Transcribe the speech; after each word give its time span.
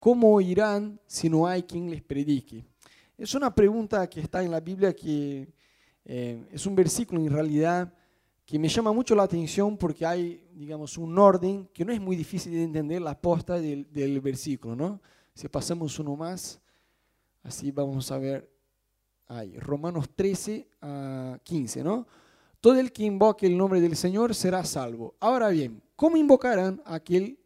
¿cómo 0.00 0.32
oirán 0.32 0.98
si 1.06 1.28
no 1.28 1.46
hay 1.46 1.62
quien 1.62 1.90
les 1.90 2.02
predique? 2.02 2.64
Es 3.16 3.34
una 3.34 3.54
pregunta 3.54 4.08
que 4.08 4.20
está 4.20 4.42
en 4.42 4.50
la 4.50 4.60
Biblia 4.60 4.96
que 4.96 5.52
eh, 6.04 6.48
es 6.50 6.66
un 6.66 6.74
versículo 6.74 7.20
en 7.20 7.30
realidad 7.30 7.92
que 8.46 8.58
me 8.58 8.68
llama 8.68 8.92
mucho 8.92 9.14
la 9.14 9.22
atención 9.22 9.76
porque 9.76 10.04
hay, 10.04 10.48
digamos, 10.54 10.98
un 10.98 11.16
orden 11.16 11.68
que 11.72 11.84
no 11.84 11.92
es 11.92 12.00
muy 12.00 12.16
difícil 12.16 12.52
de 12.52 12.64
entender 12.64 13.00
la 13.00 13.16
posta 13.20 13.60
del, 13.60 13.86
del 13.92 14.20
versículo, 14.20 14.74
¿no? 14.74 15.00
Si 15.34 15.48
pasamos 15.48 15.96
uno 16.00 16.16
más, 16.16 16.60
así 17.44 17.70
vamos 17.70 18.10
a 18.10 18.18
ver 18.18 18.50
ahí, 19.28 19.56
Romanos 19.58 20.10
13 20.16 20.68
a 20.80 21.38
15, 21.44 21.84
¿no? 21.84 22.06
Todo 22.60 22.78
el 22.80 22.90
que 22.90 23.04
invoque 23.04 23.46
el 23.46 23.56
nombre 23.56 23.80
del 23.80 23.96
Señor 23.96 24.34
será 24.34 24.64
salvo. 24.64 25.14
Ahora 25.20 25.50
bien, 25.50 25.80
¿cómo 25.94 26.16
invocarán 26.16 26.82
a 26.84 26.96
aquel 26.96 27.38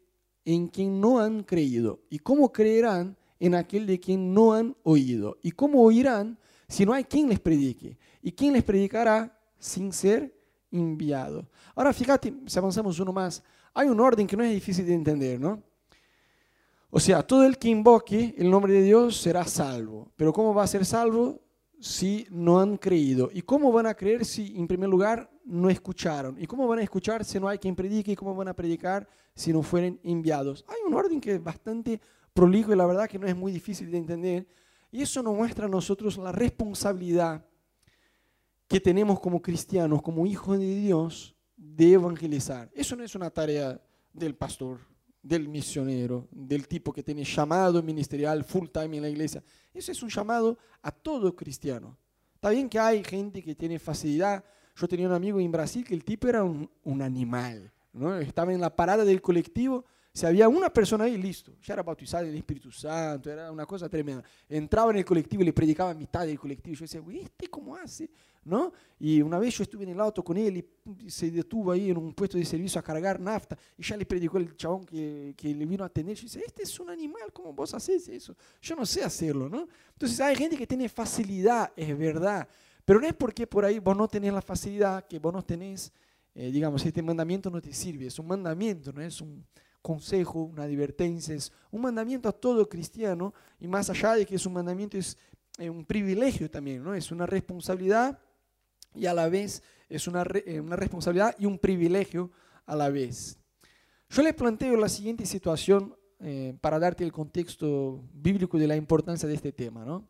en 0.45 0.67
quien 0.67 1.01
no 1.01 1.19
han 1.19 1.43
creído? 1.43 1.99
¿Y 2.09 2.19
cómo 2.19 2.51
creerán 2.51 3.17
en 3.39 3.55
aquel 3.55 3.85
de 3.85 3.99
quien 3.99 4.33
no 4.33 4.53
han 4.53 4.75
oído? 4.83 5.37
¿Y 5.41 5.51
cómo 5.51 5.81
oirán 5.81 6.37
si 6.67 6.85
no 6.85 6.93
hay 6.93 7.03
quien 7.03 7.27
les 7.27 7.39
predique? 7.39 7.97
¿Y 8.21 8.31
quién 8.31 8.53
les 8.53 8.63
predicará 8.63 9.37
sin 9.59 9.91
ser 9.91 10.33
enviado? 10.71 11.47
Ahora 11.75 11.91
fíjate, 11.91 12.33
si 12.45 12.57
avanzamos 12.57 12.99
uno 12.99 13.11
más, 13.11 13.43
hay 13.73 13.89
un 13.89 13.99
orden 13.99 14.25
que 14.25 14.37
no 14.37 14.43
es 14.43 14.51
difícil 14.51 14.85
de 14.85 14.93
entender, 14.93 15.39
¿no? 15.39 15.61
O 16.89 16.99
sea, 16.99 17.21
todo 17.23 17.45
el 17.45 17.57
que 17.57 17.67
invoque 17.67 18.33
el 18.37 18.49
nombre 18.49 18.71
de 18.71 18.83
Dios 18.83 19.17
será 19.17 19.43
salvo. 19.45 20.11
Pero 20.15 20.31
¿cómo 20.31 20.53
va 20.53 20.63
a 20.63 20.67
ser 20.67 20.85
salvo? 20.85 21.41
si 21.79 22.25
no 22.31 22.59
han 22.59 22.77
creído? 22.77 23.29
¿Y 23.33 23.41
cómo 23.41 23.71
van 23.71 23.85
a 23.85 23.93
creer 23.93 24.25
si, 24.25 24.57
en 24.57 24.67
primer 24.67 24.89
lugar, 24.89 25.29
no 25.45 25.69
escucharon? 25.69 26.35
¿Y 26.41 26.47
cómo 26.47 26.67
van 26.67 26.79
a 26.79 26.83
escuchar 26.83 27.23
si 27.23 27.39
no 27.39 27.47
hay 27.47 27.57
quien 27.57 27.75
predique? 27.75 28.11
¿Y 28.11 28.15
cómo 28.15 28.35
van 28.35 28.47
a 28.47 28.55
predicar 28.55 29.07
si 29.33 29.53
no 29.53 29.61
fueren 29.61 29.99
enviados? 30.03 30.65
Hay 30.67 30.77
un 30.85 30.93
orden 30.93 31.21
que 31.21 31.35
es 31.35 31.43
bastante 31.43 32.01
prolijo 32.33 32.73
y 32.73 32.75
la 32.75 32.85
verdad 32.85 33.07
que 33.07 33.19
no 33.19 33.27
es 33.27 33.35
muy 33.35 33.51
difícil 33.51 33.89
de 33.89 33.97
entender. 33.97 34.47
Y 34.91 35.01
eso 35.01 35.21
nos 35.21 35.35
muestra 35.35 35.65
a 35.65 35.69
nosotros 35.69 36.17
la 36.17 36.31
responsabilidad 36.31 37.45
que 38.67 38.79
tenemos 38.79 39.19
como 39.19 39.41
cristianos, 39.41 40.01
como 40.01 40.25
hijos 40.25 40.57
de 40.57 40.75
Dios, 40.75 41.35
de 41.55 41.93
evangelizar. 41.93 42.69
Eso 42.73 42.95
no 42.95 43.03
es 43.03 43.15
una 43.15 43.29
tarea 43.29 43.79
del 44.11 44.35
pastor, 44.35 44.79
del 45.21 45.47
misionero, 45.47 46.27
del 46.31 46.67
tipo 46.67 46.91
que 46.91 47.03
tiene 47.03 47.23
llamado 47.23 47.81
ministerial 47.83 48.43
full 48.43 48.67
time 48.69 48.97
en 48.97 49.03
la 49.03 49.09
iglesia. 49.09 49.43
Eso 49.73 49.91
es 49.91 50.01
un 50.01 50.09
llamado 50.09 50.57
a 50.81 50.91
todo 50.91 51.35
cristiano. 51.35 51.97
Está 52.33 52.49
bien 52.49 52.69
que 52.69 52.79
hay 52.79 53.03
gente 53.03 53.41
que 53.41 53.55
tiene 53.55 53.79
facilidad. 53.79 54.43
Yo 54.75 54.87
tenía 54.87 55.07
un 55.07 55.13
amigo 55.13 55.39
en 55.39 55.51
Brasil 55.51 55.85
que 55.85 55.93
el 55.93 56.03
tipo 56.03 56.27
era 56.27 56.43
un, 56.43 57.01
animal. 57.01 57.71
¿no? 57.93 58.17
Estaba 58.17 58.53
en 58.53 58.61
la 58.61 58.75
parada 58.75 59.05
del 59.05 59.21
colectivo 59.21 59.85
si 60.15 60.25
había 60.25 60.47
una 60.47 60.69
persona 60.69 61.03
ahí, 61.03 61.17
listo, 61.17 61.51
ya 61.61 61.73
era 61.73 61.83
bautizado 61.83 62.23
en 62.23 62.29
el 62.29 62.37
Espíritu 62.37 62.71
Santo, 62.71 63.29
era 63.29 63.51
una 63.51 63.65
cosa 63.65 63.89
tremenda. 63.89 64.23
Entraba 64.47 64.91
en 64.91 64.99
el 64.99 65.03
colectivo 65.03 65.43
y 65.43 65.45
le 65.45 65.51
predicaba 65.51 65.91
a 65.91 65.93
mitad 65.93 66.25
del 66.25 66.39
colectivo. 66.39 66.73
Yo 66.73 66.85
decía, 66.85 67.01
¿este 67.21 67.49
cómo 67.49 67.75
hace? 67.75 68.09
¿No? 68.45 68.71
Y 68.97 69.21
una 69.21 69.37
vez 69.39 69.57
yo 69.57 69.63
estuve 69.63 69.83
en 69.83 69.89
el 69.89 69.99
auto 69.99 70.23
con 70.23 70.37
él 70.37 70.65
y 71.03 71.09
se 71.09 71.29
detuvo 71.29 71.73
ahí 71.73 71.89
en 71.89 71.97
un 71.97 72.13
puesto 72.13 72.37
de 72.37 72.45
servicio 72.45 72.79
a 72.79 72.81
cargar 72.81 73.19
nafta 73.19 73.57
y 73.77 73.83
ya 73.83 73.97
le 73.97 74.05
predicó 74.05 74.37
el 74.37 74.55
chabón 74.55 74.85
que, 74.85 75.33
que 75.35 75.53
le 75.53 75.65
vino 75.65 75.83
a 75.83 75.87
atender. 75.87 76.15
Yo 76.15 76.23
decía, 76.23 76.43
este 76.47 76.63
es 76.63 76.79
un 76.79 76.89
animal, 76.89 77.33
¿cómo 77.33 77.51
vos 77.51 77.73
haces 77.73 78.07
eso? 78.07 78.37
Yo 78.61 78.73
no 78.77 78.85
sé 78.85 79.03
hacerlo, 79.03 79.49
¿no? 79.49 79.67
Entonces 79.91 80.17
hay 80.21 80.37
gente 80.37 80.55
que 80.55 80.65
tiene 80.65 80.87
facilidad, 80.87 81.73
es 81.75 81.97
verdad, 81.97 82.47
pero 82.85 82.99
no 82.99 83.07
es 83.07 83.13
porque 83.13 83.45
por 83.47 83.65
ahí 83.65 83.79
vos 83.79 83.97
no 83.97 84.07
tenés 84.07 84.31
la 84.31 84.41
facilidad 84.41 85.05
que 85.05 85.19
vos 85.19 85.33
no 85.33 85.43
tenés, 85.43 85.91
eh, 86.33 86.51
digamos, 86.51 86.85
este 86.85 87.01
mandamiento 87.01 87.49
no 87.49 87.59
te 87.59 87.73
sirve, 87.73 88.07
es 88.07 88.19
un 88.19 88.27
mandamiento, 88.27 88.93
no 88.93 89.01
es 89.01 89.19
un 89.21 89.45
consejo, 89.81 90.41
una 90.43 90.63
advertencia, 90.63 91.35
es 91.35 91.51
un 91.71 91.81
mandamiento 91.81 92.29
a 92.29 92.31
todo 92.31 92.67
cristiano 92.67 93.33
y 93.59 93.67
más 93.67 93.89
allá 93.89 94.15
de 94.15 94.25
que 94.25 94.35
es 94.35 94.45
un 94.45 94.53
mandamiento 94.53 94.97
es 94.97 95.17
eh, 95.57 95.69
un 95.69 95.85
privilegio 95.85 96.49
también, 96.49 96.83
¿no? 96.83 96.93
Es 96.95 97.11
una 97.11 97.25
responsabilidad 97.25 98.19
y 98.93 99.05
a 99.05 99.13
la 99.13 99.29
vez 99.29 99.61
es 99.89 100.07
una, 100.07 100.25
eh, 100.45 100.59
una 100.59 100.75
responsabilidad 100.75 101.35
y 101.37 101.45
un 101.45 101.59
privilegio 101.59 102.31
a 102.65 102.75
la 102.75 102.89
vez. 102.89 103.37
Yo 104.09 104.21
les 104.21 104.33
planteo 104.33 104.75
la 104.75 104.89
siguiente 104.89 105.25
situación 105.25 105.95
eh, 106.19 106.55
para 106.61 106.79
darte 106.79 107.03
el 107.03 107.11
contexto 107.11 108.03
bíblico 108.13 108.57
de 108.57 108.67
la 108.67 108.75
importancia 108.75 109.27
de 109.27 109.35
este 109.35 109.51
tema, 109.51 109.85
¿no? 109.85 110.07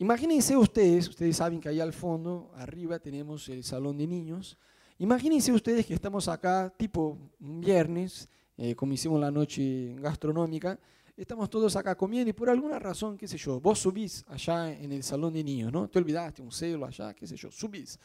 Imagínense 0.00 0.56
ustedes, 0.56 1.10
ustedes 1.10 1.36
saben 1.36 1.60
que 1.60 1.68
ahí 1.68 1.78
al 1.78 1.92
fondo, 1.92 2.50
arriba 2.54 2.98
tenemos 2.98 3.46
el 3.50 3.62
salón 3.62 3.98
de 3.98 4.06
niños. 4.06 4.56
Imagínense 4.98 5.52
ustedes 5.52 5.84
que 5.84 5.92
estamos 5.92 6.26
acá, 6.26 6.72
tipo 6.74 7.18
un 7.38 7.60
viernes, 7.60 8.26
eh, 8.56 8.74
como 8.74 8.94
hicimos 8.94 9.20
la 9.20 9.30
noche 9.30 9.94
gastronómica, 9.98 10.78
estamos 11.14 11.50
todos 11.50 11.76
acá 11.76 11.94
comiendo 11.94 12.30
y 12.30 12.32
por 12.32 12.48
alguna 12.48 12.78
razón, 12.78 13.18
qué 13.18 13.28
sé 13.28 13.36
yo, 13.36 13.60
vos 13.60 13.78
subís 13.78 14.24
allá 14.28 14.72
en 14.72 14.90
el 14.90 15.02
salón 15.02 15.34
de 15.34 15.44
niños, 15.44 15.70
¿no? 15.70 15.86
Te 15.86 15.98
olvidaste 15.98 16.40
un 16.40 16.50
celo 16.50 16.86
allá, 16.86 17.12
qué 17.12 17.26
sé 17.26 17.36
yo, 17.36 17.50
subís. 17.50 17.98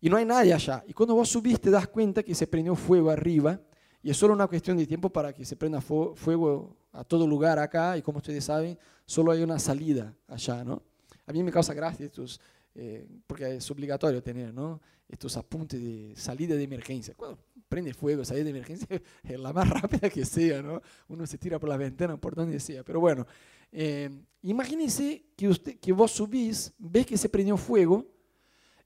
Y 0.00 0.08
no 0.08 0.16
hay 0.16 0.24
nadie 0.24 0.54
allá. 0.54 0.82
Y 0.88 0.94
cuando 0.94 1.14
vos 1.14 1.28
subís 1.28 1.60
te 1.60 1.70
das 1.70 1.86
cuenta 1.88 2.22
que 2.22 2.34
se 2.34 2.46
prendió 2.46 2.74
fuego 2.74 3.10
arriba 3.10 3.60
y 4.02 4.08
es 4.08 4.16
solo 4.16 4.32
una 4.32 4.46
cuestión 4.46 4.78
de 4.78 4.86
tiempo 4.86 5.10
para 5.10 5.34
que 5.34 5.44
se 5.44 5.56
prenda 5.56 5.82
fuego 5.82 6.74
a 6.90 7.04
todo 7.04 7.26
lugar 7.26 7.58
acá 7.58 7.98
y 7.98 8.02
como 8.02 8.16
ustedes 8.16 8.46
saben, 8.46 8.78
solo 9.04 9.30
hay 9.30 9.42
una 9.42 9.58
salida 9.58 10.14
allá, 10.26 10.64
¿no? 10.64 10.80
A 11.26 11.32
mí 11.32 11.42
me 11.42 11.50
causa 11.50 11.74
gracia 11.74 12.06
estos, 12.06 12.40
eh, 12.74 13.06
porque 13.26 13.56
es 13.56 13.70
obligatorio 13.70 14.22
tener, 14.22 14.52
¿no? 14.52 14.80
Estos 15.08 15.36
apuntes 15.36 15.82
de 15.82 16.14
salida 16.16 16.54
de 16.54 16.62
emergencia. 16.62 17.14
Cuando 17.14 17.38
prende 17.68 17.94
fuego, 17.94 18.24
salir 18.24 18.44
de 18.44 18.50
emergencia, 18.50 18.86
es 19.22 19.40
la 19.40 19.52
más 19.52 19.68
rápida 19.68 20.10
que 20.10 20.24
sea, 20.24 20.62
¿no? 20.62 20.82
Uno 21.08 21.26
se 21.26 21.38
tira 21.38 21.58
por 21.58 21.68
la 21.68 21.76
ventana, 21.76 22.16
por 22.16 22.34
donde 22.34 22.60
sea. 22.60 22.84
Pero 22.84 23.00
bueno, 23.00 23.26
eh, 23.72 24.10
imagínense 24.42 25.24
que, 25.36 25.48
usted, 25.48 25.78
que 25.78 25.92
vos 25.92 26.10
subís, 26.12 26.72
ves 26.78 27.06
que 27.06 27.16
se 27.16 27.28
prendió 27.28 27.56
fuego, 27.56 28.06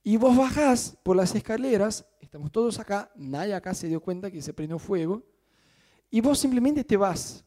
y 0.02 0.16
vos 0.16 0.36
bajás 0.36 0.96
por 1.02 1.16
las 1.16 1.34
escaleras, 1.34 2.06
estamos 2.20 2.50
todos 2.50 2.78
acá, 2.78 3.12
nadie 3.16 3.52
acá 3.52 3.74
se 3.74 3.88
dio 3.88 4.00
cuenta 4.00 4.30
que 4.30 4.40
se 4.40 4.54
prendió 4.54 4.78
fuego, 4.78 5.22
y 6.10 6.20
vos 6.20 6.38
simplemente 6.38 6.82
te 6.84 6.96
vas, 6.96 7.44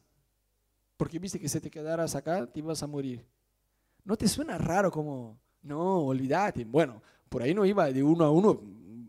porque 0.96 1.18
viste 1.18 1.40
que 1.40 1.48
si 1.48 1.58
te 1.58 1.70
quedaras 1.70 2.14
acá, 2.14 2.46
te 2.46 2.60
ibas 2.60 2.82
a 2.82 2.86
morir. 2.86 3.26
¿No 4.04 4.16
te 4.16 4.26
suena 4.28 4.58
raro 4.58 4.90
como, 4.90 5.38
no, 5.62 6.06
olvídate? 6.06 6.64
Bueno, 6.64 7.02
por 7.28 7.42
ahí 7.42 7.54
no 7.54 7.64
iba 7.64 7.90
de 7.90 8.02
uno 8.02 8.24
a 8.24 8.30
uno, 8.30 8.60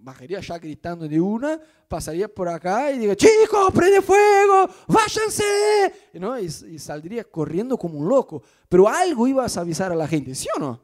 bajaría 0.04 0.40
ya 0.40 0.58
gritando 0.60 1.08
de 1.08 1.20
una, 1.20 1.60
pasaría 1.88 2.28
por 2.28 2.50
acá 2.50 2.92
y 2.92 3.00
diría, 3.00 3.16
chicos, 3.16 3.72
prende 3.74 4.02
fuego, 4.02 4.70
váyanse, 4.88 5.94
¿no? 6.14 6.40
Y, 6.40 6.46
y, 6.46 6.80
saldría 6.80 7.24
corriendo 7.24 7.78
como 7.78 7.98
un 7.98 8.08
loco. 8.08 8.44
Pero 8.68 8.88
algo 8.88 9.28
ibas 9.28 9.58
a 9.58 9.62
avisar 9.62 9.92
a 9.92 9.96
la 9.96 10.08
gente, 10.08 10.36
¿sí 10.36 10.48
o 10.56 10.60
no? 10.60 10.82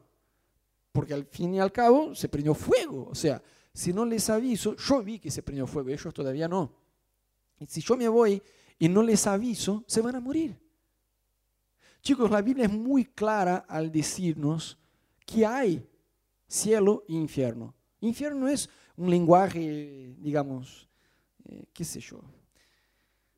Porque 0.92 1.14
al 1.14 1.26
fin 1.26 1.54
y 1.54 1.60
al 1.60 1.72
cabo 1.72 2.16
se 2.16 2.30
prendió 2.30 2.54
fuego. 2.56 3.08
O 3.10 3.16
sea, 3.16 3.42
si 3.74 3.94
no 3.94 4.06
les 4.06 4.30
aviso, 4.30 4.76
yo 4.76 5.04
vi 5.04 5.20
que 5.20 5.30
se 5.30 5.44
prendió 5.44 5.68
fuego, 5.68 5.90
ellos 5.90 6.14
todavía 6.14 6.48
no. 6.48 6.74
Y 7.60 7.66
si 7.68 7.82
yo 7.82 7.96
me 7.96 8.08
voy 8.08 8.42
y 8.78 8.88
no 8.88 9.04
les 9.04 9.28
aviso, 9.28 9.84
se 9.86 10.02
van 10.02 10.16
a 10.16 10.20
morir. 10.20 10.58
Chicos, 12.02 12.32
la 12.32 12.42
Biblia 12.42 12.66
es 12.66 12.72
muy 12.72 13.06
clara 13.06 13.66
al 13.68 13.92
decirnos 13.92 14.78
que 15.26 15.46
hay 15.46 15.86
cielo 16.48 17.04
e 17.08 17.14
infierno. 17.14 17.74
Infierno 18.02 18.48
es 18.48 18.70
un 18.96 19.10
lenguaje, 19.10 20.16
digamos, 20.20 20.90
eh, 21.46 21.66
qué 21.74 21.84
sé 21.84 22.00
yo, 22.00 22.22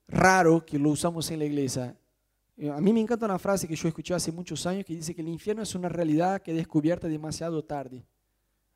raro 0.08 0.66
que 0.66 0.78
lo 0.78 0.90
usamos 0.90 1.30
en 1.32 1.40
la 1.40 1.46
iglesia. 1.46 1.98
Eh, 2.58 2.70
a 2.70 2.80
mí 2.80 2.94
me 2.94 3.00
encanta 3.00 3.26
una 3.26 3.40
frase 3.40 3.68
que 3.68 3.76
yo 3.76 3.88
escuché 3.88 4.14
hace 4.14 4.32
muchos 4.32 4.66
años 4.66 4.86
que 4.86 4.96
dice 4.96 5.16
que 5.16 5.22
el 5.22 5.30
infierno 5.30 5.64
es 5.64 5.74
una 5.74 5.90
realidad 5.90 6.42
que 6.42 6.52
es 6.52 6.58
descubierta 6.58 7.08
demasiado 7.08 7.64
tarde. 7.64 8.06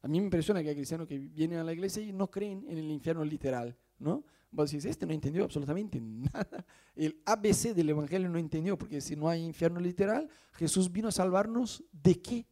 A 0.02 0.08
mí 0.08 0.20
me 0.20 0.26
impresiona 0.26 0.62
que 0.62 0.70
hay 0.70 0.76
cristianos 0.76 1.08
que 1.08 1.18
vienen 1.18 1.60
a 1.60 1.64
la 1.64 1.74
iglesia 1.74 2.02
y 2.02 2.12
no 2.12 2.30
creen 2.30 2.66
en 2.68 2.78
el 2.78 2.92
infierno 2.92 3.24
literal, 3.24 3.76
¿no? 4.00 4.24
Vos 4.56 4.72
decís, 4.72 4.86
este 4.86 5.06
no 5.06 5.12
entendió 5.12 5.44
absolutamente 5.44 6.00
nada. 6.00 6.66
El 6.96 7.22
ABC 7.26 7.74
del 7.76 7.90
Evangelio 7.90 8.30
no 8.30 8.40
entendió, 8.40 8.78
porque 8.78 9.02
si 9.02 9.14
no 9.18 9.28
hay 9.28 9.44
infierno 9.44 9.82
literal, 9.82 10.30
Jesús 10.54 10.90
vino 10.90 11.10
a 11.10 11.12
salvarnos 11.12 11.84
de 11.92 12.22
qué, 12.22 12.48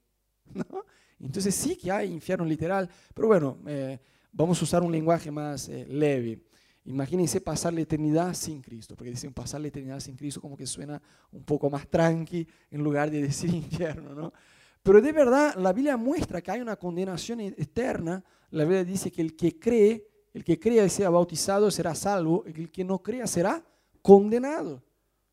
¿no? 0.53 0.85
Entonces 1.17 1.55
sí 1.55 1.77
que 1.77 1.89
hay 1.89 2.11
infierno 2.11 2.43
literal, 2.43 2.89
pero 3.13 3.29
bueno, 3.29 3.57
eh, 3.67 3.97
vamos 4.33 4.59
a 4.59 4.65
usar 4.65 4.83
un 4.83 4.91
lenguaje 4.91 5.31
más 5.31 5.69
eh, 5.69 5.85
leve. 5.87 6.41
Imagínense 6.83 7.39
pasar 7.39 7.73
la 7.73 7.79
eternidad 7.79 8.33
sin 8.33 8.61
Cristo, 8.61 8.97
porque 8.97 9.11
dicen 9.11 9.33
pasar 9.33 9.61
la 9.61 9.69
eternidad 9.69 10.01
sin 10.01 10.17
Cristo 10.17 10.41
como 10.41 10.57
que 10.57 10.67
suena 10.67 11.01
un 11.31 11.45
poco 11.45 11.69
más 11.69 11.87
tranqui 11.87 12.45
en 12.69 12.83
lugar 12.83 13.09
de 13.09 13.21
decir 13.21 13.49
infierno, 13.53 14.13
¿no? 14.13 14.33
Pero 14.81 15.01
de 15.01 15.13
verdad 15.13 15.55
la 15.55 15.71
Biblia 15.71 15.95
muestra 15.95 16.41
que 16.41 16.51
hay 16.51 16.59
una 16.59 16.75
condenación 16.75 17.39
eterna. 17.39 18.21
La 18.49 18.65
Biblia 18.65 18.83
dice 18.83 19.09
que 19.09 19.21
el 19.21 19.33
que 19.37 19.57
cree, 19.57 20.05
el 20.33 20.43
que 20.43 20.59
crea 20.59 20.85
y 20.85 20.89
sea 20.89 21.09
bautizado 21.09 21.69
será 21.69 21.93
salvo, 21.93 22.43
el 22.45 22.71
que 22.71 22.83
no 22.83 23.01
crea 23.01 23.27
será 23.27 23.63
condenado. 24.01 24.81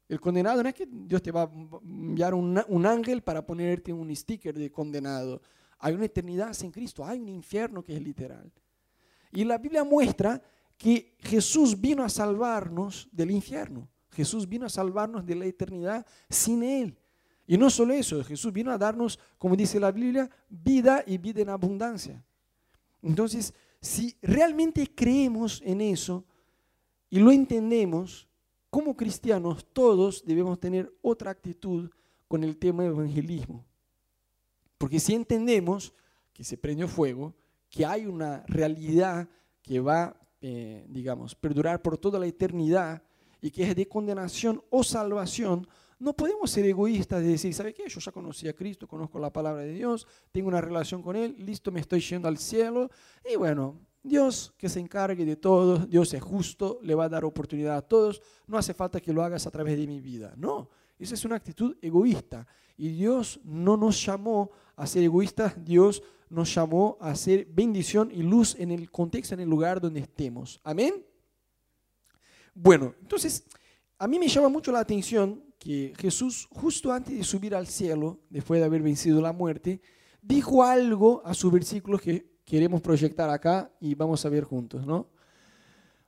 El 0.08 0.20
condenado 0.20 0.62
no 0.62 0.68
es 0.68 0.74
que 0.74 0.88
Dios 0.90 1.22
te 1.22 1.30
va 1.30 1.42
a 1.42 1.50
enviar 1.82 2.34
un, 2.34 2.86
ángel 2.86 3.22
para 3.22 3.46
ponerte 3.46 3.92
un 3.92 4.14
sticker 4.14 4.58
de 4.58 4.70
condenado. 4.70 5.40
Hay 5.78 5.94
una 5.94 6.06
eternidad 6.06 6.52
sin 6.52 6.70
Cristo, 6.70 7.04
hay 7.06 7.20
un 7.20 7.28
infierno 7.28 7.82
que 7.84 7.94
es 7.94 8.02
literal. 8.02 8.50
Y 9.30 9.44
la 9.44 9.56
Biblia 9.56 9.84
muestra 9.84 10.42
que 10.76 11.14
Jesús 11.20 11.80
vino 11.80 12.02
a 12.02 12.08
salvarnos 12.08 13.08
del 13.12 13.30
infierno. 13.30 13.88
Jesús 14.10 14.48
vino 14.48 14.66
a 14.66 14.68
salvarnos 14.68 15.24
de 15.24 15.36
la 15.36 15.46
eternidad 15.46 16.04
sin 16.28 16.64
Él. 16.64 16.98
Y 17.46 17.56
no 17.56 17.70
solo 17.70 17.94
eso, 17.94 18.22
Jesús 18.24 18.52
vino 18.52 18.72
a 18.72 18.78
darnos, 18.78 19.18
como 19.38 19.56
dice 19.56 19.78
la 19.78 19.92
Biblia, 19.92 20.28
vida 20.48 21.04
y 21.06 21.18
vida 21.18 21.42
en 21.42 21.50
abundancia. 21.50 22.24
Entonces, 23.02 23.54
si 23.80 24.16
realmente 24.20 24.86
creemos 24.94 25.62
en 25.64 25.80
eso 25.80 26.24
y 27.08 27.18
lo 27.18 27.32
entendemos, 27.32 28.28
como 28.68 28.96
cristianos 28.96 29.66
todos 29.72 30.24
debemos 30.24 30.60
tener 30.60 30.92
otra 31.02 31.30
actitud 31.30 31.90
con 32.28 32.44
el 32.44 32.56
tema 32.56 32.82
del 32.82 32.92
evangelismo. 32.92 33.64
Porque 34.78 35.00
si 35.00 35.14
entendemos 35.14 35.92
que 36.32 36.44
se 36.44 36.56
prendió 36.56 36.88
fuego, 36.88 37.34
que 37.68 37.84
hay 37.84 38.06
una 38.06 38.44
realidad 38.46 39.28
que 39.62 39.80
va, 39.80 40.16
eh, 40.40 40.86
digamos, 40.88 41.34
perdurar 41.34 41.82
por 41.82 41.98
toda 41.98 42.18
la 42.18 42.26
eternidad 42.26 43.02
y 43.40 43.50
que 43.50 43.64
es 43.64 43.74
de 43.74 43.88
condenación 43.88 44.62
o 44.70 44.82
salvación, 44.82 45.66
no 46.00 46.14
podemos 46.14 46.50
ser 46.50 46.64
egoístas 46.64 47.22
de 47.22 47.28
decir, 47.28 47.52
¿sabe 47.52 47.74
qué? 47.74 47.86
Yo 47.86 48.00
ya 48.00 48.10
conocí 48.10 48.48
a 48.48 48.54
Cristo, 48.54 48.88
conozco 48.88 49.18
la 49.18 49.30
palabra 49.30 49.62
de 49.62 49.72
Dios, 49.72 50.06
tengo 50.32 50.48
una 50.48 50.60
relación 50.60 51.02
con 51.02 51.14
Él, 51.14 51.36
listo, 51.38 51.70
me 51.70 51.80
estoy 51.80 52.00
yendo 52.00 52.26
al 52.26 52.38
cielo. 52.38 52.90
Y 53.30 53.36
bueno, 53.36 53.78
Dios 54.02 54.54
que 54.56 54.70
se 54.70 54.80
encargue 54.80 55.26
de 55.26 55.36
todo, 55.36 55.76
Dios 55.78 56.14
es 56.14 56.22
justo, 56.22 56.80
le 56.82 56.94
va 56.94 57.04
a 57.04 57.08
dar 57.10 57.26
oportunidad 57.26 57.76
a 57.76 57.82
todos, 57.82 58.22
no 58.46 58.56
hace 58.56 58.72
falta 58.72 58.98
que 58.98 59.12
lo 59.12 59.22
hagas 59.22 59.46
a 59.46 59.50
través 59.50 59.76
de 59.76 59.86
mi 59.86 60.00
vida. 60.00 60.32
No, 60.38 60.70
esa 60.98 61.14
es 61.14 61.24
una 61.26 61.36
actitud 61.36 61.76
egoísta. 61.82 62.46
Y 62.78 62.88
Dios 62.88 63.38
no 63.44 63.76
nos 63.76 64.02
llamó 64.02 64.50
a 64.76 64.86
ser 64.86 65.02
egoístas, 65.02 65.62
Dios 65.62 66.02
nos 66.30 66.54
llamó 66.54 66.96
a 66.98 67.14
ser 67.14 67.44
bendición 67.44 68.10
y 68.10 68.22
luz 68.22 68.56
en 68.58 68.70
el 68.70 68.90
contexto, 68.90 69.34
en 69.34 69.40
el 69.40 69.50
lugar 69.50 69.82
donde 69.82 70.00
estemos. 70.00 70.60
Amén. 70.64 71.04
Bueno, 72.54 72.94
entonces, 73.02 73.44
a 73.98 74.08
mí 74.08 74.18
me 74.18 74.28
llama 74.28 74.48
mucho 74.48 74.72
la 74.72 74.80
atención 74.80 75.49
que 75.60 75.92
Jesús, 75.98 76.48
justo 76.50 76.90
antes 76.90 77.16
de 77.16 77.22
subir 77.22 77.54
al 77.54 77.66
cielo, 77.66 78.18
después 78.30 78.58
de 78.58 78.66
haber 78.66 78.82
vencido 78.82 79.20
la 79.20 79.32
muerte, 79.32 79.82
dijo 80.22 80.64
algo 80.64 81.22
a 81.24 81.34
su 81.34 81.50
versículo 81.50 81.98
que 81.98 82.26
queremos 82.46 82.80
proyectar 82.80 83.28
acá 83.28 83.70
y 83.78 83.94
vamos 83.94 84.24
a 84.24 84.30
ver 84.30 84.42
juntos, 84.44 84.86
¿no? 84.86 85.06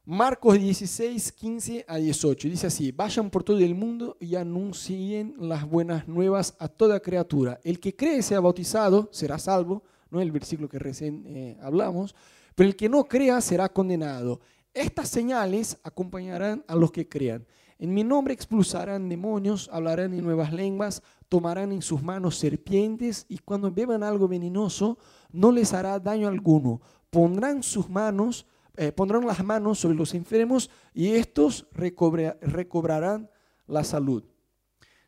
Marcos 0.04 0.58
16, 0.58 1.30
15 1.32 1.84
a 1.86 1.96
18. 1.96 2.48
Dice 2.48 2.66
así, 2.66 2.90
vayan 2.90 3.30
por 3.30 3.44
todo 3.44 3.58
el 3.58 3.74
mundo 3.74 4.16
y 4.18 4.34
anuncien 4.34 5.36
las 5.38 5.68
buenas 5.68 6.08
nuevas 6.08 6.56
a 6.58 6.66
toda 6.66 6.98
criatura. 6.98 7.60
El 7.62 7.78
que 7.78 7.94
cree 7.94 8.22
sea 8.22 8.40
bautizado 8.40 9.10
será 9.12 9.38
salvo, 9.38 9.84
no 10.10 10.20
el 10.20 10.32
versículo 10.32 10.68
que 10.68 10.80
recién 10.80 11.24
eh, 11.26 11.58
hablamos, 11.62 12.16
pero 12.54 12.68
el 12.68 12.74
que 12.74 12.88
no 12.88 13.04
crea 13.04 13.40
será 13.42 13.68
condenado. 13.68 14.40
Estas 14.74 15.10
señales 15.10 15.78
acompañarán 15.84 16.64
a 16.66 16.74
los 16.74 16.90
que 16.90 17.06
crean. 17.06 17.46
En 17.82 17.92
mi 17.92 18.04
nombre 18.04 18.32
expulsarán 18.32 19.08
demonios, 19.08 19.68
hablarán 19.72 20.14
en 20.14 20.22
nuevas 20.22 20.52
lenguas, 20.52 21.02
tomarán 21.28 21.72
en 21.72 21.82
sus 21.82 22.00
manos 22.00 22.38
serpientes 22.38 23.26
y 23.28 23.38
cuando 23.38 23.72
beban 23.72 24.04
algo 24.04 24.28
venenoso 24.28 24.98
no 25.32 25.50
les 25.50 25.72
hará 25.72 25.98
daño 25.98 26.28
alguno. 26.28 26.80
Pondrán 27.10 27.64
sus 27.64 27.90
manos, 27.90 28.46
eh, 28.76 28.92
pondrán 28.92 29.26
las 29.26 29.42
manos 29.42 29.80
sobre 29.80 29.96
los 29.96 30.14
enfermos 30.14 30.70
y 30.94 31.08
estos 31.08 31.66
recobrarán 31.72 33.28
la 33.66 33.82
salud. 33.82 34.22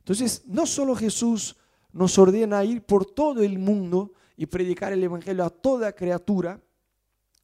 Entonces, 0.00 0.43
no 0.44 0.67
solo 0.67 0.97
Jesús 0.97 1.56
nos 1.93 2.19
ordena 2.19 2.65
ir 2.65 2.82
por 2.82 3.06
todo 3.06 3.44
el 3.44 3.61
mundo 3.61 4.15
y 4.37 4.47
predicar 4.47 4.93
el 4.93 5.05
evangelio 5.05 5.44
a 5.44 5.50
toda 5.50 5.93
criatura, 5.93 6.61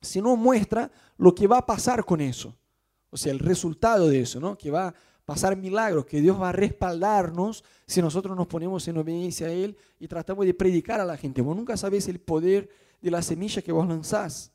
sino 0.00 0.35
muestra 0.35 0.91
lo 1.19 1.32
que 1.37 1.47
va 1.47 1.59
a 1.59 1.67
pasar 1.67 2.05
con 2.05 2.21
eso. 2.21 2.56
O 3.11 3.17
sea, 3.17 3.31
el 3.31 3.38
resultado 3.38 4.09
de 4.09 4.23
eso, 4.23 4.41
¿no? 4.41 4.59
Que 4.59 4.73
va 4.73 4.93
pasar 5.31 5.56
milagros, 5.56 6.06
que 6.06 6.21
Dios 6.21 6.41
va 6.41 6.49
a 6.49 6.53
respaldarnos 6.53 7.62
si 7.87 8.03
nosotros 8.03 8.37
nos 8.37 8.49
ponemos 8.49 8.88
en 8.88 8.97
obediencia 8.99 9.47
a 9.47 9.53
Él 9.53 9.77
y 10.00 10.09
tratamos 10.09 10.44
de 10.44 10.53
predicar 10.53 11.00
a 11.00 11.05
la 11.05 11.17
gente. 11.17 11.41
Vos 11.41 11.56
nunca 11.56 11.77
sabés 11.77 12.09
el 12.09 12.19
poder 12.19 12.69
de 13.00 13.12
la 13.12 13.23
semilla 13.23 13.62
que 13.62 13.71
vos 13.71 13.87
lanzás. 13.87 14.50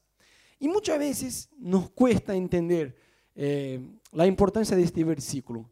Y 0.59 0.67
muchas 0.67 0.99
veces 0.99 1.49
nos 1.57 1.89
cuesta 1.91 2.35
entender 2.35 2.93
eh, 3.35 3.79
la 4.11 4.27
importancia 4.27 4.75
de 4.75 4.83
este 4.83 5.01
versículo. 5.05 5.71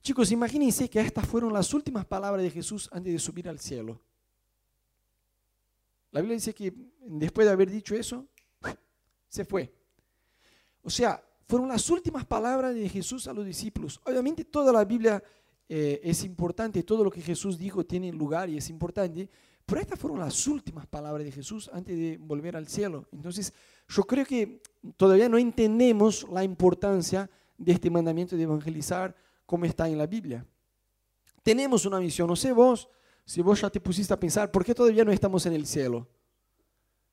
Chicos, 0.00 0.30
imagínense 0.30 0.88
que 0.88 1.00
estas 1.00 1.26
fueron 1.26 1.52
las 1.52 1.74
últimas 1.74 2.06
palabras 2.06 2.44
de 2.44 2.50
Jesús 2.52 2.88
antes 2.92 3.12
de 3.12 3.18
subir 3.18 3.48
al 3.48 3.58
cielo. 3.58 4.00
La 6.12 6.20
Biblia 6.20 6.36
dice 6.36 6.54
que 6.54 6.72
después 7.00 7.48
de 7.48 7.52
haber 7.52 7.68
dicho 7.68 7.96
eso, 7.96 8.24
se 9.28 9.44
fue. 9.44 9.74
O 10.84 10.88
sea, 10.88 11.20
fueron 11.46 11.68
las 11.68 11.88
últimas 11.90 12.24
palabras 12.24 12.74
de 12.74 12.88
Jesús 12.88 13.28
a 13.28 13.32
los 13.32 13.46
discípulos. 13.46 14.00
Obviamente 14.04 14.44
toda 14.44 14.72
la 14.72 14.84
Biblia 14.84 15.22
eh, 15.68 16.00
es 16.02 16.24
importante, 16.24 16.82
todo 16.82 17.04
lo 17.04 17.10
que 17.10 17.20
Jesús 17.20 17.58
dijo 17.58 17.84
tiene 17.84 18.12
lugar 18.12 18.50
y 18.50 18.56
es 18.56 18.68
importante, 18.68 19.28
pero 19.64 19.80
estas 19.80 19.98
fueron 19.98 20.18
las 20.18 20.46
últimas 20.46 20.86
palabras 20.86 21.24
de 21.24 21.32
Jesús 21.32 21.70
antes 21.72 21.96
de 21.96 22.18
volver 22.18 22.56
al 22.56 22.68
cielo. 22.68 23.06
Entonces, 23.12 23.52
yo 23.88 24.04
creo 24.04 24.24
que 24.24 24.60
todavía 24.96 25.28
no 25.28 25.38
entendemos 25.38 26.26
la 26.30 26.44
importancia 26.44 27.28
de 27.58 27.72
este 27.72 27.90
mandamiento 27.90 28.36
de 28.36 28.42
evangelizar 28.42 29.16
como 29.44 29.64
está 29.64 29.88
en 29.88 29.98
la 29.98 30.06
Biblia. 30.06 30.46
Tenemos 31.42 31.86
una 31.86 32.00
misión, 32.00 32.28
no 32.28 32.36
sé 32.36 32.52
vos, 32.52 32.88
si 33.24 33.40
vos 33.40 33.60
ya 33.60 33.70
te 33.70 33.80
pusiste 33.80 34.12
a 34.12 34.20
pensar, 34.20 34.50
¿por 34.50 34.64
qué 34.64 34.74
todavía 34.74 35.04
no 35.04 35.12
estamos 35.12 35.46
en 35.46 35.52
el 35.52 35.66
cielo? 35.66 36.08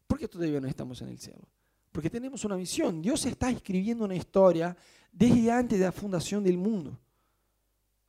¿Por 0.08 0.20
qué 0.20 0.28
todavía 0.28 0.60
no 0.60 0.68
estamos 0.68 1.02
en 1.02 1.10
el 1.10 1.20
cielo? 1.20 1.48
Porque 1.94 2.10
tenemos 2.10 2.44
una 2.44 2.58
misión. 2.58 3.02
Dios 3.02 3.26
está 3.26 3.50
escribiendo 3.52 4.04
una 4.04 4.16
historia 4.16 4.76
desde 5.12 5.50
antes 5.52 5.80
de 5.80 5.86
la 5.86 5.92
fundación 5.92 6.44
del 6.44 6.58
mundo. 6.58 7.00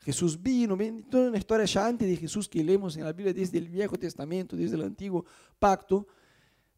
Jesús 0.00 0.42
vino, 0.42 0.76
toda 1.10 1.28
una 1.28 1.38
historia 1.38 1.66
ya 1.66 1.86
antes 1.86 2.08
de 2.08 2.16
Jesús 2.16 2.48
que 2.48 2.64
leemos 2.64 2.96
en 2.96 3.04
la 3.04 3.12
Biblia 3.12 3.32
desde 3.32 3.58
el 3.58 3.68
Viejo 3.68 3.98
Testamento, 3.98 4.56
desde 4.56 4.76
el 4.76 4.82
Antiguo 4.82 5.24
Pacto. 5.58 6.06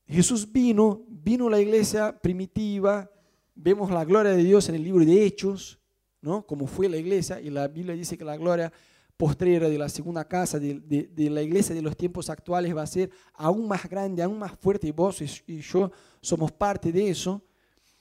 Jesús 0.06 0.50
vino, 0.50 1.04
vino 1.08 1.48
la 1.48 1.60
iglesia 1.60 2.16
primitiva, 2.20 3.08
vemos 3.54 3.90
la 3.90 4.04
gloria 4.04 4.32
de 4.32 4.42
Dios 4.42 4.68
en 4.68 4.74
el 4.74 4.82
libro 4.82 5.04
de 5.04 5.24
Hechos, 5.24 5.78
¿no? 6.20 6.44
Como 6.44 6.66
fue 6.66 6.88
la 6.88 6.96
iglesia, 6.96 7.40
y 7.40 7.50
la 7.50 7.68
Biblia 7.68 7.94
dice 7.94 8.18
que 8.18 8.24
la 8.24 8.36
gloria 8.36 8.72
postrera 9.16 9.68
de 9.68 9.78
la 9.78 9.88
segunda 9.88 10.26
casa 10.26 10.58
de, 10.58 11.30
la 11.30 11.42
iglesia 11.42 11.74
de 11.74 11.82
los 11.82 11.96
tiempos 11.96 12.28
actuales 12.28 12.76
va 12.76 12.82
a 12.82 12.86
ser 12.86 13.10
aún 13.34 13.66
más 13.66 13.88
grande, 13.88 14.22
aún 14.22 14.38
más 14.38 14.52
fuerte, 14.58 14.86
y 14.86 14.90
vos 14.90 15.20
y 15.46 15.60
yo 15.60 15.90
somos 16.20 16.52
parte 16.52 16.92
de 16.92 17.10
eso. 17.10 17.42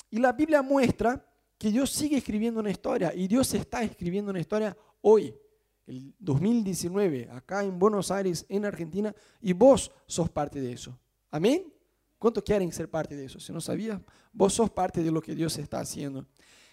Y 0.09 0.19
la 0.19 0.33
Biblia 0.33 0.61
muestra 0.61 1.25
que 1.57 1.71
Dios 1.71 1.89
sigue 1.89 2.17
escribiendo 2.17 2.59
una 2.59 2.71
historia, 2.71 3.13
y 3.15 3.27
Dios 3.27 3.53
está 3.53 3.81
escribiendo 3.83 4.31
una 4.31 4.39
historia 4.39 4.75
hoy, 5.01 5.33
el 5.87 6.13
2019, 6.19 7.29
acá 7.31 7.63
en 7.63 7.77
Buenos 7.79 8.11
Aires, 8.11 8.45
en 8.49 8.65
Argentina, 8.65 9.13
y 9.39 9.53
vos 9.53 9.91
sos 10.05 10.29
parte 10.29 10.59
de 10.59 10.73
eso. 10.73 10.97
Amén. 11.31 11.71
¿Cuántos 12.17 12.43
quieren 12.43 12.71
ser 12.71 12.89
parte 12.89 13.15
de 13.15 13.25
eso? 13.25 13.39
Si 13.39 13.53
no 13.53 13.61
sabías, 13.61 14.01
vos 14.33 14.53
sos 14.53 14.69
parte 14.69 15.03
de 15.03 15.11
lo 15.11 15.21
que 15.21 15.35
Dios 15.35 15.57
está 15.57 15.79
haciendo. 15.79 16.25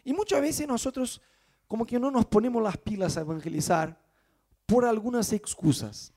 Y 0.02 0.12
muchas 0.12 0.40
veces 0.40 0.67
nosotros 0.67 1.21
como 1.69 1.87
que 1.87 1.99
no 1.99 2.11
nos 2.11 2.26
ponemos 2.26 2.62
las 2.62 2.76
pilas 2.76 3.17
a 3.17 3.21
evangelizar 3.21 4.01
por 4.73 4.87
algunas 4.87 5.35
excusas. 5.35 6.14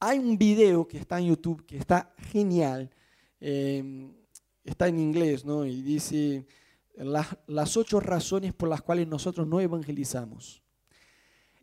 Hay 0.00 0.18
un 0.18 0.36
video 0.36 0.88
que 0.88 0.98
está 0.98 1.20
en 1.20 1.26
YouTube 1.26 1.64
que 1.64 1.76
está 1.76 2.12
genial, 2.32 2.90
em, 3.38 4.12
está 4.64 4.88
en 4.88 4.98
inglés, 4.98 5.44
¿no? 5.44 5.64
Y 5.64 5.80
dice 5.80 6.48
las 7.46 7.76
ocho 7.76 8.00
razones 8.00 8.52
por 8.54 8.68
las 8.68 8.82
cuales 8.82 9.06
nosotros 9.06 9.46
no 9.46 9.60
evangelizamos. 9.60 10.60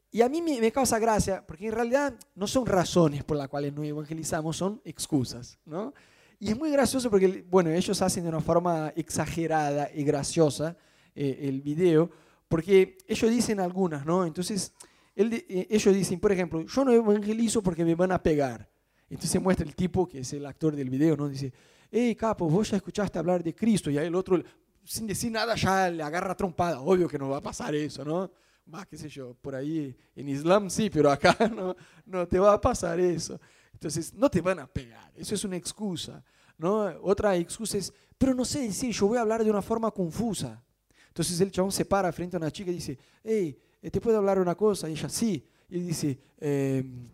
Y 0.10 0.22
a 0.22 0.30
mí 0.30 0.42
me, 0.42 0.62
me, 0.62 0.72
causa 0.72 0.98
gracia, 0.98 1.46
porque 1.46 1.68
en 1.68 1.74
realidad 1.74 2.18
no 2.36 2.48
son 2.48 2.66
razones 2.66 3.26
por 3.26 3.36
las 3.36 3.50
cuales 3.50 3.74
no 3.74 3.84
evangelizamos, 3.84 4.56
son 4.56 4.82
excusas, 4.86 5.60
¿no? 5.66 5.94
Y 6.40 6.52
es 6.52 6.58
muy 6.58 6.72
gracioso 6.72 7.10
porque, 7.10 7.46
bueno, 7.50 7.70
ellos 7.70 8.02
hacen 8.02 8.24
de 8.24 8.30
una 8.30 8.40
forma 8.40 8.94
exagerada 8.96 9.92
y 9.94 10.06
graciosa 10.06 10.78
eh, 11.14 11.40
el 11.42 11.62
video, 11.62 12.10
porque 12.48 12.98
ellos 13.08 13.30
dicen 13.30 13.60
algunas, 13.60 14.06
¿no? 14.06 14.26
Entonces, 14.26 14.74
eh, 15.18 15.68
ellos 15.70 15.96
dicen, 15.96 16.20
por 16.20 16.32
ejemplo, 16.32 16.64
yo 16.64 16.86
no 16.86 16.92
evangelizo 16.92 17.64
porque 17.64 17.84
me 17.84 17.96
van 17.96 18.12
a 18.12 18.22
pegar. 18.22 18.70
Entonces 19.10 19.42
muestra 19.42 19.66
el 19.66 19.76
tipo, 19.76 20.08
que 20.08 20.20
es 20.20 20.34
el 20.34 20.46
actor 20.46 20.76
del 20.76 20.90
video, 20.90 21.18
¿no? 21.18 21.28
Dice, 21.28 21.52
hey, 21.90 22.16
capo, 22.16 22.48
vos 22.48 22.70
ya 22.70 22.78
escuchaste 22.78 23.18
hablar 23.18 23.44
de 23.44 23.56
Cristo. 23.56 23.90
Y 23.90 23.98
ahí 23.98 24.08
el 24.08 24.16
otro, 24.16 24.42
sin 24.84 25.08
decir 25.08 25.32
nada, 25.32 25.56
ya 25.56 25.90
le 25.90 26.04
agarra 26.04 26.36
trompada. 26.36 26.82
Obvio 26.82 27.08
que 27.08 27.18
no 27.18 27.30
va 27.30 27.38
a 27.38 27.42
pasar 27.42 27.74
eso, 27.74 28.06
¿no? 28.06 28.30
Va, 28.72 28.86
qué 28.86 28.98
sé 28.98 29.10
yo, 29.10 29.34
por 29.36 29.56
ahí 29.56 29.96
en 30.14 30.28
Islam 30.28 30.70
sí, 30.70 30.90
pero 30.90 31.10
acá 31.10 31.36
no, 31.56 31.76
no 32.06 32.28
te 32.28 32.38
va 32.38 32.54
a 32.54 32.62
pasar 32.62 33.00
eso. 33.00 33.40
Entonces, 33.74 34.14
no 34.14 34.30
te 34.30 34.42
van 34.42 34.60
a 34.60 34.68
pegar. 34.68 35.12
Eso 35.16 35.34
es 35.34 35.44
una 35.44 35.56
excusa, 35.56 36.24
¿no? 36.58 36.86
Otra 37.02 37.36
excusa 37.38 37.78
es, 37.78 37.94
pero 38.18 38.36
no 38.36 38.44
sé 38.44 38.62
decir, 38.62 38.94
yo 38.94 39.08
voy 39.08 39.18
a 39.18 39.22
hablar 39.22 39.44
de 39.44 39.50
una 39.50 39.62
forma 39.62 39.90
confusa. 39.90 40.62
Entonces 41.08 41.42
el 41.42 41.50
chabón 41.50 41.72
se 41.72 41.86
para 41.86 42.12
frente 42.12 42.36
a 42.36 42.40
una 42.40 42.52
chica 42.52 42.70
y 42.70 42.76
dice, 42.76 43.00
hey, 43.24 43.58
eh, 43.58 43.67
¿te 43.82 44.02
puedo 44.02 44.18
hablar 44.18 44.40
una 44.40 44.56
cosa? 44.56 44.90
Y 44.90 44.94
ella, 44.94 45.10
sí. 45.10 45.46
Y 45.70 45.80
dice, 45.80 46.18
em, 46.40 47.10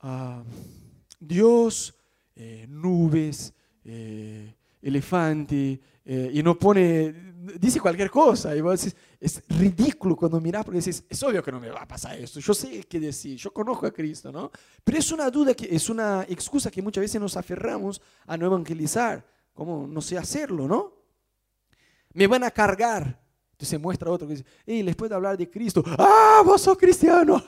ah, 0.00 0.42
Dios, 1.18 1.94
eh, 2.34 2.66
nubes, 2.68 3.52
eh, 3.84 4.54
elefante, 4.80 5.80
eh, 6.04 6.30
y 6.32 6.42
no 6.42 6.58
pone, 6.58 7.14
dice 7.58 7.80
cualquier 7.80 8.10
cosa, 8.10 8.56
y 8.56 8.60
vos 8.60 8.80
decís, 8.80 8.96
es 9.20 9.42
ridículo 9.48 10.16
cuando 10.16 10.40
mirás 10.40 10.64
porque 10.64 10.78
dices, 10.78 11.04
es 11.08 11.22
obvio 11.22 11.42
que 11.42 11.52
no 11.52 11.60
me 11.60 11.70
va 11.70 11.82
a 11.82 11.86
pasar 11.86 12.18
esto, 12.18 12.40
yo 12.40 12.52
sé 12.52 12.82
qué 12.88 12.98
decir, 12.98 13.36
yo 13.36 13.52
conozco 13.52 13.86
a 13.86 13.92
Cristo, 13.92 14.32
¿no? 14.32 14.50
Pero 14.82 14.98
es 14.98 15.12
una 15.12 15.30
duda, 15.30 15.54
que 15.54 15.72
es 15.74 15.88
una 15.88 16.26
excusa 16.28 16.70
que 16.70 16.82
muchas 16.82 17.02
veces 17.02 17.20
nos 17.20 17.36
aferramos 17.36 18.02
a 18.26 18.36
no 18.36 18.46
evangelizar, 18.46 19.24
como 19.52 19.86
no 19.86 20.00
sé 20.00 20.18
hacerlo, 20.18 20.66
¿no? 20.66 20.92
Me 22.14 22.26
van 22.26 22.42
a 22.42 22.50
cargar, 22.50 23.21
se 23.66 23.78
muestra 23.78 24.10
otro 24.10 24.26
que 24.26 24.34
dice, 24.34 24.46
hey, 24.66 24.82
les 24.82 24.96
puedo 24.96 25.14
hablar 25.14 25.36
de 25.36 25.48
Cristo. 25.48 25.82
¡Ah, 25.98 26.42
vos 26.44 26.60
sos 26.60 26.76
cristiano! 26.76 27.42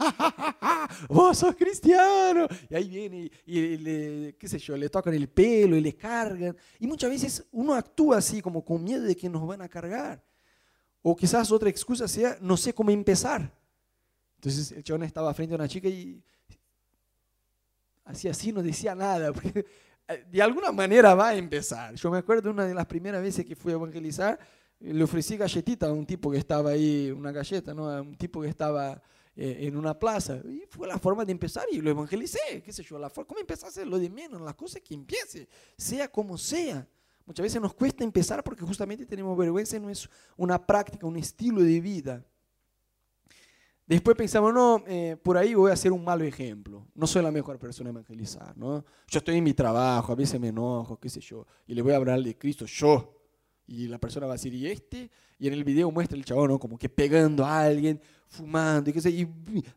¡Vos 1.09 1.39
sos 1.39 1.55
cristiano! 1.57 2.47
Y 2.69 2.75
ahí 2.75 2.89
viene 2.89 3.31
y, 3.47 3.77
le, 3.79 4.37
qué 4.37 4.49
sé 4.49 4.59
yo, 4.59 4.77
le 4.77 4.89
tocan 4.89 5.15
el 5.15 5.29
pelo 5.29 5.77
y 5.77 5.81
le 5.81 5.95
cargan. 5.95 6.57
Y 6.79 6.87
muchas 6.87 7.11
veces 7.11 7.45
uno 7.53 7.75
actúa 7.75 8.19
así, 8.19 8.41
como 8.41 8.65
con 8.65 8.83
miedo 8.83 9.03
de 9.03 9.17
que 9.17 9.29
nos 9.29 9.47
van 9.47 9.63
a 9.63 9.69
cargar. 9.69 10.23
O 11.03 11.15
quizás 11.15 11.51
otra 11.53 11.69
excusa 11.69 12.09
sea, 12.09 12.39
no 12.41 12.57
sé 12.57 12.73
cómo 12.73 12.91
empezar. 12.91 13.53
Entonces 14.37 14.73
el 14.73 14.83
chabón 14.83 15.05
estaba 15.05 15.33
frente 15.35 15.55
a 15.55 15.57
una 15.57 15.69
chica 15.69 15.89
y 15.89 16.23
hacía 18.05 18.31
así, 18.31 18.53
no 18.53 18.63
decía 18.63 18.95
nada, 18.95 19.33
de 20.31 20.43
alguna 20.43 20.71
manera 20.73 21.15
va 21.15 21.29
a 21.29 21.35
empezar. 21.35 21.95
Yo 21.95 22.11
me 22.11 22.19
acuerdo 22.19 22.51
una 22.51 22.67
de 22.67 22.75
las 22.75 22.87
primeras 22.87 23.23
veces 23.23 23.45
que 23.45 23.57
fui 23.57 23.73
a 23.73 23.77
evangelizar, 23.77 24.39
le 24.81 25.05
ofrecí 25.05 25.37
galletita 25.37 25.87
a 25.87 25.93
un 25.93 26.07
tipo 26.07 26.31
que 26.31 26.39
estaba 26.39 26.71
ahí, 26.71 27.11
una 27.11 27.33
galleta, 27.33 27.75
¿no? 27.75 27.89
A 27.89 28.03
un 28.03 28.17
tipo 28.17 28.43
que 28.43 28.49
estaba 28.49 29.01
eh, 29.37 29.59
en 29.63 29.77
una 29.77 29.99
plaza. 29.99 30.37
Y 30.45 30.65
fue 30.69 30.87
la 30.87 30.99
forma 30.99 31.25
de 31.25 31.33
empezar 31.33 31.65
y 31.73 31.81
lo 31.81 31.91
evangelicé, 31.91 32.63
qué 32.65 32.73
sé 32.73 32.83
yo, 32.83 32.99
la 32.99 33.11
forma, 33.11 33.29
¿cómo 33.29 33.41
empezar 33.41 33.71
lo 33.87 33.99
de 33.99 34.09
menos? 34.09 34.41
Las 34.41 34.55
cosas 34.55 34.81
que 34.83 34.95
empiece, 34.95 35.49
sea 35.77 36.09
como 36.09 36.39
sea. 36.39 36.87
Muchas 37.27 37.43
veces 37.43 37.61
nos 37.61 37.75
cuesta 37.75 38.05
empezar 38.05 38.45
porque 38.45 38.65
justamente 38.65 39.07
tenemos 39.07 39.37
vergüenza, 39.37 39.79
no 39.79 39.91
es 39.91 40.09
una 40.37 40.65
práctica, 40.65 41.07
un 41.07 41.17
estilo 41.17 41.63
de 41.63 41.81
vida. 41.81 42.25
Después 43.87 44.17
pensamos, 44.17 44.53
no, 44.53 44.83
eh, 44.87 45.17
por 45.23 45.37
ahí 45.37 45.55
voy 45.55 45.71
a 45.71 45.77
ser 45.77 45.93
un 45.93 46.05
malo 46.05 46.25
ejemplo. 46.25 46.87
No 46.95 47.07
soy 47.07 47.23
la 47.23 47.31
mejor 47.31 47.59
persona 47.59 47.91
a 47.91 47.93
evangelizar, 47.93 48.57
¿no? 48.57 48.85
Yo 49.09 49.19
estoy 49.19 49.37
en 49.37 49.45
mi 49.45 49.53
trabajo, 49.53 50.13
a 50.13 50.15
veces 50.15 50.41
me 50.41 50.49
enojo, 50.49 50.99
qué 50.99 51.09
sé 51.09 51.21
yo, 51.21 51.47
y 51.67 51.75
le 51.75 51.83
voy 51.83 51.93
a 51.93 51.97
hablar 51.97 52.23
de 52.23 52.37
Cristo 52.37 52.67
yo. 52.67 53.24
Y 53.67 53.89
la 53.89 53.99
persona 53.99 54.27
va 54.27 54.33
a 54.33 54.37
decir, 54.37 54.53
¿y 54.55 54.67
este? 54.67 55.11
Y 55.39 55.47
en 55.47 55.55
el 55.55 55.65
video 55.65 55.91
muestra 55.91 56.19
el 56.19 56.25
chabón, 56.25 56.51
¿no? 56.51 56.59
Como 56.59 56.79
que 56.79 56.89
pegando 56.89 57.45
a 57.45 57.63
alguien, 57.63 58.01
fumando, 58.27 58.91
y, 58.91 58.93
qué 58.93 59.01
sé, 59.01 59.11
y 59.11 59.27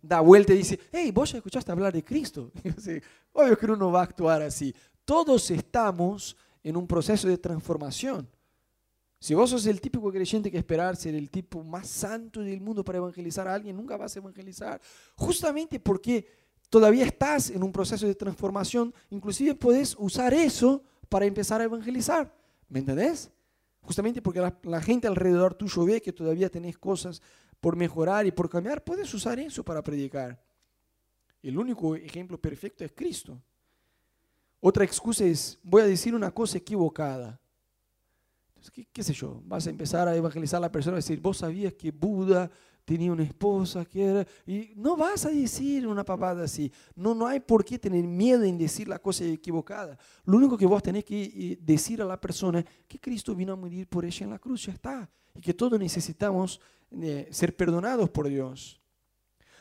da 0.02 0.20
vuelta 0.20 0.54
y 0.54 0.58
dice, 0.58 0.80
hey, 0.92 1.12
vos 1.12 1.32
ya 1.32 1.38
escuchaste 1.38 1.72
hablar 1.72 1.94
de 1.94 2.04
Cristo. 2.04 2.52
obvio 3.34 3.58
que 3.58 3.66
uno 3.66 3.76
no 3.78 3.92
va 3.92 4.02
a 4.02 4.04
actuar 4.04 4.42
así. 4.42 4.76
Todos 5.06 5.50
estamos 5.52 6.36
en 6.64 6.76
un 6.76 6.86
proceso 6.86 7.28
de 7.28 7.38
transformación. 7.38 8.30
Si 9.20 9.34
vos 9.34 9.50
sos 9.50 9.66
el 9.66 9.82
típico 9.82 10.12
creyente 10.12 10.52
que 10.52 10.58
esperar 10.58 10.96
ser 10.96 11.16
el 11.16 11.32
tipo 11.32 11.64
más 11.64 11.88
santo 11.88 12.42
del 12.42 12.62
mundo 12.62 12.84
para 12.84 13.00
evangelizar 13.00 13.48
a 13.48 13.54
alguien, 13.54 13.76
nunca 13.76 13.98
vas 13.98 14.16
a 14.16 14.20
evangelizar. 14.20 14.80
Justamente 15.16 15.80
porque 15.80 16.28
todavía 16.70 17.06
estás 17.06 17.50
en 17.50 17.64
un 17.64 17.72
proceso 17.72 18.06
de 18.06 18.14
transformación, 18.14 18.94
inclusive 19.10 19.56
puedes 19.56 19.96
usar 19.98 20.34
eso 20.34 20.84
para 21.10 21.26
empezar 21.26 21.62
a 21.62 21.64
evangelizar. 21.64 22.32
¿Me 22.70 22.80
entendés? 22.80 23.32
Justamente 23.88 24.22
porque 24.22 24.42
la, 24.64 24.82
gente 24.82 25.08
alrededor 25.08 25.54
tuyo 25.54 25.86
ve 25.86 26.02
que 26.02 26.12
todavía 26.12 26.50
tenés 26.50 26.78
cosas 26.78 27.22
por 27.62 27.78
mejorar 27.78 28.28
y 28.28 28.32
por 28.32 28.50
cambiar, 28.50 28.84
puedes 28.84 29.14
usar 29.14 29.40
eso 29.40 29.64
para 29.64 29.82
predicar. 29.82 30.44
El 31.42 31.58
único 31.58 31.96
ejemplo 31.96 32.38
perfecto 32.38 32.84
es 32.84 32.92
Cristo. 32.92 33.42
Otra 34.60 34.84
excusa 34.84 35.24
es, 35.24 35.58
voy 35.64 35.84
a 35.84 35.86
decir 35.86 36.14
una 36.14 36.32
cosa 36.32 36.58
equivocada. 36.58 37.40
Entonces, 38.50 38.88
¿qué, 38.92 39.04
sé 39.04 39.14
yo? 39.14 39.42
Vas 39.46 39.68
a 39.68 39.70
empezar 39.70 40.06
a 40.10 40.18
evangelizar 40.18 40.58
a 40.58 40.68
la 40.68 40.72
persona 40.72 40.98
y 40.98 41.00
decir, 41.00 41.22
vos 41.22 41.38
sabías 41.38 41.72
que 41.72 41.92
Buda 41.92 42.52
tenía 42.88 43.12
una 43.12 43.24
esposa 43.24 43.84
que 43.84 44.02
era... 44.02 44.28
Y 44.46 44.72
no 44.78 44.96
vas 44.96 45.26
a 45.26 45.30
decir 45.30 45.86
una 45.86 46.06
papada 46.06 46.46
así. 46.46 46.72
No, 46.96 47.14
no 47.14 47.28
hay 47.28 47.42
por 47.42 47.66
qué 47.66 47.78
tener 47.78 48.08
miedo 48.08 48.46
en 48.46 48.58
decir 48.58 48.88
la 48.88 48.98
cosa 48.98 49.26
equivocada. 49.26 50.00
Lo 50.24 50.38
único 50.38 50.58
que 50.58 50.66
vos 50.66 50.82
tenés 50.82 51.04
que 51.04 51.22
eh, 51.22 51.60
decir 51.62 52.02
a 52.02 52.06
la 52.06 52.20
persona 52.20 52.60
es 52.60 52.66
que 52.88 52.98
Cristo 52.98 53.36
vino 53.36 53.52
a 53.52 53.56
morir 53.58 53.88
por 53.90 54.06
ella 54.06 54.24
en 54.24 54.30
la 54.30 54.40
cruz, 54.40 54.68
ya 54.68 54.72
está. 54.72 55.10
Y 55.36 55.42
que 55.42 55.54
todos 55.54 55.78
necesitamos 55.78 56.62
eh, 56.92 57.28
ser 57.30 57.54
perdonados 57.58 58.10
por 58.10 58.30
Dios. 58.30 58.80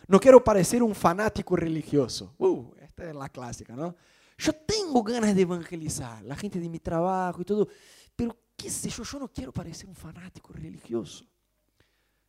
No 0.06 0.20
quiero 0.20 0.44
parecer 0.44 0.80
un 0.84 0.94
fanático 0.94 1.56
religioso. 1.56 2.32
Uh, 2.38 2.76
esta 2.80 3.10
es 3.10 3.16
la 3.16 3.28
clásica, 3.28 3.74
¿no? 3.74 3.96
Yo 4.38 4.52
tengo 4.52 5.02
ganas 5.02 5.34
de 5.34 5.42
evangelizar, 5.42 6.22
la 6.22 6.36
gente 6.36 6.60
de 6.60 6.68
mi 6.68 6.78
trabajo 6.78 7.42
y 7.42 7.44
todo, 7.44 7.66
pero 8.14 8.36
qué 8.56 8.70
sé 8.70 8.88
yo, 8.88 9.02
yo 9.02 9.18
no 9.18 9.26
quiero 9.26 9.52
parecer 9.52 9.88
un 9.88 9.96
fanático 9.96 10.52
religioso. 10.52 11.26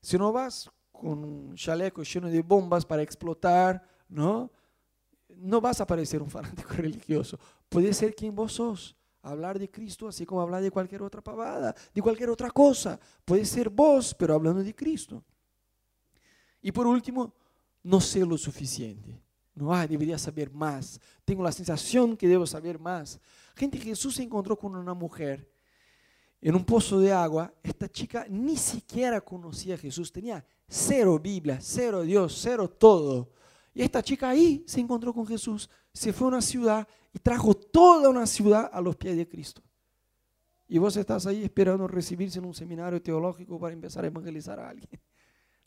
Si 0.01 0.17
no 0.17 0.31
vas 0.31 0.71
con 0.97 1.23
un 1.23 1.55
chaleco 1.55 2.03
lleno 2.03 2.27
de 2.27 2.41
bombas 2.41 2.85
para 2.85 3.01
explotar, 3.01 3.81
¿no? 4.09 4.51
No 5.29 5.61
vas 5.61 5.79
a 5.79 5.87
parecer 5.87 6.21
un 6.21 6.29
fanático 6.31 6.73
religioso. 6.73 7.39
Puede 7.69 7.93
ser 7.93 8.15
quien 8.15 8.35
vos 8.35 8.53
sos. 8.53 8.95
Hablar 9.21 9.59
de 9.59 9.69
Cristo 9.69 10.07
así 10.07 10.25
como 10.25 10.41
hablar 10.41 10.61
de 10.61 10.71
cualquier 10.71 11.01
otra 11.01 11.21
pavada, 11.21 11.75
de 11.93 12.01
cualquier 12.01 12.29
otra 12.29 12.49
cosa. 12.49 12.99
Puede 13.25 13.45
ser 13.45 13.69
vos, 13.69 14.15
pero 14.17 14.33
hablando 14.33 14.63
de 14.63 14.73
Cristo. 14.73 15.23
Y 16.61 16.71
por 16.71 16.87
último, 16.87 17.33
no 17.83 17.99
sé 17.99 18.25
lo 18.25 18.37
suficiente. 18.37 19.21
No, 19.53 19.73
ah, 19.73 19.87
debería 19.87 20.17
saber 20.17 20.51
más. 20.51 21.01
Tengo 21.25 21.43
la 21.43 21.51
sensación 21.51 22.15
que 22.15 22.27
debo 22.27 22.45
saber 22.45 22.79
más. 22.79 23.19
Gente, 23.55 23.79
Jesús 23.79 24.15
se 24.15 24.23
encontró 24.23 24.57
con 24.57 24.75
una 24.75 24.93
mujer 24.93 25.49
en 26.41 26.55
un 26.55 26.63
pozo 26.63 26.99
de 26.99 27.11
agua. 27.11 27.53
Esta 27.63 27.89
chica 27.89 28.25
ni 28.29 28.57
siquiera 28.57 29.21
conocía 29.21 29.75
a 29.75 29.77
Jesús. 29.77 30.11
Tenía 30.11 30.43
cero 30.67 31.19
Biblia, 31.19 31.59
cero 31.61 32.01
Dios, 32.01 32.37
cero 32.41 32.69
todo. 32.69 33.31
Y 33.73 33.81
esta 33.81 34.01
chica 34.01 34.29
ahí 34.29 34.63
se 34.65 34.79
encontró 34.79 35.13
con 35.13 35.27
Jesús, 35.27 35.69
se 35.93 36.11
fue 36.11 36.25
a 36.25 36.29
una 36.29 36.41
ciudad 36.41 36.87
y 37.13 37.19
trajo 37.19 37.53
toda 37.53 38.09
una 38.09 38.25
ciudad 38.25 38.69
a 38.73 38.81
los 38.81 38.95
pies 38.95 39.15
de 39.15 39.27
Cristo. 39.27 39.61
Y 40.67 40.79
vos 40.79 40.97
estás 40.97 41.25
ahí 41.27 41.43
esperando 41.43 41.87
recibirse 41.87 42.39
en 42.39 42.45
un 42.45 42.53
seminario 42.53 43.01
teológico 43.01 43.59
para 43.59 43.73
empezar 43.73 44.03
a 44.03 44.07
evangelizar 44.07 44.59
a 44.59 44.69
alguien. 44.69 44.89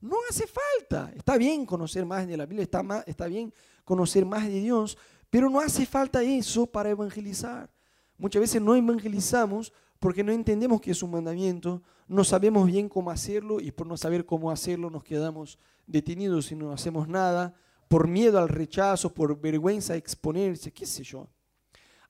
No 0.00 0.16
hace 0.28 0.46
falta. 0.46 1.12
Está 1.14 1.36
bien 1.38 1.64
conocer 1.64 2.04
más 2.04 2.26
de 2.26 2.36
la 2.36 2.46
Biblia, 2.46 2.64
está, 2.64 3.04
está 3.06 3.26
bien 3.26 3.52
conocer 3.84 4.26
más 4.26 4.46
de 4.46 4.60
Dios, 4.60 4.98
pero 5.30 5.48
no 5.48 5.60
hace 5.60 5.86
falta 5.86 6.22
eso 6.22 6.66
para 6.66 6.90
evangelizar. 6.90 7.70
Muchas 8.18 8.40
veces 8.40 8.60
no 8.60 8.74
evangelizamos 8.74 9.72
porque 10.00 10.24
no 10.24 10.32
entendemos 10.32 10.80
que 10.80 10.90
es 10.90 11.02
un 11.02 11.12
mandamiento, 11.12 11.82
no 12.08 12.24
sabemos 12.24 12.66
bien 12.66 12.88
cómo 12.88 13.10
hacerlo 13.10 13.60
y 13.60 13.70
por 13.70 13.86
no 13.86 13.96
saber 13.96 14.24
cómo 14.24 14.50
hacerlo 14.50 14.90
nos 14.90 15.04
quedamos 15.04 15.58
detenidos 15.86 16.50
y 16.50 16.56
no 16.56 16.72
hacemos 16.72 17.06
nada, 17.06 17.54
por 17.86 18.08
miedo 18.08 18.38
al 18.38 18.48
rechazo, 18.48 19.12
por 19.12 19.38
vergüenza 19.38 19.92
a 19.92 19.96
exponerse, 19.96 20.72
qué 20.72 20.86
sé 20.86 21.04
yo. 21.04 21.28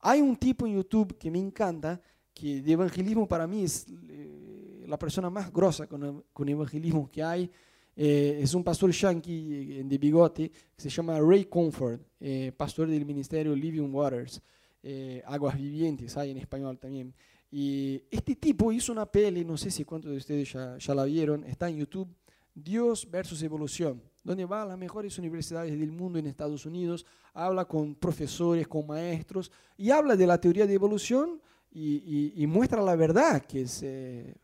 Hay 0.00 0.20
un 0.20 0.36
tipo 0.36 0.66
en 0.66 0.74
YouTube 0.74 1.18
que 1.18 1.30
me 1.30 1.38
encanta, 1.38 2.00
que 2.32 2.62
de 2.62 2.72
evangelismo 2.72 3.26
para 3.26 3.46
mí 3.46 3.64
es 3.64 3.86
eh, 4.08 4.84
la 4.86 4.98
persona 4.98 5.28
más 5.28 5.52
grosa 5.52 5.86
con, 5.86 6.24
con 6.32 6.48
evangelismo 6.48 7.10
que 7.10 7.22
hay. 7.22 7.50
Eh, 7.96 8.40
es 8.42 8.54
un 8.54 8.62
pastor 8.62 8.92
yankee 8.92 9.78
eh, 9.80 9.84
de 9.84 9.98
bigote 9.98 10.50
que 10.50 10.82
se 10.82 10.88
llama 10.88 11.18
Ray 11.18 11.46
Comfort, 11.46 12.00
pastor 12.56 12.88
del 12.88 13.04
ministerio 13.04 13.54
Living 13.56 13.92
Waters, 13.92 14.40
Aguas 15.24 15.56
Vivientes, 15.56 16.16
hay 16.16 16.30
en 16.30 16.38
español 16.38 16.78
también. 16.78 17.12
Y 17.50 18.02
este 18.10 18.36
tipo 18.36 18.70
hizo 18.70 18.92
una 18.92 19.06
peli, 19.06 19.44
no 19.44 19.56
sé 19.56 19.70
si 19.70 19.84
cuántos 19.84 20.12
de 20.12 20.18
ustedes 20.18 20.52
ya, 20.52 20.94
la 20.94 21.04
vieron, 21.04 21.44
está 21.44 21.68
en 21.68 21.78
YouTube, 21.78 22.08
Dios 22.54 23.08
versus 23.10 23.42
Evolución, 23.42 24.00
donde 24.22 24.44
va 24.44 24.62
a 24.62 24.66
las 24.66 24.78
mejores 24.78 25.18
universidades 25.18 25.76
del 25.78 25.90
mundo 25.90 26.18
en 26.18 26.26
Estados 26.26 26.64
Unidos, 26.64 27.04
habla 27.34 27.64
con 27.64 27.94
profesores, 27.94 28.68
con 28.68 28.86
maestros, 28.86 29.50
y 29.76 29.90
habla 29.90 30.14
de 30.14 30.26
la 30.26 30.40
teoría 30.40 30.66
de 30.66 30.74
evolución 30.74 31.40
y, 31.72 32.44
muestra 32.46 32.82
la 32.82 32.96
verdad, 32.96 33.42
que 33.42 33.62
es, 33.62 33.82
eh, 33.82 34.34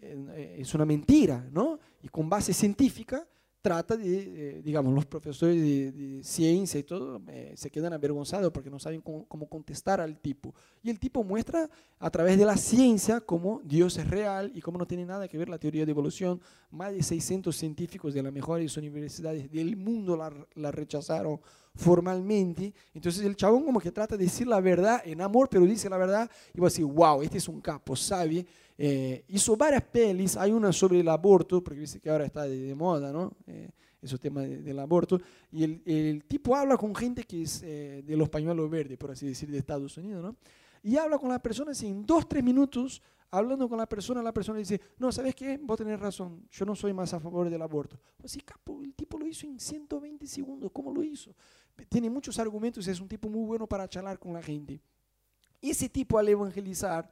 eh, 0.00 0.56
es 0.58 0.74
una 0.74 0.84
mentira, 0.84 1.46
¿no? 1.50 1.78
Y 2.02 2.08
con 2.08 2.28
base 2.28 2.52
científica 2.52 3.26
trata 3.66 3.96
de, 3.96 4.58
eh, 4.58 4.62
digamos, 4.62 4.94
los 4.94 5.06
profesores 5.06 5.60
de, 5.60 6.20
ciencia 6.22 6.78
y 6.78 6.84
todo 6.84 7.20
eh, 7.26 7.52
se 7.56 7.68
quedan 7.68 7.92
avergonzados 7.92 8.52
porque 8.52 8.70
no 8.70 8.78
saben 8.78 9.00
cómo, 9.00 9.48
contestar 9.48 10.00
al 10.00 10.20
tipo. 10.20 10.54
Y 10.84 10.90
el 10.90 11.00
tipo 11.00 11.24
muestra 11.24 11.68
a 11.98 12.08
través 12.08 12.38
de 12.38 12.44
la 12.44 12.56
ciencia 12.56 13.20
cómo 13.20 13.60
Dios 13.64 13.98
es 13.98 14.08
real 14.08 14.52
y 14.54 14.60
cómo 14.60 14.78
no 14.78 14.86
tiene 14.86 15.04
nada 15.04 15.26
que 15.26 15.36
ver 15.36 15.48
la 15.48 15.58
teoría 15.58 15.84
de 15.84 15.90
evolución. 15.90 16.40
Más 16.70 16.92
de 16.92 17.02
600 17.02 17.56
científicos 17.56 18.14
de 18.14 18.22
las 18.22 18.32
mejores 18.32 18.76
universidades 18.76 19.50
del 19.50 19.76
mundo 19.76 20.16
la, 20.16 20.32
la 20.54 20.70
rechazaron 20.70 21.40
formalmente. 21.74 22.72
Entonces 22.94 23.24
el 23.24 23.34
chabón 23.34 23.64
como 23.64 23.80
que 23.80 23.90
trata 23.90 24.16
de 24.16 24.26
decir 24.26 24.46
la 24.46 24.60
verdad 24.60 25.02
en 25.04 25.20
amor, 25.22 25.48
pero 25.50 25.64
dice 25.64 25.90
la 25.90 25.98
verdad 25.98 26.30
y 26.54 26.60
va 26.60 26.68
a 26.68 26.70
decir, 26.70 26.84
wow, 26.84 27.20
este 27.20 27.38
es 27.38 27.48
un 27.48 27.60
capo, 27.60 27.96
sabe 27.96 28.46
eh, 28.78 29.24
hizo 29.28 29.56
varias 29.56 29.82
pelis, 29.82 30.36
hay 30.36 30.52
una 30.52 30.72
sobre 30.72 31.00
el 31.00 31.08
aborto, 31.08 31.62
porque 31.62 31.80
dice 31.80 32.00
que 32.00 32.10
ahora 32.10 32.26
está 32.26 32.42
de, 32.44 32.74
moda, 32.74 33.12
¿no? 33.12 33.32
Eh, 33.46 33.70
esos 34.02 34.20
temas 34.20 34.48
del 34.48 34.78
aborto. 34.78 35.20
Y 35.50 35.64
el, 35.64 35.82
el, 35.84 36.24
tipo 36.24 36.54
habla 36.54 36.76
con 36.76 36.94
gente 36.94 37.24
que 37.24 37.42
es 37.42 37.62
eh, 37.62 38.02
de 38.06 38.16
los 38.16 38.28
pañuelos 38.28 38.70
verdes, 38.70 38.96
por 38.98 39.10
así 39.10 39.26
decir, 39.26 39.50
de 39.50 39.58
Estados 39.58 39.96
Unidos, 39.96 40.22
¿no? 40.22 40.36
y 40.86 40.96
habla 40.96 41.18
con 41.18 41.30
la 41.30 41.40
persona 41.40 41.72
y 41.82 41.86
en 41.86 42.06
dos, 42.06 42.28
tres 42.28 42.44
minutos, 42.44 43.02
hablando 43.32 43.68
con 43.68 43.76
la 43.76 43.88
persona, 43.88 44.22
la 44.22 44.32
persona 44.32 44.60
dice, 44.60 44.80
no, 44.98 45.10
¿sabes 45.10 45.34
qué? 45.34 45.58
Vos 45.60 45.78
tenés 45.78 45.98
razón, 45.98 46.46
yo 46.48 46.64
no 46.64 46.76
soy 46.76 46.92
más 46.92 47.12
a 47.12 47.18
favor 47.18 47.50
del 47.50 47.60
aborto. 47.60 47.98
Pues 48.16 48.30
sí, 48.30 48.40
capo, 48.40 48.80
el 48.84 48.94
tipo 48.94 49.18
lo 49.18 49.26
hizo 49.26 49.48
en 49.48 49.58
120 49.58 50.24
segundos, 50.28 50.70
¿cómo 50.72 50.92
lo 50.92 51.02
hizo? 51.02 51.34
Tiene 51.88 52.08
muchos 52.08 52.38
argumentos 52.38 52.86
es 52.86 53.00
un 53.00 53.08
tipo 53.08 53.28
muy 53.28 53.44
bueno 53.44 53.66
para 53.66 53.88
charlar 53.88 54.16
con 54.20 54.32
la 54.32 54.40
gente. 54.40 54.80
Ese 55.60 55.88
tipo 55.88 56.20
al 56.20 56.28
evangelizar, 56.28 57.10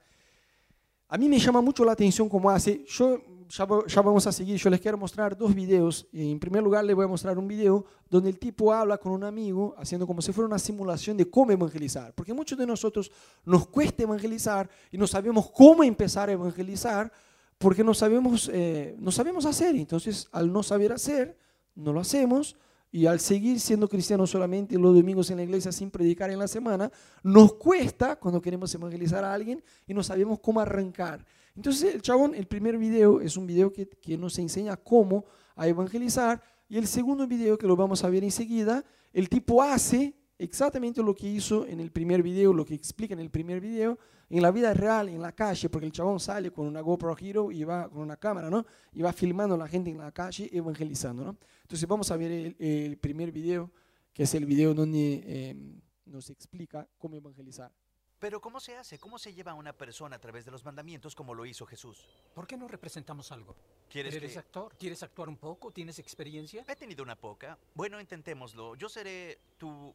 a 1.09 1.19
mí 1.19 1.29
me 1.29 1.39
llama 1.39 1.61
mucho 1.61 1.85
la 1.85 1.93
atención 1.93 2.29
cómo 2.29 2.51
hace. 2.51 2.85
Yo 2.87 3.21
ya, 3.49 4.03
vamos 4.03 4.27
a 4.27 4.33
seguir. 4.33 4.57
Yo 4.59 4.71
les 4.71 4.81
quiero 4.81 4.99
mostrar 4.99 5.37
dos 5.37 5.55
videos. 5.55 6.07
En 6.13 6.39
primer 6.39 6.63
lugar, 6.63 6.85
les 6.85 6.97
voy 6.97 7.05
a 7.05 7.09
mostrar 7.09 7.39
un 7.39 7.47
video 7.47 7.85
donde 8.09 8.31
el 8.31 8.39
tipo 8.39 8.73
habla 8.73 8.99
con 8.99 9.13
un 9.13 9.25
amigo, 9.25 9.75
haciendo 9.79 10.07
como 10.07 10.23
si 10.23 10.33
fuera 10.33 10.47
una 10.47 10.59
simulación 10.59 11.17
de 11.17 11.29
cómo 11.29 11.53
evangelizar. 11.53 12.13
Porque 12.15 12.33
muchos 12.33 12.59
de 12.59 12.67
nosotros 12.67 13.11
nos 13.45 13.69
cuesta 13.69 14.03
evangelizar 14.03 14.69
y 14.91 14.99
no 14.99 15.07
sabemos 15.07 15.51
cómo 15.51 15.85
empezar 15.85 16.29
a 16.29 16.33
evangelizar 16.33 17.13
porque 17.59 17.85
no 17.85 17.95
sabemos, 17.95 18.51
eh, 18.53 18.97
no 18.99 19.13
sabemos 19.13 19.47
hacer. 19.47 19.77
Entonces, 19.77 20.29
al 20.33 20.53
no 20.53 20.63
saber 20.63 20.93
hacer, 20.93 21.37
no 21.75 21.93
lo 21.93 22.01
hacemos 22.01 22.57
y 22.95 23.07
al 23.07 23.19
seguir 23.19 23.59
siendo 23.59 23.89
cristianos 23.89 24.31
solamente 24.31 24.79
los 24.79 24.95
domingos 24.95 25.29
en 25.29 25.39
la 25.39 25.43
iglesia 25.43 25.73
sin 25.73 25.91
predicar 25.91 26.31
en 26.31 26.39
la 26.39 26.47
semana, 26.47 26.93
nos 27.25 27.55
cuesta 27.55 28.15
cuando 28.15 28.41
queremos 28.41 28.73
evangelizar 28.73 29.25
a 29.25 29.35
alguien 29.35 29.61
y 29.85 29.93
no 29.93 30.05
sabemos 30.05 30.39
cómo 30.39 30.61
arrancar. 30.61 31.27
Entonces 31.57 31.93
el 31.93 32.03
chabón, 32.03 32.37
el 32.37 32.47
primer 32.47 32.79
video 32.79 33.21
es 33.21 33.37
un 33.37 33.49
video 33.49 33.73
que, 33.73 33.89
que 33.89 34.17
nos 34.17 34.39
enseña 34.39 34.77
cómo 34.77 35.25
a 35.57 35.67
evangelizar 35.67 36.41
y 36.69 36.79
el 36.79 36.87
segundo 36.87 37.27
video 37.27 37.59
que 37.59 37.67
lo 37.67 37.75
vamos 37.75 38.05
a 38.05 38.09
ver 38.09 38.23
enseguida, 38.23 38.85
el 39.13 39.29
tipo 39.29 39.61
hace 39.61 40.15
exactamente 40.39 41.03
lo 41.03 41.17
que 41.17 41.27
hizo 41.27 41.67
en 41.67 41.81
el 41.81 41.91
primer 41.91 42.23
video, 42.23 42.53
lo 42.53 42.65
que 42.65 42.75
explica 42.75 43.13
en 43.13 43.19
el 43.19 43.31
primer 43.31 43.61
video, 43.61 43.99
en 44.31 44.41
la 44.41 44.53
vida 44.53 44.73
real, 44.73 45.09
en 45.09 45.21
la 45.21 45.33
calle, 45.33 45.69
porque 45.69 45.87
el 45.87 45.93
chabón 45.93 46.21
sale 46.21 46.53
con 46.53 46.67
una 46.67 46.81
GoPro 46.81 47.17
Hero 47.19 47.51
y 47.51 47.65
va 47.65 47.89
con 47.89 48.03
una 48.03 48.17
cámara, 48.17 48.51
¿no? 48.51 48.65
Y 48.93 49.03
va 49.03 49.13
filmando 49.13 49.57
a 49.57 49.59
la 49.59 49.67
gente 49.67 49.91
en 49.91 49.99
la 49.99 50.13
calle, 50.13 50.49
evangelizando, 50.53 51.25
¿no? 51.25 51.37
Entonces 51.65 51.89
vamos 51.89 52.11
a 52.11 52.17
ver 52.17 52.55
el, 52.59 52.99
primer 52.99 53.33
video, 53.33 53.73
que 54.13 54.25
es 54.25 54.35
el 54.35 54.45
video 54.45 54.75
donde 54.75 55.51
em, 55.51 55.81
nos 56.05 56.29
explica 56.31 56.87
cómo 56.99 57.17
evangelizar. 57.17 57.73
Pero 58.19 58.41
¿cómo 58.41 58.61
se 58.61 58.77
hace? 58.77 58.99
¿Cómo 58.99 59.19
se 59.19 59.33
lleva 59.33 59.53
a 59.53 59.55
una 59.55 59.73
persona 59.73 60.17
a 60.17 60.19
través 60.19 60.45
de 60.45 60.51
los 60.51 60.65
mandamientos 60.65 61.15
como 61.15 61.35
lo 61.35 61.45
hizo 61.47 61.67
Jesús? 61.67 62.07
¿Por 62.35 62.47
qué 62.47 62.57
no 62.57 62.69
representamos 62.69 63.33
algo? 63.33 63.57
¿Quieres 63.89 64.15
¿Eres 64.15 64.37
actor? 64.37 64.77
¿Quieres 64.79 65.03
actuar 65.03 65.29
un 65.29 65.37
poco? 65.37 65.73
¿Tienes 65.73 65.99
experiencia? 65.99 66.65
He 66.69 66.77
tenido 66.77 67.03
una 67.03 67.17
poca. 67.17 67.59
Bueno, 67.75 68.01
intentémoslo. 68.01 68.77
Yo 68.77 68.89
seré 68.89 69.41
tu... 69.59 69.95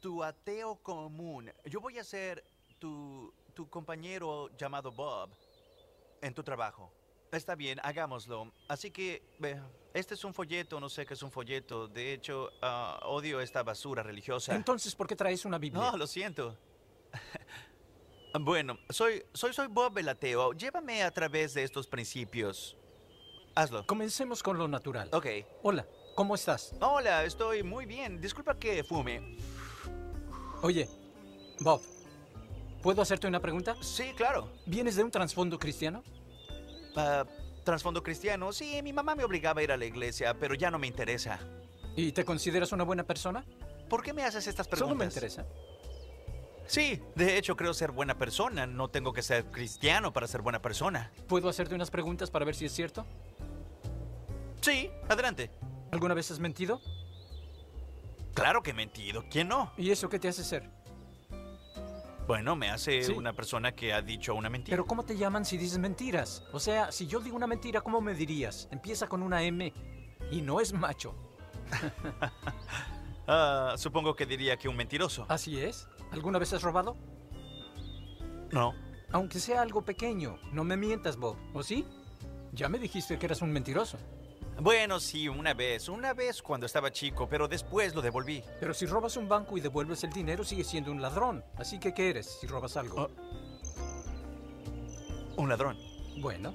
tu 0.00 0.22
ateo 0.22 0.76
común. 0.82 1.50
Yo 1.64 1.80
voy 1.80 1.98
a 1.98 2.04
ser 2.04 2.44
tu, 2.78 3.32
tu 3.54 3.68
compañero 3.68 4.54
llamado 4.56 4.92
Bob 4.92 5.30
en 6.20 6.34
tu 6.34 6.42
trabajo. 6.42 6.92
Está 7.30 7.54
bien, 7.54 7.80
hagámoslo. 7.82 8.52
Así 8.68 8.90
que, 8.90 9.22
este 9.94 10.14
es 10.14 10.24
un 10.24 10.32
folleto, 10.32 10.80
no 10.80 10.88
sé 10.88 11.04
qué 11.04 11.14
es 11.14 11.22
un 11.22 11.30
folleto. 11.30 11.88
De 11.88 12.12
hecho, 12.12 12.50
ah, 12.62 13.00
odio 13.04 13.40
esta 13.40 13.62
basura 13.62 14.02
religiosa. 14.02 14.54
Entonces, 14.54 14.94
¿por 14.94 15.06
qué 15.06 15.16
traes 15.16 15.44
una 15.44 15.58
Biblia? 15.58 15.90
No, 15.90 15.96
lo 15.96 16.06
siento. 16.06 16.56
bueno, 18.40 18.78
soy, 18.88 19.22
soy, 19.32 19.52
soy 19.52 19.66
Bob 19.68 19.98
el 19.98 20.08
ateo. 20.08 20.52
Llévame 20.52 21.02
a 21.02 21.10
través 21.10 21.54
de 21.54 21.64
estos 21.64 21.86
principios. 21.86 22.76
Hazlo. 23.54 23.86
Comencemos 23.86 24.42
con 24.42 24.56
lo 24.56 24.66
natural. 24.66 25.10
Ok. 25.12 25.26
Hola, 25.62 25.86
¿cómo 26.14 26.34
estás? 26.34 26.74
Hola, 26.80 27.24
estoy 27.24 27.62
muy 27.62 27.84
bien. 27.84 28.20
Disculpa 28.20 28.58
que 28.58 28.82
fume. 28.82 29.36
Oye, 30.62 30.88
Bob, 31.60 31.82
¿puedo 32.82 33.02
hacerte 33.02 33.26
una 33.26 33.40
pregunta? 33.40 33.76
Sí, 33.82 34.12
claro. 34.16 34.48
¿Vienes 34.64 34.96
de 34.96 35.04
un 35.04 35.10
trasfondo 35.10 35.58
cristiano? 35.58 36.02
Uh, 36.96 37.41
trasfondo 37.64 38.02
cristiano. 38.02 38.52
Sí, 38.52 38.80
mi 38.82 38.92
mamá 38.92 39.14
me 39.14 39.24
obligaba 39.24 39.60
a 39.60 39.64
ir 39.64 39.72
a 39.72 39.76
la 39.76 39.84
iglesia, 39.84 40.34
pero 40.38 40.54
ya 40.54 40.70
no 40.70 40.78
me 40.78 40.86
interesa. 40.86 41.40
¿Y 41.96 42.12
te 42.12 42.24
consideras 42.24 42.72
una 42.72 42.84
buena 42.84 43.04
persona? 43.04 43.44
¿Por 43.88 44.02
qué 44.02 44.12
me 44.12 44.24
haces 44.24 44.46
estas 44.46 44.68
preguntas? 44.68 44.88
Solo 44.88 44.98
me 44.98 45.04
interesa. 45.04 45.46
Sí, 46.66 47.02
de 47.14 47.36
hecho 47.36 47.56
creo 47.56 47.74
ser 47.74 47.90
buena 47.90 48.16
persona. 48.16 48.66
No 48.66 48.88
tengo 48.88 49.12
que 49.12 49.22
ser 49.22 49.44
cristiano 49.46 50.12
para 50.12 50.26
ser 50.26 50.42
buena 50.42 50.62
persona. 50.62 51.12
¿Puedo 51.28 51.48
hacerte 51.48 51.74
unas 51.74 51.90
preguntas 51.90 52.30
para 52.30 52.44
ver 52.44 52.54
si 52.54 52.64
es 52.64 52.72
cierto? 52.72 53.04
Sí, 54.60 54.90
adelante. 55.08 55.50
¿Alguna 55.90 56.14
vez 56.14 56.30
has 56.30 56.38
mentido? 56.38 56.80
Claro 58.32 58.62
que 58.62 58.70
he 58.70 58.74
mentido. 58.74 59.24
¿Quién 59.30 59.48
no? 59.48 59.72
¿Y 59.76 59.90
eso 59.90 60.08
qué 60.08 60.18
te 60.18 60.28
hace 60.28 60.44
ser? 60.44 60.70
Bueno, 62.26 62.54
me 62.56 62.70
hace 62.70 63.12
una 63.12 63.32
persona 63.32 63.72
que 63.72 63.92
ha 63.92 64.00
dicho 64.00 64.34
una 64.34 64.48
mentira. 64.48 64.74
Pero 64.76 64.86
¿cómo 64.86 65.04
te 65.04 65.16
llaman 65.16 65.44
si 65.44 65.56
dices 65.58 65.78
mentiras? 65.78 66.44
O 66.52 66.60
sea, 66.60 66.92
si 66.92 67.06
yo 67.06 67.20
digo 67.20 67.36
una 67.36 67.46
mentira, 67.46 67.80
¿cómo 67.80 68.00
me 68.00 68.14
dirías? 68.14 68.68
Empieza 68.70 69.08
con 69.08 69.22
una 69.22 69.42
M 69.42 69.72
y 70.30 70.40
no 70.40 70.60
es 70.60 70.72
macho. 70.72 71.14
Ah, 73.28 73.74
supongo 73.76 74.16
que 74.16 74.26
diría 74.26 74.56
que 74.56 74.68
un 74.68 74.74
mentiroso. 74.74 75.26
Así 75.28 75.60
es. 75.60 75.88
¿Alguna 76.10 76.40
vez 76.40 76.52
has 76.54 76.62
robado? 76.62 76.96
No. 78.50 78.74
Aunque 79.12 79.38
sea 79.38 79.62
algo 79.62 79.82
pequeño, 79.82 80.38
no 80.50 80.64
me 80.64 80.76
mientas, 80.76 81.16
Bob, 81.16 81.36
¿o 81.54 81.62
sí? 81.62 81.86
Ya 82.52 82.68
me 82.68 82.80
dijiste 82.80 83.20
que 83.20 83.26
eras 83.26 83.40
un 83.40 83.52
mentiroso. 83.52 83.96
Bueno, 84.60 85.00
sí, 85.00 85.28
una 85.28 85.54
vez. 85.54 85.88
Una 85.88 86.12
vez 86.12 86.42
cuando 86.42 86.66
estaba 86.66 86.92
chico, 86.92 87.28
pero 87.28 87.48
después 87.48 87.94
lo 87.94 88.02
devolví. 88.02 88.44
Pero 88.60 88.74
si 88.74 88.86
robas 88.86 89.16
un 89.16 89.28
banco 89.28 89.56
y 89.56 89.60
devuelves 89.60 90.04
el 90.04 90.12
dinero, 90.12 90.44
sigues 90.44 90.66
siendo 90.66 90.92
un 90.92 91.00
ladrón. 91.00 91.44
Así 91.56 91.80
que, 91.80 91.94
¿qué 91.94 92.10
eres 92.10 92.38
si 92.40 92.46
robas 92.46 92.76
algo? 92.76 93.08
Oh. 93.08 93.10
Un 95.36 95.48
ladrón. 95.48 95.78
Bueno. 96.18 96.54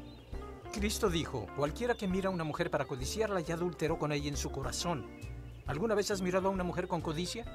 Cristo 0.72 1.10
dijo, 1.10 1.48
cualquiera 1.56 1.96
que 1.96 2.08
mira 2.08 2.30
a 2.30 2.32
una 2.32 2.44
mujer 2.44 2.70
para 2.70 2.86
codiciarla 2.86 3.40
ya 3.42 3.56
adulteró 3.56 3.98
con 3.98 4.12
ella 4.12 4.30
en 4.30 4.38
su 4.38 4.52
corazón. 4.52 5.08
¿Alguna 5.66 5.96
vez 5.96 6.12
has 6.12 6.22
mirado 6.22 6.50
a 6.50 6.52
una 6.52 6.64
mujer 6.64 6.88
con 6.88 7.02
codicia? 7.02 7.46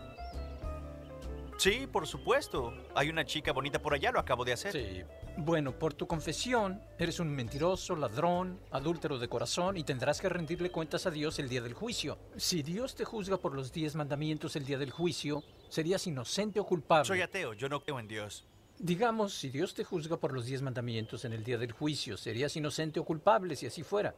Sí, 1.62 1.86
por 1.86 2.08
supuesto. 2.08 2.74
Hay 2.92 3.08
una 3.08 3.24
chica 3.24 3.52
bonita 3.52 3.80
por 3.80 3.94
allá, 3.94 4.10
lo 4.10 4.18
acabo 4.18 4.44
de 4.44 4.52
hacer. 4.52 4.72
Sí. 4.72 5.04
Bueno, 5.36 5.78
por 5.78 5.94
tu 5.94 6.08
confesión, 6.08 6.82
eres 6.98 7.20
un 7.20 7.28
mentiroso, 7.28 7.94
ladrón, 7.94 8.58
adúltero 8.72 9.16
de 9.16 9.28
corazón 9.28 9.76
y 9.76 9.84
tendrás 9.84 10.20
que 10.20 10.28
rendirle 10.28 10.72
cuentas 10.72 11.06
a 11.06 11.12
Dios 11.12 11.38
el 11.38 11.48
día 11.48 11.62
del 11.62 11.74
juicio. 11.74 12.18
Si 12.36 12.64
Dios 12.64 12.96
te 12.96 13.04
juzga 13.04 13.36
por 13.36 13.54
los 13.54 13.72
diez 13.72 13.94
mandamientos 13.94 14.56
el 14.56 14.64
día 14.64 14.76
del 14.76 14.90
juicio, 14.90 15.44
serías 15.68 16.04
inocente 16.08 16.58
o 16.58 16.66
culpable. 16.66 17.06
Soy 17.06 17.20
ateo, 17.20 17.52
yo 17.52 17.68
no 17.68 17.80
creo 17.80 18.00
en 18.00 18.08
Dios. 18.08 18.44
Digamos, 18.80 19.32
si 19.32 19.48
Dios 19.48 19.72
te 19.72 19.84
juzga 19.84 20.16
por 20.16 20.32
los 20.32 20.46
diez 20.46 20.62
mandamientos 20.62 21.24
en 21.24 21.32
el 21.32 21.44
día 21.44 21.58
del 21.58 21.70
juicio, 21.70 22.16
serías 22.16 22.56
inocente 22.56 22.98
o 22.98 23.04
culpable 23.04 23.54
si 23.54 23.66
así 23.66 23.84
fuera. 23.84 24.16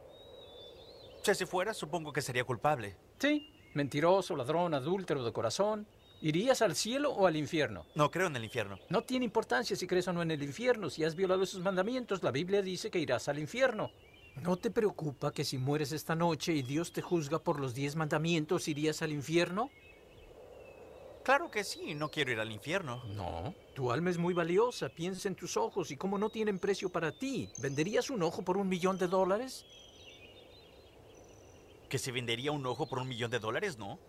Si 1.21 1.29
así 1.29 1.45
fuera, 1.45 1.75
supongo 1.75 2.11
que 2.11 2.23
sería 2.23 2.43
culpable. 2.43 2.97
Sí, 3.19 3.53
mentiroso, 3.75 4.35
ladrón, 4.35 4.73
adúltero 4.73 5.23
de 5.23 5.31
corazón, 5.31 5.85
¿Irías 6.25 6.63
al 6.63 6.75
cielo 6.75 7.11
o 7.11 7.27
al 7.27 7.35
infierno? 7.35 7.85
No 7.93 8.09
creo 8.09 8.25
en 8.25 8.35
el 8.35 8.43
infierno. 8.43 8.79
No 8.89 9.03
tiene 9.03 9.25
importancia 9.25 9.75
si 9.75 9.85
crees 9.85 10.07
o 10.07 10.13
no 10.13 10.23
en 10.23 10.31
el 10.31 10.41
infierno. 10.41 10.89
Si 10.89 11.03
has 11.03 11.15
violado 11.15 11.43
esos 11.43 11.61
mandamientos, 11.61 12.23
la 12.23 12.31
Biblia 12.31 12.63
dice 12.63 12.89
que 12.89 12.97
irás 12.97 13.27
al 13.27 13.37
infierno. 13.37 13.91
¿No 14.41 14.57
te 14.57 14.71
preocupa 14.71 15.31
que 15.31 15.45
si 15.45 15.59
mueres 15.59 15.91
esta 15.91 16.15
noche 16.15 16.51
y 16.53 16.63
Dios 16.63 16.91
te 16.91 17.03
juzga 17.03 17.37
por 17.37 17.59
los 17.59 17.75
diez 17.75 17.95
mandamientos, 17.95 18.67
irías 18.67 19.03
al 19.03 19.11
infierno? 19.11 19.69
Claro 21.23 21.51
que 21.51 21.63
sí, 21.63 21.93
no 21.93 22.09
quiero 22.09 22.31
ir 22.31 22.39
al 22.39 22.51
infierno. 22.51 23.03
No, 23.05 23.53
tu 23.75 23.91
alma 23.91 24.09
es 24.09 24.17
muy 24.17 24.33
valiosa, 24.33 24.89
piensa 24.89 25.27
en 25.27 25.35
tus 25.35 25.55
ojos 25.57 25.91
y 25.91 25.95
cómo 25.95 26.17
no 26.17 26.31
tienen 26.31 26.57
precio 26.57 26.89
para 26.89 27.11
ti. 27.11 27.51
¿Venderías 27.59 28.09
un 28.09 28.23
ojo 28.23 28.41
por 28.41 28.57
un 28.57 28.67
millón 28.67 28.97
de 28.97 29.07
dólares? 29.07 29.63
¿Que 31.87 31.99
se 31.99 32.11
vendería 32.11 32.51
un 32.51 32.65
ojo 32.65 32.87
por 32.87 32.97
un 32.97 33.07
millón 33.07 33.29
de 33.29 33.37
dólares? 33.37 33.77
No. 33.77 33.99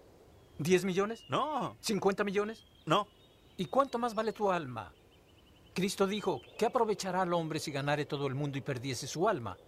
¿10 0.58 0.84
millones? 0.84 1.24
No. 1.28 1.76
¿50 1.80 2.24
millones? 2.24 2.64
No. 2.86 3.08
¿Y 3.56 3.66
cuánto 3.66 3.98
más 3.98 4.14
vale 4.14 4.32
tu 4.32 4.50
alma? 4.50 4.92
Cristo 5.74 6.06
dijo, 6.06 6.40
¿qué 6.58 6.66
aprovechará 6.66 7.22
al 7.22 7.34
hombre 7.34 7.60
si 7.60 7.70
ganare 7.70 8.06
todo 8.06 8.26
el 8.26 8.34
mundo 8.34 8.56
y 8.56 8.62
perdiese 8.62 9.06
su 9.06 9.28
alma? 9.28 9.58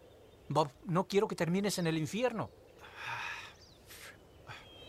Bob, 0.49 0.71
no 0.87 1.07
quiero 1.07 1.29
que 1.29 1.37
termines 1.37 1.79
en 1.79 1.87
el 1.87 1.99
infierno. 1.99 2.51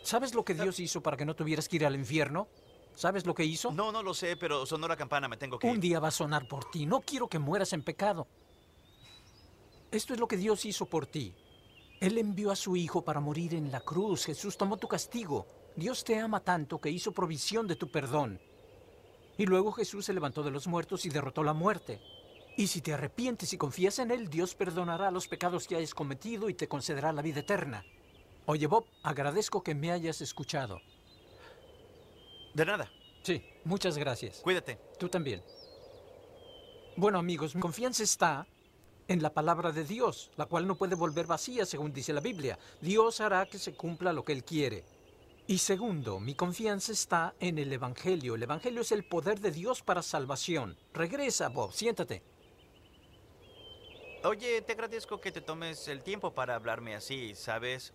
¿Sabes 0.02 0.34
lo 0.34 0.44
que 0.44 0.54
Dios 0.54 0.80
hizo 0.80 1.02
para 1.02 1.16
que 1.16 1.26
no 1.26 1.36
tuvieras 1.36 1.68
que 1.68 1.76
ir 1.76 1.86
al 1.86 1.94
infierno? 1.94 2.48
¿Sabes 2.94 3.26
lo 3.26 3.34
que 3.34 3.44
hizo? 3.44 3.70
No, 3.70 3.92
no 3.92 4.02
lo 4.02 4.14
sé, 4.14 4.36
pero 4.36 4.66
sonó 4.66 4.88
la 4.88 4.96
campana, 4.96 5.28
me 5.28 5.36
tengo 5.36 5.58
que 5.58 5.66
Un 5.66 5.80
día 5.80 6.00
va 6.00 6.08
a 6.08 6.10
sonar 6.10 6.48
por 6.48 6.70
ti. 6.70 6.86
No 6.86 7.00
quiero 7.00 7.28
que 7.28 7.38
mueras 7.38 7.72
en 7.72 7.82
pecado. 7.82 8.26
Esto 9.90 10.14
es 10.14 10.20
lo 10.20 10.26
que 10.26 10.36
Dios 10.36 10.64
hizo 10.64 10.86
por 10.86 11.06
ti. 11.06 11.34
Él 12.00 12.16
envió 12.16 12.50
a 12.50 12.56
su 12.56 12.76
Hijo 12.76 13.02
para 13.02 13.20
morir 13.20 13.54
en 13.54 13.70
la 13.70 13.80
cruz. 13.80 14.24
Jesús 14.24 14.56
tomó 14.56 14.78
tu 14.78 14.88
castigo. 14.88 15.46
Dios 15.76 16.04
te 16.04 16.18
ama 16.18 16.40
tanto 16.40 16.80
que 16.80 16.90
hizo 16.90 17.12
provisión 17.12 17.66
de 17.66 17.76
tu 17.76 17.90
perdón. 17.90 18.40
Y 19.38 19.46
luego 19.46 19.72
Jesús 19.72 20.04
se 20.04 20.12
levantó 20.12 20.42
de 20.42 20.50
los 20.50 20.66
muertos 20.66 21.06
y 21.06 21.08
derrotó 21.08 21.42
la 21.42 21.54
muerte. 21.54 22.00
Y 22.56 22.66
si 22.66 22.80
te 22.80 22.92
arrepientes 22.92 23.52
y 23.52 23.56
confías 23.56 23.98
en 23.98 24.10
Él, 24.10 24.28
Dios 24.28 24.54
perdonará 24.54 25.10
los 25.10 25.28
pecados 25.28 25.66
que 25.66 25.76
hayas 25.76 25.94
cometido 25.94 26.50
y 26.50 26.54
te 26.54 26.68
concederá 26.68 27.12
la 27.12 27.22
vida 27.22 27.40
eterna. 27.40 27.84
Oye, 28.46 28.66
Bob, 28.66 28.84
agradezco 29.02 29.62
que 29.62 29.74
me 29.74 29.92
hayas 29.92 30.20
escuchado. 30.20 30.80
De 32.52 32.66
nada. 32.66 32.90
Sí, 33.22 33.42
muchas 33.64 33.96
gracias. 33.96 34.40
Cuídate. 34.40 34.78
Tú 34.98 35.08
también. 35.08 35.42
Bueno, 36.96 37.18
amigos, 37.18 37.54
mi 37.54 37.60
confianza 37.60 38.02
está 38.02 38.46
en 39.08 39.22
la 39.22 39.32
palabra 39.32 39.72
de 39.72 39.84
Dios, 39.84 40.30
la 40.36 40.46
cual 40.46 40.66
no 40.66 40.76
puede 40.76 40.94
volver 40.94 41.26
vacía, 41.26 41.64
según 41.64 41.92
dice 41.92 42.12
la 42.12 42.20
Biblia. 42.20 42.58
Dios 42.80 43.20
hará 43.20 43.46
que 43.46 43.58
se 43.58 43.74
cumpla 43.74 44.12
lo 44.12 44.24
que 44.24 44.32
Él 44.32 44.44
quiere. 44.44 44.84
Y 45.50 45.58
segundo, 45.58 46.20
mi 46.20 46.36
confianza 46.36 46.92
está 46.92 47.34
en 47.40 47.58
el 47.58 47.72
Evangelio. 47.72 48.36
El 48.36 48.44
Evangelio 48.44 48.82
es 48.82 48.92
el 48.92 49.02
poder 49.02 49.40
de 49.40 49.50
Dios 49.50 49.82
para 49.82 50.00
salvación. 50.00 50.78
Regresa, 50.94 51.48
Bob, 51.48 51.72
siéntate. 51.72 52.22
Oye, 54.22 54.62
te 54.62 54.74
agradezco 54.74 55.20
que 55.20 55.32
te 55.32 55.40
tomes 55.40 55.88
el 55.88 56.04
tiempo 56.04 56.32
para 56.32 56.54
hablarme 56.54 56.94
así, 56.94 57.34
¿sabes? 57.34 57.92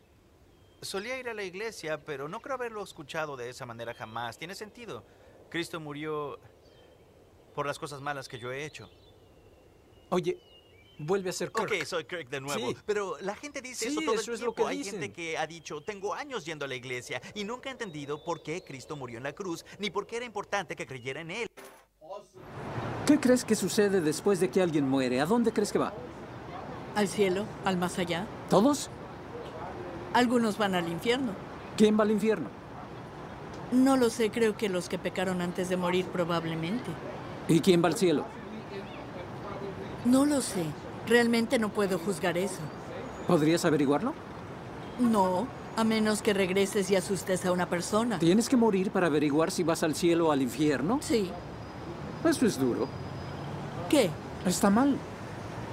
Solía 0.81 1.17
ir 1.17 1.29
a 1.29 1.33
la 1.33 1.43
iglesia, 1.43 2.03
pero 2.03 2.27
no 2.27 2.41
creo 2.41 2.55
haberlo 2.55 2.83
escuchado 2.83 3.37
de 3.37 3.49
esa 3.49 3.65
manera 3.65 3.93
jamás. 3.93 4.37
Tiene 4.37 4.53
sentido. 4.53 5.05
Cristo 5.49 5.79
murió 5.79 6.37
por 7.55 7.65
las 7.65 7.79
cosas 7.79 8.01
malas 8.01 8.27
que 8.27 8.37
yo 8.37 8.51
he 8.51 8.65
hecho. 8.65 8.89
Oye, 10.09 10.37
vuelve 10.99 11.29
a 11.29 11.33
ser 11.33 11.51
Kirk. 11.51 11.71
Ok, 11.71 11.83
soy 11.85 12.05
Kirk 12.05 12.29
de 12.29 12.41
nuevo. 12.41 12.69
Sí. 12.69 12.77
Pero 12.85 13.17
la 13.21 13.35
gente 13.35 13.61
dice 13.61 13.85
Sí, 13.89 13.91
eso 13.91 14.01
todo 14.01 14.15
eso 14.15 14.31
el 14.31 14.35
es 14.35 14.41
lo 14.41 14.53
tiempo. 14.53 14.63
que 14.63 14.71
Hay 14.71 14.77
dicen. 14.79 14.91
gente 15.01 15.11
que 15.13 15.37
ha 15.37 15.47
dicho, 15.47 15.81
tengo 15.81 16.13
años 16.13 16.45
yendo 16.45 16.65
a 16.65 16.67
la 16.67 16.75
iglesia 16.75 17.21
y 17.33 17.43
nunca 17.43 17.69
he 17.69 17.71
entendido 17.73 18.23
por 18.23 18.41
qué 18.43 18.63
Cristo 18.63 18.95
murió 18.95 19.17
en 19.17 19.23
la 19.23 19.33
cruz, 19.33 19.65
ni 19.79 19.89
por 19.89 20.05
qué 20.07 20.17
era 20.17 20.25
importante 20.25 20.75
que 20.75 20.85
creyera 20.85 21.21
en 21.21 21.31
él. 21.31 21.47
¿Qué 23.05 23.19
crees 23.19 23.43
que 23.45 23.55
sucede 23.55 24.01
después 24.01 24.39
de 24.39 24.49
que 24.49 24.61
alguien 24.61 24.87
muere? 24.87 25.21
¿A 25.21 25.25
dónde 25.25 25.51
crees 25.51 25.71
que 25.71 25.77
va? 25.79 25.93
Al 26.95 27.07
cielo, 27.07 27.45
al 27.65 27.77
más 27.77 27.99
allá. 27.99 28.25
¿Todos? 28.49 28.89
Algunos 30.13 30.57
van 30.57 30.75
al 30.75 30.87
infierno. 30.89 31.33
¿Quién 31.77 31.99
va 31.99 32.03
al 32.03 32.11
infierno? 32.11 32.49
No 33.71 33.97
lo 33.97 34.09
sé, 34.09 34.31
creo 34.31 34.55
que 34.55 34.69
los 34.69 34.87
que 34.87 34.97
pecaron 34.97 35.41
antes 35.41 35.67
de 35.69 35.75
morir 35.75 36.05
probablemente. 36.05 36.89
¿Y 37.47 37.59
quién 37.59 37.83
va 37.83 37.87
al 37.89 37.95
cielo? 37.95 38.25
No 40.05 40.25
lo 40.25 40.41
sé. 40.41 40.63
Realmente 41.07 41.59
no 41.59 41.69
puedo 41.69 41.99
juzgar 41.99 42.37
eso. 42.37 42.59
¿Podrías 43.27 43.65
averiguarlo? 43.65 44.13
No, 44.99 45.47
a 45.75 45.83
menos 45.83 46.21
que 46.21 46.33
regreses 46.33 46.89
y 46.89 46.95
asustes 46.95 47.45
a 47.45 47.51
una 47.51 47.67
persona. 47.67 48.19
¿Tienes 48.19 48.49
que 48.49 48.57
morir 48.57 48.91
para 48.91 49.07
averiguar 49.07 49.51
si 49.51 49.63
vas 49.63 49.83
al 49.83 49.95
cielo 49.95 50.27
o 50.27 50.31
al 50.31 50.41
infierno? 50.41 50.99
Sí. 51.01 51.29
Eso 52.23 52.45
es 52.45 52.59
duro. 52.59 52.87
¿Qué? 53.89 54.09
Está 54.45 54.69
mal. 54.69 54.97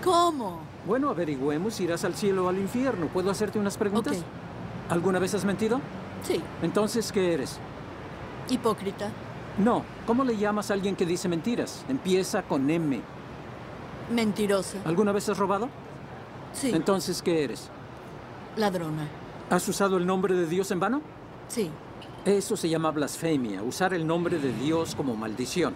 ¿Cómo? 0.04 0.60
Bueno, 0.86 1.10
averigüemos 1.10 1.74
si 1.74 1.84
irás 1.84 2.04
al 2.04 2.14
cielo 2.14 2.46
o 2.46 2.48
al 2.48 2.58
infierno. 2.58 3.06
¿Puedo 3.06 3.30
hacerte 3.30 3.58
unas 3.58 3.76
preguntas? 3.76 4.18
Ok. 4.18 4.22
¿Alguna 4.90 5.18
vez 5.18 5.34
has 5.34 5.44
mentido? 5.44 5.80
Sí. 6.22 6.40
Entonces, 6.62 7.12
¿qué 7.12 7.34
eres? 7.34 7.58
Hipócrita. 8.50 9.08
No. 9.58 9.84
¿Cómo 10.06 10.24
le 10.24 10.36
llamas 10.36 10.70
a 10.70 10.74
alguien 10.74 10.96
que 10.96 11.06
dice 11.06 11.28
mentiras? 11.28 11.84
Empieza 11.88 12.42
con 12.42 12.68
M. 12.68 13.00
Mentirosa. 14.12 14.78
¿Alguna 14.84 15.12
vez 15.12 15.28
has 15.28 15.38
robado? 15.38 15.68
Sí. 16.52 16.70
Entonces, 16.74 17.22
¿qué 17.22 17.44
eres? 17.44 17.68
Ladrona. 18.56 19.08
¿Has 19.50 19.66
usado 19.68 19.96
el 19.96 20.06
nombre 20.06 20.34
de 20.34 20.46
Dios 20.46 20.70
en 20.70 20.80
vano? 20.80 21.02
Sí. 21.48 21.70
Eso 22.24 22.56
se 22.56 22.68
llama 22.68 22.90
blasfemia, 22.90 23.62
usar 23.62 23.94
el 23.94 24.06
nombre 24.06 24.38
de 24.38 24.52
Dios 24.52 24.94
como 24.94 25.16
maldición. 25.16 25.74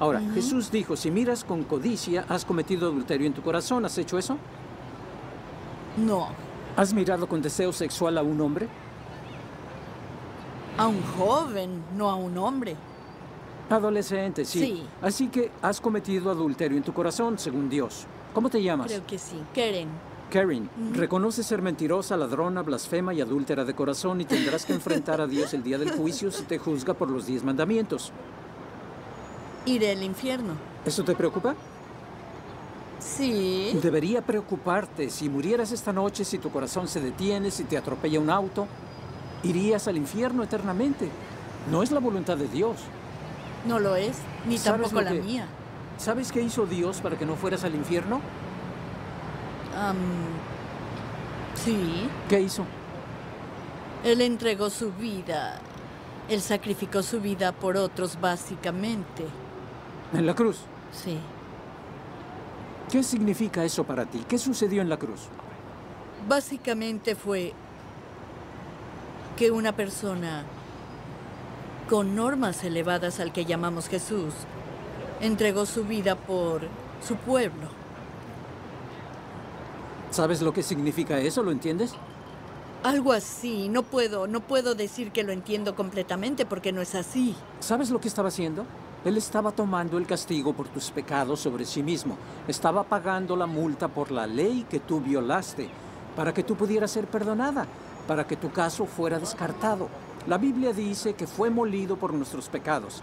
Ahora, 0.00 0.20
Jesús 0.32 0.70
dijo, 0.70 0.96
si 0.96 1.10
miras 1.10 1.44
con 1.44 1.64
codicia, 1.64 2.24
has 2.28 2.44
cometido 2.44 2.88
adulterio 2.88 3.26
en 3.26 3.32
tu 3.32 3.42
corazón. 3.42 3.84
¿Has 3.84 3.98
hecho 3.98 4.16
eso? 4.18 4.38
No. 5.96 6.28
¿Has 6.76 6.94
mirado 6.94 7.28
con 7.28 7.42
deseo 7.42 7.72
sexual 7.72 8.18
a 8.18 8.22
un 8.22 8.40
hombre? 8.40 8.68
A 10.76 10.86
un 10.86 11.02
joven, 11.02 11.82
no 11.96 12.08
a 12.08 12.14
un 12.14 12.38
hombre. 12.38 12.76
Adolescente, 13.70 14.44
sí. 14.44 14.60
Sí. 14.60 14.82
Así 15.02 15.28
que 15.28 15.50
has 15.62 15.80
cometido 15.80 16.30
adulterio 16.30 16.76
en 16.76 16.84
tu 16.84 16.92
corazón, 16.92 17.38
según 17.38 17.68
Dios. 17.68 18.06
¿Cómo 18.32 18.48
te 18.48 18.62
llamas? 18.62 18.86
Creo 18.88 19.06
que 19.06 19.18
sí. 19.18 19.36
Keren. 19.52 19.88
Karen, 20.30 20.68
reconoces 20.92 21.46
ser 21.46 21.62
mentirosa, 21.62 22.16
ladrona, 22.16 22.62
blasfema 22.62 23.14
y 23.14 23.20
adúltera 23.20 23.64
de 23.64 23.74
corazón 23.74 24.20
y 24.20 24.26
tendrás 24.26 24.66
que 24.66 24.74
enfrentar 24.74 25.20
a 25.20 25.26
Dios 25.26 25.54
el 25.54 25.62
día 25.62 25.78
del 25.78 25.90
juicio 25.90 26.30
si 26.30 26.42
te 26.42 26.58
juzga 26.58 26.92
por 26.92 27.10
los 27.10 27.26
diez 27.26 27.42
mandamientos. 27.42 28.12
Iré 29.64 29.92
al 29.92 30.02
infierno. 30.02 30.52
¿Eso 30.84 31.02
te 31.02 31.14
preocupa? 31.14 31.54
Sí. 32.98 33.78
Debería 33.82 34.22
preocuparte. 34.22 35.08
Si 35.08 35.28
murieras 35.28 35.72
esta 35.72 35.92
noche, 35.92 36.24
si 36.24 36.38
tu 36.38 36.50
corazón 36.50 36.88
se 36.88 37.00
detiene, 37.00 37.50
si 37.50 37.64
te 37.64 37.78
atropella 37.78 38.20
un 38.20 38.30
auto, 38.30 38.66
irías 39.42 39.88
al 39.88 39.96
infierno 39.96 40.42
eternamente. 40.42 41.08
No 41.70 41.82
es 41.82 41.90
la 41.90 42.00
voluntad 42.00 42.36
de 42.36 42.48
Dios. 42.48 42.76
No 43.66 43.78
lo 43.78 43.96
es. 43.96 44.16
Ni 44.46 44.56
¿Sabes 44.58 44.82
tampoco 44.82 45.00
la 45.02 45.10
que- 45.12 45.22
mía. 45.22 45.46
¿Sabes 45.98 46.30
qué 46.32 46.40
hizo 46.40 46.64
Dios 46.66 47.00
para 47.00 47.16
que 47.18 47.26
no 47.26 47.34
fueras 47.34 47.64
al 47.64 47.74
infierno? 47.74 48.20
Sí. 51.54 52.08
¿Qué 52.28 52.40
hizo? 52.40 52.64
Él 54.04 54.20
entregó 54.20 54.70
su 54.70 54.92
vida. 54.92 55.60
Él 56.28 56.40
sacrificó 56.40 57.02
su 57.02 57.20
vida 57.20 57.52
por 57.52 57.76
otros, 57.76 58.20
básicamente. 58.20 59.24
En 60.12 60.26
la 60.26 60.34
cruz. 60.34 60.60
Sí. 60.92 61.18
¿Qué 62.90 63.02
significa 63.02 63.64
eso 63.64 63.84
para 63.84 64.06
ti? 64.06 64.24
¿Qué 64.28 64.38
sucedió 64.38 64.80
en 64.82 64.88
la 64.88 64.96
cruz? 64.98 65.22
Básicamente 66.28 67.14
fue 67.14 67.52
que 69.36 69.50
una 69.50 69.72
persona 69.72 70.44
con 71.88 72.14
normas 72.14 72.62
elevadas 72.64 73.18
al 73.18 73.32
que 73.32 73.46
llamamos 73.46 73.88
Jesús 73.88 74.34
entregó 75.20 75.66
su 75.66 75.84
vida 75.84 76.16
por 76.16 76.62
su 77.06 77.16
pueblo. 77.16 77.68
¿Sabes 80.10 80.42
lo 80.42 80.52
que 80.52 80.62
significa 80.62 81.18
eso? 81.18 81.42
¿Lo 81.42 81.50
entiendes? 81.50 81.94
Algo 82.82 83.12
así. 83.12 83.68
No 83.68 83.82
puedo, 83.82 84.26
no 84.26 84.40
puedo 84.40 84.74
decir 84.74 85.10
que 85.12 85.24
lo 85.24 85.32
entiendo 85.32 85.74
completamente 85.74 86.46
porque 86.46 86.72
no 86.72 86.80
es 86.80 86.94
así. 86.94 87.34
¿Sabes 87.60 87.90
lo 87.90 88.00
que 88.00 88.08
estaba 88.08 88.28
haciendo? 88.28 88.64
Él 89.04 89.16
estaba 89.16 89.52
tomando 89.52 89.96
el 89.98 90.06
castigo 90.06 90.52
por 90.52 90.68
tus 90.68 90.90
pecados 90.90 91.40
sobre 91.40 91.64
sí 91.64 91.82
mismo. 91.82 92.16
Estaba 92.46 92.84
pagando 92.84 93.36
la 93.36 93.46
multa 93.46 93.88
por 93.88 94.10
la 94.10 94.26
ley 94.26 94.66
que 94.68 94.80
tú 94.80 95.00
violaste, 95.00 95.68
para 96.16 96.34
que 96.34 96.42
tú 96.42 96.54
pudieras 96.54 96.90
ser 96.90 97.06
perdonada, 97.06 97.66
para 98.06 98.26
que 98.26 98.36
tu 98.36 98.50
caso 98.50 98.86
fuera 98.86 99.18
descartado. 99.18 99.88
La 100.26 100.36
Biblia 100.36 100.72
dice 100.72 101.14
que 101.14 101.26
fue 101.26 101.48
molido 101.48 101.96
por 101.96 102.12
nuestros 102.12 102.48
pecados. 102.48 103.02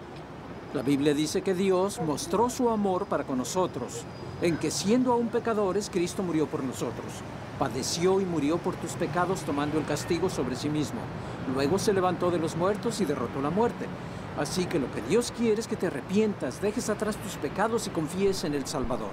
La 0.74 0.82
Biblia 0.82 1.14
dice 1.14 1.42
que 1.42 1.56
Dios 1.56 2.00
mostró 2.02 2.50
su 2.50 2.70
amor 2.70 3.06
para 3.08 3.24
con 3.24 3.38
nosotros, 3.38 4.04
en 4.42 4.58
que 4.58 4.70
siendo 4.70 5.14
aún 5.14 5.30
pecadores, 5.30 5.90
Cristo 5.90 6.22
murió 6.22 6.46
por 6.46 6.64
nosotros. 6.64 7.06
Padeció 7.58 8.20
y 8.20 8.26
murió 8.26 8.58
por 8.58 8.76
tus 8.76 8.92
pecados 8.92 9.42
tomando 9.42 9.80
el 9.80 9.86
castigo 9.86 10.30
sobre 10.30 10.56
sí 10.56 10.70
mismo. 10.70 11.00
Luego 11.54 11.80
se 11.80 11.94
levantó 11.94 12.30
de 12.30 12.38
los 12.38 12.58
muertos 12.58 13.00
y 13.02 13.06
derrotó 13.06 13.42
la 13.42 13.50
muerte. 13.50 13.86
Así 14.38 14.66
que 14.66 14.80
lo 14.80 14.92
que 14.92 15.02
Dios 15.04 15.34
quiere 15.36 15.62
es 15.62 15.68
que 15.68 15.78
te 15.78 15.88
arrepientas, 15.88 16.62
dejes 16.62 16.90
atrás 16.90 17.16
tus 17.16 17.38
pecados 17.38 17.88
y 17.88 17.92
confíes 17.92 18.44
en 18.44 18.54
el 18.54 18.68
Salvador. 18.68 19.12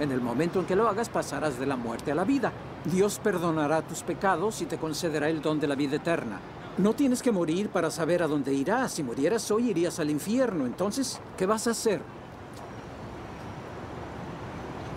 En 0.00 0.10
el 0.10 0.22
momento 0.22 0.58
en 0.58 0.66
que 0.66 0.74
lo 0.74 0.88
hagas 0.88 1.10
pasarás 1.10 1.60
de 1.60 1.66
la 1.66 1.76
muerte 1.76 2.10
a 2.10 2.14
la 2.14 2.24
vida. 2.24 2.52
Dios 2.86 3.20
perdonará 3.22 3.82
tus 3.82 4.02
pecados 4.02 4.62
y 4.62 4.66
te 4.66 4.78
concederá 4.78 5.28
el 5.28 5.42
don 5.42 5.60
de 5.60 5.68
la 5.68 5.74
vida 5.74 5.96
eterna. 5.96 6.40
No 6.78 6.94
tienes 6.94 7.22
que 7.22 7.30
morir 7.32 7.68
para 7.68 7.90
saber 7.90 8.22
a 8.22 8.26
dónde 8.26 8.54
irás. 8.54 8.92
Si 8.92 9.02
murieras 9.02 9.50
hoy 9.50 9.70
irías 9.70 9.98
al 10.00 10.10
infierno. 10.10 10.64
Entonces, 10.66 11.20
¿qué 11.36 11.44
vas 11.46 11.66
a 11.66 11.72
hacer? 11.72 12.00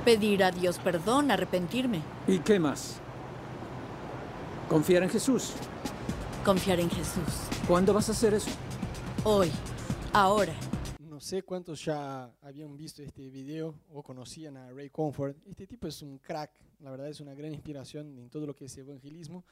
Pedir 0.05 0.43
a 0.43 0.51
Dios 0.51 0.77
perdón, 0.79 1.31
arrepentirme, 1.31 2.01
¿Y 2.27 2.39
qué 2.39 2.59
más? 2.59 2.97
Confiar 4.69 5.03
en 5.03 5.09
Jesús. 5.09 5.53
confiar 6.43 6.79
en 6.79 6.89
Jesús. 6.91 7.23
¿Cuándo 7.67 7.91
vas 7.93 8.07
a 8.09 8.11
hacer 8.11 8.35
eso? 8.35 8.51
Hoy, 9.23 9.51
ahora. 10.13 10.53
No 10.99 11.19
sé 11.19 11.41
cuántos 11.41 11.83
ya 11.83 12.31
habían 12.43 12.77
visto 12.77 13.01
este 13.01 13.29
video 13.29 13.73
o 13.91 14.03
conocían 14.03 14.57
a 14.57 14.71
Ray 14.71 14.91
Comfort. 14.91 15.37
Este 15.47 15.65
tipo 15.65 15.87
es 15.87 16.03
un 16.03 16.19
crack, 16.19 16.51
la 16.81 16.91
verdad 16.91 17.09
es 17.09 17.19
una 17.19 17.33
gran 17.33 17.51
inspiración 17.51 18.19
en 18.19 18.29
todo 18.29 18.45
lo 18.45 18.55
que 18.55 18.65
es 18.65 18.77
evangelismo, 18.77 19.43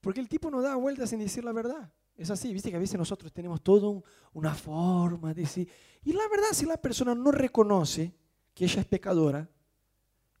porque 0.00 0.20
el 0.20 0.28
tipo 0.28 0.50
no 0.50 0.62
da 0.62 0.76
vueltas 0.76 1.12
en 1.12 1.20
decir 1.20 1.44
la 1.44 1.52
verdad. 1.52 1.92
Es 2.16 2.30
así, 2.30 2.52
viste 2.52 2.70
que 2.70 2.76
a 2.76 2.80
veces 2.80 2.98
nosotros 2.98 3.32
tenemos 3.32 3.62
todo 3.62 4.04
una 4.32 4.54
forma 4.54 5.32
de 5.32 5.42
decir. 5.42 5.70
Y 6.02 6.12
la 6.12 6.28
verdad, 6.28 6.48
si 6.52 6.66
la 6.66 6.76
persona 6.76 7.14
no 7.14 7.30
reconoce 7.30 8.14
que 8.54 8.64
ella 8.64 8.80
es 8.80 8.86
pecadora 8.86 9.48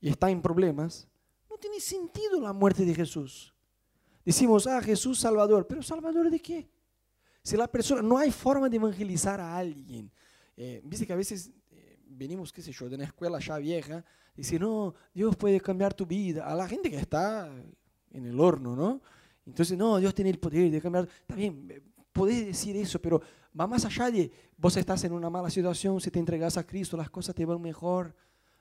y 0.00 0.08
está 0.08 0.30
en 0.30 0.42
problemas, 0.42 1.08
no 1.48 1.56
tiene 1.56 1.80
sentido 1.80 2.40
la 2.40 2.52
muerte 2.52 2.84
de 2.84 2.94
Jesús. 2.94 3.54
Decimos, 4.24 4.66
ah, 4.66 4.80
Jesús 4.82 5.18
Salvador, 5.18 5.66
pero 5.66 5.82
Salvador 5.82 6.30
de 6.30 6.40
qué? 6.40 6.70
Si 7.42 7.56
la 7.56 7.66
persona, 7.66 8.02
no 8.02 8.18
hay 8.18 8.30
forma 8.30 8.68
de 8.68 8.76
evangelizar 8.76 9.40
a 9.40 9.56
alguien. 9.56 10.12
Eh, 10.56 10.82
Viste 10.84 11.06
que 11.06 11.12
a 11.14 11.16
veces 11.16 11.50
eh, 11.70 11.98
venimos, 12.06 12.52
qué 12.52 12.60
sé 12.60 12.72
yo, 12.72 12.88
de 12.88 12.96
una 12.96 13.04
escuela 13.04 13.38
ya 13.38 13.56
vieja, 13.56 14.04
decir, 14.36 14.60
no, 14.60 14.94
Dios 15.14 15.36
puede 15.36 15.60
cambiar 15.60 15.94
tu 15.94 16.04
vida. 16.04 16.44
A 16.46 16.54
la 16.54 16.68
gente 16.68 16.90
que 16.90 16.98
está 16.98 17.50
en 18.10 18.26
el 18.26 18.38
horno, 18.38 18.76
¿no? 18.76 19.00
Entonces, 19.46 19.76
no, 19.76 19.98
Dios 19.98 20.14
tiene 20.14 20.30
el 20.30 20.38
poder 20.38 20.70
de 20.70 20.80
cambiar. 20.80 21.08
Está 21.08 21.34
bien, 21.34 21.82
podés 22.12 22.46
decir 22.46 22.76
eso, 22.76 23.00
pero 23.00 23.20
va 23.58 23.66
más 23.66 23.84
allá 23.84 24.10
de 24.10 24.30
vos 24.56 24.76
estás 24.76 25.04
en 25.04 25.12
una 25.12 25.30
mala 25.30 25.50
situación, 25.50 26.00
si 26.00 26.10
te 26.10 26.18
entregas 26.18 26.56
a 26.56 26.66
Cristo, 26.66 26.96
las 26.96 27.10
cosas 27.10 27.34
te 27.34 27.44
van 27.44 27.60
mejor. 27.60 28.14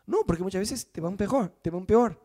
No, 0.06 0.20
porque 0.26 0.42
muchas 0.42 0.62
veces 0.62 0.92
te 0.92 1.02
van 1.02 1.18
peor, 1.18 1.50
te 1.62 1.70
van 1.70 1.86
peor. 1.86 2.20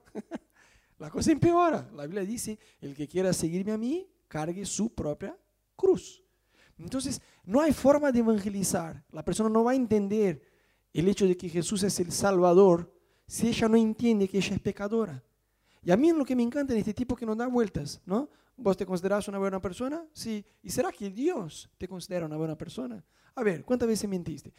La 0.98 1.10
cosa 1.10 1.32
empeora. 1.32 1.90
La 1.94 2.06
Biblia 2.06 2.24
dice, 2.24 2.58
el 2.80 2.94
que 2.94 3.08
quiera 3.08 3.32
seguirme 3.32 3.72
a 3.72 3.78
mí, 3.78 4.08
cargue 4.28 4.64
su 4.64 4.94
propia 4.94 5.36
cruz. 5.76 6.22
Entonces, 6.78 7.20
no 7.44 7.60
hay 7.60 7.72
forma 7.72 8.10
de 8.10 8.20
evangelizar. 8.20 9.04
La 9.10 9.24
persona 9.24 9.48
no 9.48 9.64
va 9.64 9.72
a 9.72 9.74
entender 9.74 10.40
el 10.92 11.08
hecho 11.08 11.26
de 11.26 11.36
que 11.36 11.48
Jesús 11.48 11.82
es 11.82 11.98
el 12.00 12.12
Salvador 12.12 12.92
si 13.26 13.48
ella 13.48 13.68
no 13.68 13.76
entiende 13.76 14.28
que 14.28 14.38
ella 14.38 14.54
es 14.54 14.60
pecadora. 14.60 15.22
Y 15.82 15.90
a 15.90 15.96
mí 15.96 16.12
lo 16.12 16.24
que 16.24 16.36
me 16.36 16.42
encanta 16.42 16.72
en 16.72 16.78
este 16.78 16.94
tipo 16.94 17.16
que 17.16 17.26
nos 17.26 17.36
da 17.36 17.46
vueltas, 17.46 18.00
¿no? 18.06 18.28
¿Vos 18.56 18.76
te 18.76 18.86
considerás 18.86 19.26
una 19.28 19.38
buena 19.38 19.60
persona? 19.60 20.04
Sí. 20.12 20.44
¿Y 20.62 20.70
será 20.70 20.92
que 20.92 21.10
Dios 21.10 21.68
te 21.76 21.88
considera 21.88 22.26
una 22.26 22.36
buena 22.36 22.56
persona? 22.56 23.04
A 23.34 23.42
ver, 23.42 23.64
¿cuántas 23.64 23.88
veces 23.88 24.08
mentiste? 24.08 24.52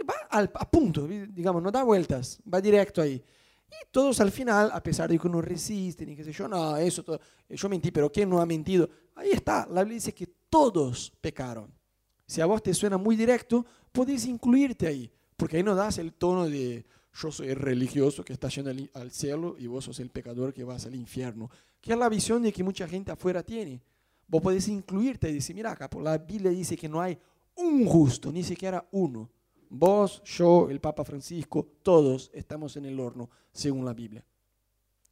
Y 0.00 0.04
va 0.04 0.14
al, 0.30 0.50
a 0.54 0.70
punto, 0.70 1.06
digamos, 1.06 1.62
no 1.62 1.70
da 1.70 1.82
vueltas, 1.82 2.40
va 2.52 2.60
directo 2.60 3.02
ahí. 3.02 3.22
Y 3.68 3.90
todos 3.90 4.20
al 4.20 4.30
final, 4.30 4.70
a 4.72 4.82
pesar 4.82 5.10
de 5.10 5.18
que 5.18 5.26
uno 5.26 5.42
resisten 5.42 6.08
y 6.08 6.16
qué 6.16 6.24
sé 6.24 6.32
yo, 6.32 6.48
no, 6.48 6.76
eso, 6.76 7.02
todo, 7.02 7.20
yo 7.48 7.68
mentí, 7.68 7.90
pero 7.90 8.10
¿quién 8.10 8.30
no 8.30 8.40
ha 8.40 8.46
mentido? 8.46 8.88
Ahí 9.14 9.30
está, 9.30 9.66
la 9.66 9.82
Biblia 9.82 9.96
dice 9.96 10.14
que 10.14 10.26
todos 10.48 11.12
pecaron. 11.20 11.70
Si 12.26 12.40
a 12.40 12.46
vos 12.46 12.62
te 12.62 12.72
suena 12.72 12.96
muy 12.96 13.16
directo, 13.16 13.66
podés 13.92 14.24
incluirte 14.24 14.86
ahí, 14.86 15.12
porque 15.36 15.58
ahí 15.58 15.62
no 15.62 15.74
das 15.74 15.98
el 15.98 16.14
tono 16.14 16.48
de 16.48 16.86
yo 17.20 17.32
soy 17.32 17.48
el 17.48 17.56
religioso 17.56 18.24
que 18.24 18.32
está 18.32 18.48
yendo 18.48 18.70
al 18.94 19.10
cielo 19.10 19.56
y 19.58 19.66
vos 19.66 19.84
sos 19.84 19.98
el 20.00 20.10
pecador 20.10 20.54
que 20.54 20.62
vas 20.62 20.86
al 20.86 20.94
infierno, 20.94 21.50
que 21.80 21.92
es 21.92 21.98
la 21.98 22.08
visión 22.08 22.42
de 22.42 22.52
que 22.52 22.62
mucha 22.62 22.86
gente 22.88 23.12
afuera 23.12 23.42
tiene. 23.42 23.82
Vos 24.26 24.42
podés 24.42 24.68
incluirte 24.68 25.30
y 25.30 25.34
decir, 25.34 25.56
mira 25.56 25.72
acá, 25.72 25.88
la 26.00 26.18
Biblia 26.18 26.50
dice 26.50 26.76
que 26.76 26.88
no 26.88 27.00
hay 27.00 27.18
un 27.56 27.86
justo, 27.86 28.30
ni 28.30 28.42
siquiera 28.42 28.86
uno. 28.92 29.30
Vos, 29.70 30.22
yo, 30.24 30.70
el 30.70 30.80
Papa 30.80 31.04
Francisco, 31.04 31.66
todos 31.82 32.30
estamos 32.32 32.76
en 32.76 32.86
el 32.86 32.98
horno, 32.98 33.28
según 33.52 33.84
la 33.84 33.92
Biblia. 33.92 34.24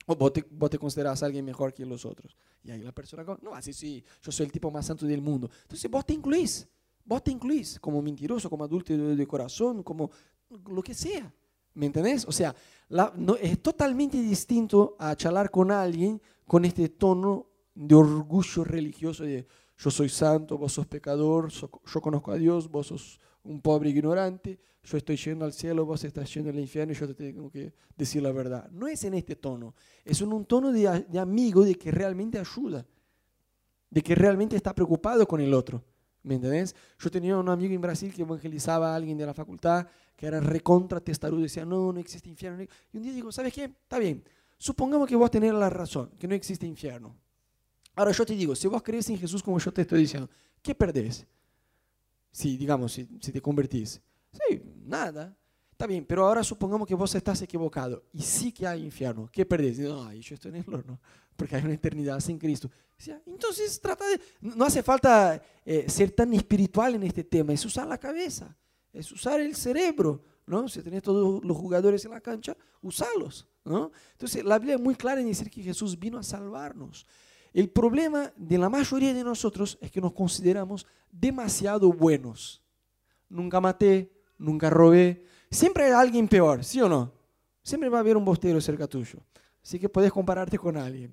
O 0.06 0.14
vos 0.14 0.32
te, 0.32 0.44
vos 0.50 0.70
te 0.70 0.78
considerás 0.78 1.22
alguien 1.22 1.44
mejor 1.44 1.74
que 1.74 1.84
los 1.84 2.04
otros. 2.04 2.36
Y 2.62 2.70
ahí 2.70 2.82
la 2.82 2.92
persona, 2.92 3.24
no, 3.42 3.54
así 3.54 3.72
sí, 3.72 4.04
yo 4.22 4.32
soy 4.32 4.46
el 4.46 4.52
tipo 4.52 4.70
más 4.70 4.86
santo 4.86 5.06
del 5.06 5.20
mundo. 5.20 5.50
Entonces 5.62 5.90
vos 5.90 6.06
te 6.06 6.14
incluís, 6.14 6.66
vos 7.04 7.22
te 7.22 7.30
incluís 7.30 7.78
como 7.80 8.00
mentiroso, 8.00 8.48
como 8.48 8.64
adulto 8.64 8.96
de, 8.96 9.26
corazón, 9.26 9.82
como 9.82 10.10
lo 10.68 10.82
que 10.82 10.94
sea. 10.94 11.32
¿Me 11.76 11.86
entendés? 11.86 12.24
O 12.26 12.32
sea, 12.32 12.56
no, 12.88 13.36
es 13.36 13.62
totalmente 13.62 14.20
distinto 14.20 14.96
a 14.98 15.14
charlar 15.14 15.50
con 15.50 15.70
alguien 15.70 16.20
con 16.46 16.64
este 16.64 16.88
tono 16.88 17.46
de 17.74 17.94
orgullo 17.94 18.64
religioso 18.64 19.24
de 19.24 19.46
yo 19.76 19.90
soy 19.90 20.08
santo, 20.08 20.56
vos 20.56 20.72
sos 20.72 20.86
pecador, 20.86 21.50
yo 21.50 22.00
conozco 22.00 22.32
a 22.32 22.36
Dios, 22.36 22.70
vos 22.70 22.86
sos 22.86 23.20
un 23.44 23.60
pobre 23.60 23.90
ignorante, 23.90 24.58
yo 24.82 24.96
estoy 24.96 25.16
yendo 25.16 25.44
al 25.44 25.52
cielo, 25.52 25.84
vos 25.84 26.02
estás 26.02 26.32
yendo 26.32 26.48
al 26.48 26.58
infierno 26.58 26.94
y 26.94 26.96
yo 26.96 27.06
te 27.06 27.14
tengo 27.14 27.50
que 27.50 27.74
decir 27.94 28.22
la 28.22 28.32
verdad. 28.32 28.70
No 28.70 28.88
es 28.88 29.04
en 29.04 29.12
este 29.12 29.36
tono, 29.36 29.74
es 30.02 30.22
en 30.22 30.32
un 30.32 30.46
tono 30.46 30.72
de, 30.72 31.04
de 31.06 31.18
amigo, 31.18 31.62
de 31.62 31.74
que 31.74 31.90
realmente 31.90 32.38
ayuda, 32.38 32.86
de 33.90 34.02
que 34.02 34.14
realmente 34.14 34.56
está 34.56 34.74
preocupado 34.74 35.26
con 35.28 35.42
el 35.42 35.52
otro. 35.52 35.84
¿Me 36.26 36.34
entendés? 36.34 36.74
Yo 36.98 37.08
tenía 37.08 37.38
un 37.38 37.48
amigo 37.48 37.72
en 37.72 37.80
Brasil 37.80 38.12
que 38.12 38.22
evangelizaba 38.22 38.92
a 38.92 38.96
alguien 38.96 39.16
de 39.16 39.24
la 39.24 39.32
facultad 39.32 39.86
que 40.16 40.26
era 40.26 40.40
recontra 40.40 40.98
testarudo, 40.98 41.42
decía, 41.42 41.64
no, 41.64 41.92
no 41.92 42.00
existe 42.00 42.28
infierno. 42.28 42.64
Y 42.64 42.96
un 42.96 43.02
día 43.04 43.12
digo, 43.12 43.30
¿sabes 43.30 43.52
qué? 43.52 43.64
Está 43.64 44.00
bien, 44.00 44.24
supongamos 44.58 45.06
que 45.08 45.14
vos 45.14 45.30
tenés 45.30 45.54
la 45.54 45.70
razón, 45.70 46.10
que 46.18 46.26
no 46.26 46.34
existe 46.34 46.66
infierno. 46.66 47.14
Ahora 47.94 48.10
yo 48.10 48.26
te 48.26 48.34
digo, 48.34 48.56
si 48.56 48.66
vos 48.66 48.82
crees 48.82 49.08
en 49.08 49.18
Jesús 49.18 49.40
como 49.40 49.60
yo 49.60 49.72
te 49.72 49.82
estoy 49.82 50.00
diciendo, 50.00 50.28
¿qué 50.62 50.74
perdés? 50.74 51.26
Si, 52.32 52.56
digamos, 52.56 52.92
si, 52.92 53.08
si 53.20 53.30
te 53.30 53.40
convertís. 53.40 54.00
Sí, 54.32 54.62
nada. 54.84 55.36
Está 55.70 55.86
bien, 55.86 56.04
pero 56.06 56.26
ahora 56.26 56.42
supongamos 56.42 56.88
que 56.88 56.94
vos 56.94 57.14
estás 57.14 57.40
equivocado 57.42 58.02
y 58.12 58.22
sí 58.22 58.50
que 58.50 58.66
hay 58.66 58.82
infierno. 58.82 59.28
¿Qué 59.30 59.46
perdés? 59.46 59.78
No, 59.78 60.12
yo 60.12 60.34
estoy 60.34 60.50
en 60.50 60.56
el 60.56 60.74
horno, 60.74 60.98
porque 61.36 61.56
hay 61.56 61.64
una 61.64 61.74
eternidad 61.74 62.18
sin 62.20 62.38
Cristo. 62.38 62.70
Entonces 63.26 63.80
trata 63.80 64.06
de... 64.08 64.20
No 64.40 64.64
hace 64.64 64.82
falta 64.82 65.40
eh, 65.64 65.88
ser 65.88 66.10
tan 66.10 66.32
espiritual 66.32 66.94
en 66.94 67.02
este 67.04 67.24
tema, 67.24 67.52
es 67.52 67.64
usar 67.64 67.86
la 67.86 67.98
cabeza, 67.98 68.56
es 68.92 69.10
usar 69.12 69.40
el 69.40 69.54
cerebro. 69.54 70.22
¿no? 70.46 70.68
Si 70.68 70.80
tenés 70.80 71.02
todos 71.02 71.44
los 71.44 71.56
jugadores 71.56 72.04
en 72.04 72.12
la 72.12 72.20
cancha, 72.20 72.56
usalos. 72.80 73.46
¿no? 73.64 73.90
Entonces 74.12 74.44
la 74.44 74.58
Biblia 74.58 74.76
es 74.76 74.80
muy 74.80 74.94
clara 74.94 75.20
en 75.20 75.26
decir 75.26 75.50
que 75.50 75.62
Jesús 75.62 75.98
vino 75.98 76.18
a 76.18 76.22
salvarnos. 76.22 77.06
El 77.52 77.70
problema 77.70 78.32
de 78.36 78.58
la 78.58 78.68
mayoría 78.68 79.14
de 79.14 79.24
nosotros 79.24 79.78
es 79.80 79.90
que 79.90 80.00
nos 80.00 80.12
consideramos 80.12 80.86
demasiado 81.10 81.92
buenos. 81.92 82.62
Nunca 83.28 83.60
maté, 83.60 84.12
nunca 84.38 84.70
robé. 84.70 85.24
Siempre 85.50 85.84
hay 85.84 85.92
alguien 85.92 86.28
peor, 86.28 86.64
¿sí 86.64 86.80
o 86.80 86.88
no? 86.88 87.12
Siempre 87.62 87.88
va 87.88 87.98
a 87.98 88.00
haber 88.00 88.16
un 88.16 88.24
bostero 88.24 88.60
cerca 88.60 88.86
tuyo. 88.86 89.20
Así 89.66 89.80
que 89.80 89.88
puedes 89.88 90.12
compararte 90.12 90.56
con 90.56 90.76
alguien. 90.76 91.12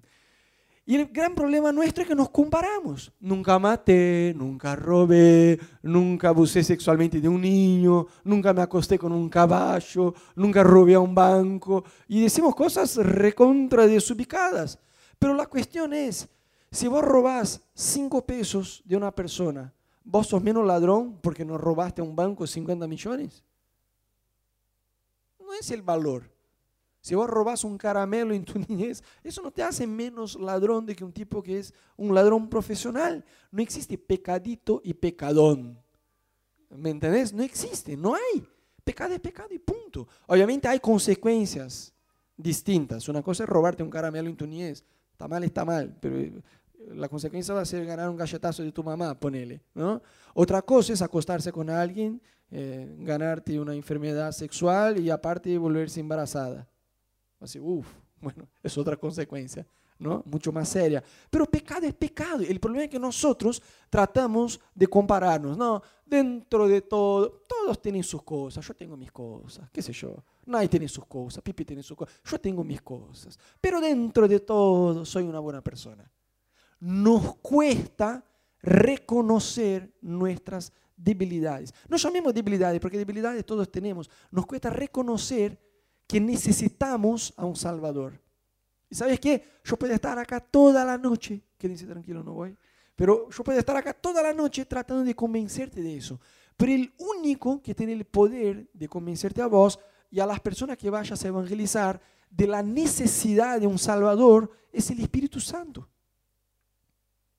Y 0.85 0.95
el 0.95 1.07
gran 1.07 1.33
problema 1.33 1.71
nuestro 1.71 2.03
es 2.03 2.07
que 2.07 2.13
nos 2.13 2.29
comparamos. 2.29 3.11
Nunca 3.19 3.57
maté, 3.57 4.31
nunca 4.37 4.75
robé, 4.75 5.59
nunca 5.81 6.29
abusé 6.29 6.63
sexualmente 6.63 7.19
de 7.19 7.27
un 7.27 7.41
niño, 7.41 8.05
nunca 8.23 8.53
me 8.53 8.61
acosté 8.61 8.99
con 8.99 9.11
un 9.11 9.27
caballo, 9.27 10.13
nunca 10.35 10.61
robé 10.61 10.93
a 10.93 10.99
un 10.99 11.15
banco. 11.15 11.83
Y 12.07 12.21
decimos 12.21 12.53
cosas 12.53 12.95
recontra 12.97 13.87
desubicadas. 13.87 14.77
Pero 15.17 15.33
la 15.33 15.47
cuestión 15.47 15.91
es, 15.91 16.29
si 16.69 16.87
vos 16.87 17.03
robás 17.03 17.59
cinco 17.73 18.23
pesos 18.23 18.83
de 18.85 18.95
una 18.95 19.09
persona, 19.09 19.73
¿vos 20.03 20.27
sos 20.27 20.43
menos 20.43 20.63
ladrón 20.63 21.17
porque 21.23 21.43
no 21.43 21.57
robaste 21.57 22.01
a 22.01 22.03
un 22.03 22.15
banco 22.15 22.45
50 22.45 22.87
millones? 22.87 23.43
No 25.39 25.55
es 25.55 25.71
el 25.71 25.81
valor. 25.81 26.32
Si 27.03 27.15
vos 27.15 27.29
robás 27.29 27.65
un 27.65 27.77
caramelo 27.77 28.33
en 28.33 28.45
tu 28.45 28.57
niñez, 28.67 29.03
eso 29.25 29.41
no 29.41 29.51
te 29.51 29.61
hace 29.61 29.85
menos 29.85 30.39
ladrón 30.39 30.85
de 30.85 30.95
que 30.95 31.03
un 31.03 31.11
tipo 31.11 31.43
que 31.43 31.59
es 31.59 31.73
un 31.97 32.15
ladrón 32.15 32.49
profesional. 32.49 33.25
No 33.51 33.61
existe 33.61 33.97
pecadito 33.97 34.79
y 34.85 34.93
pecadón. 34.93 35.77
¿Me 36.69 36.91
entendés? 36.91 37.33
No 37.33 37.43
existe, 37.43 37.97
no 37.97 38.15
hay. 38.15 38.47
Pecado 38.85 39.13
es 39.13 39.19
pecado 39.19 39.49
y 39.51 39.59
punto. 39.59 40.07
Obviamente 40.27 40.69
hay 40.69 40.79
consecuencias 40.79 41.93
distintas. 42.37 43.09
Una 43.09 43.21
cosa 43.21 43.43
es 43.43 43.49
robarte 43.49 43.83
un 43.83 43.89
caramelo 43.89 44.29
en 44.29 44.37
tu 44.37 44.47
niñez. 44.47 44.85
Está 45.11 45.27
mal, 45.27 45.43
está 45.43 45.65
mal, 45.65 45.97
pero 45.99 46.41
la 46.87 47.09
consecuencia 47.09 47.53
va 47.53 47.61
a 47.61 47.65
ser 47.65 47.85
ganar 47.85 48.09
un 48.09 48.15
galletazo 48.15 48.63
de 48.63 48.71
tu 48.71 48.81
mamá, 48.81 49.19
ponele. 49.19 49.61
¿no? 49.73 50.01
Otra 50.33 50.61
cosa 50.61 50.93
es 50.93 51.01
acostarse 51.01 51.51
con 51.51 51.69
alguien, 51.69 52.21
eh, 52.49 52.95
ganarte 52.99 53.59
una 53.59 53.75
enfermedad 53.75 54.31
sexual 54.31 54.99
y 55.01 55.09
aparte 55.09 55.57
volverse 55.57 55.99
embarazada. 55.99 56.65
Así, 57.43 57.59
uff, 57.59 57.87
bueno, 58.19 58.47
es 58.63 58.77
otra 58.77 58.97
consecuencia. 58.97 59.65
¿no? 59.99 60.21
Mucho 60.25 60.51
más 60.51 60.67
seria. 60.67 61.01
Pero 61.29 61.45
pecado 61.45 61.85
es 61.85 61.93
pecado. 61.93 62.41
El 62.41 62.59
problema 62.59 62.85
es 62.85 62.89
que 62.89 62.99
nosotros 62.99 63.61
tratamos 63.89 64.59
de 64.73 64.87
compararnos. 64.87 65.57
No, 65.57 65.81
dentro 66.05 66.67
de 66.67 66.81
todo, 66.81 67.45
todos 67.47 67.81
tienen 67.81 68.03
sus 68.03 68.21
cosas. 68.23 68.65
Yo 68.67 68.73
tengo 68.73 68.97
mis 68.97 69.11
cosas, 69.11 69.69
qué 69.71 69.81
sé 69.81 69.93
yo. 69.93 70.15
Nadie 70.45 70.67
tiene 70.67 70.89
sus 70.89 71.05
cosas, 71.05 71.41
Pipi 71.41 71.63
tiene 71.63 71.83
sus 71.83 71.95
cosas. 71.95 72.19
Yo 72.25 72.41
tengo 72.41 72.63
mis 72.65 72.81
cosas. 72.81 73.37
Pero 73.61 73.79
dentro 73.79 74.27
de 74.27 74.41
todo, 74.41 75.05
soy 75.05 75.23
una 75.23 75.39
buena 75.39 75.61
persona 75.61 76.11
nos 76.83 77.37
cuesta 77.37 78.25
reconocer 78.61 79.93
nuestras 80.01 80.73
debilidades. 80.97 81.73
No 81.87 81.95
llamemos 81.95 82.33
debilidades, 82.33 82.81
porque 82.81 82.97
debilidades 82.97 83.45
todos 83.45 83.71
tenemos. 83.71 84.09
Nos 84.31 84.45
cuesta 84.45 84.69
reconocer 84.69 85.57
que 86.07 86.19
necesitamos 86.19 87.33
a 87.37 87.45
un 87.45 87.55
Salvador. 87.55 88.21
¿Y 88.89 88.95
sabes 88.95 89.19
qué? 89.19 89.43
Yo 89.63 89.77
puedo 89.77 89.93
estar 89.93 90.17
acá 90.19 90.39
toda 90.39 90.85
la 90.85 90.97
noche, 90.97 91.41
que 91.57 91.67
dice 91.67 91.85
tranquilo, 91.85 92.23
no 92.23 92.33
voy, 92.33 92.55
pero 92.95 93.29
yo 93.29 93.43
puedo 93.43 93.57
estar 93.57 93.75
acá 93.75 93.93
toda 93.93 94.21
la 94.21 94.33
noche 94.33 94.65
tratando 94.65 95.03
de 95.03 95.15
convencerte 95.15 95.81
de 95.81 95.97
eso. 95.97 96.19
Pero 96.55 96.71
el 96.71 96.93
único 96.97 97.61
que 97.61 97.73
tiene 97.73 97.93
el 97.93 98.05
poder 98.05 98.69
de 98.73 98.87
convencerte 98.87 99.41
a 99.41 99.47
vos 99.47 99.79
y 100.11 100.19
a 100.19 100.25
las 100.25 100.39
personas 100.39 100.77
que 100.77 100.89
vayas 100.89 101.23
a 101.23 101.27
evangelizar 101.27 101.99
de 102.29 102.47
la 102.47 102.61
necesidad 102.61 103.59
de 103.59 103.67
un 103.67 103.79
Salvador 103.79 104.51
es 104.71 104.89
el 104.91 104.99
Espíritu 104.99 105.39
Santo. 105.39 105.89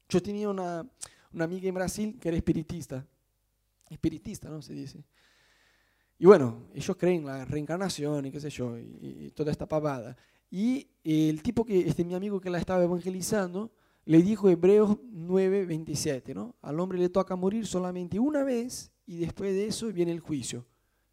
Yo 0.08 0.22
tenía 0.22 0.48
una, 0.48 0.86
amiga 1.38 1.68
en 1.68 1.74
Brasil 1.74 2.18
que 2.20 2.28
era 2.28 2.36
espiritista. 2.36 3.06
Espiritista, 3.88 4.48
¿no? 4.48 4.62
Se 4.62 4.72
dice. 4.72 5.04
Y 6.24 6.26
bueno, 6.26 6.56
ellos 6.72 6.96
creen 6.96 7.20
en 7.20 7.26
la 7.26 7.44
reencarnación 7.44 8.24
y 8.24 8.30
qué 8.30 8.40
sé 8.40 8.48
yo, 8.48 8.78
y, 8.78 9.30
toda 9.34 9.52
esta 9.52 9.68
pavada. 9.68 10.16
Y 10.50 10.88
el 11.04 11.42
tipo 11.42 11.66
que, 11.66 11.80
este 11.80 12.02
mi 12.02 12.14
amigo 12.14 12.40
que 12.40 12.48
la 12.48 12.56
estaba 12.56 12.82
evangelizando, 12.82 13.70
le 14.06 14.22
dijo 14.22 14.48
Hebreos 14.48 14.96
9, 15.10 15.66
27, 15.66 16.32
¿no? 16.32 16.54
Al 16.62 16.80
hombre 16.80 16.98
le 16.98 17.10
toca 17.10 17.36
morir 17.36 17.66
solamente 17.66 18.18
una 18.18 18.42
vez 18.42 18.90
y 19.04 19.18
después 19.18 19.52
de 19.52 19.66
eso 19.66 19.92
viene 19.92 20.12
el 20.12 20.20
juicio. 20.20 20.64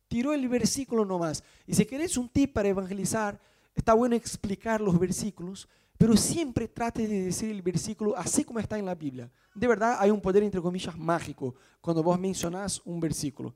Tiró 0.08 0.32
el 0.32 0.47
versículo 0.47 1.04
nomás. 1.04 1.43
Y 1.67 1.74
si 1.74 1.84
querés 1.84 2.15
un 2.15 2.30
tip 2.30 2.54
para 2.54 2.69
evangelizar, 2.69 3.38
está 3.76 3.93
bueno 3.93 4.15
explicar 4.15 4.80
los 4.80 4.97
versículos, 4.97 5.67
pero 5.97 6.15
siempre 6.15 6.69
trate 6.69 7.06
de 7.06 7.26
decir 7.26 7.52
el 7.52 7.62
versículo 7.62 8.15
así 8.15 8.45
como 8.45 8.60
está 8.60 8.80
en 8.80 8.86
la 8.86 8.95
Biblia. 8.95 9.30
De 9.54 9.67
verdad 9.67 9.97
hay 10.00 10.10
un 10.10 10.21
poder, 10.21 10.41
entre 10.43 10.62
comillas, 10.62 10.97
mágico 10.97 11.54
cuando 11.82 12.02
vos 12.02 12.17
mencionás 12.17 12.82
un 12.86 13.02
versículo. 13.02 13.54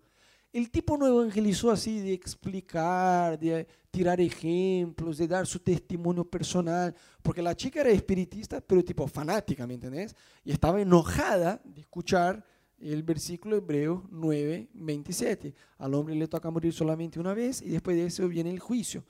El 0.55 0.71
tipo 0.71 0.97
no 0.97 1.05
evangelizó 1.05 1.69
así 1.69 1.99
de 1.99 2.13
explicar, 2.13 3.37
de 3.37 3.67
tirar 3.91 4.21
ejemplos, 4.21 5.17
de 5.17 5.27
dar 5.27 5.45
su 5.45 5.59
testimonio 5.59 6.23
personal, 6.23 6.95
porque 7.21 7.41
la 7.41 7.53
chica 7.53 7.81
era 7.81 7.89
espiritista, 7.89 8.61
pero 8.61 8.81
tipo 8.81 9.05
fanática, 9.05 9.67
¿me 9.67 9.73
entendés? 9.73 10.15
Y 10.45 10.53
estaba 10.53 10.79
enojada 10.79 11.59
de 11.61 11.81
escuchar 11.81 12.41
el 12.79 13.03
versículo 13.03 13.57
hebreo 13.57 14.07
9, 14.09 14.69
27. 14.73 15.53
Al 15.77 15.93
hombre 15.93 16.15
le 16.15 16.25
toca 16.25 16.49
morir 16.49 16.71
solamente 16.71 17.19
una 17.19 17.33
vez 17.33 17.61
y 17.61 17.71
después 17.71 17.97
de 17.97 18.05
eso 18.05 18.25
viene 18.29 18.49
el 18.49 18.59
juicio. 18.59 19.03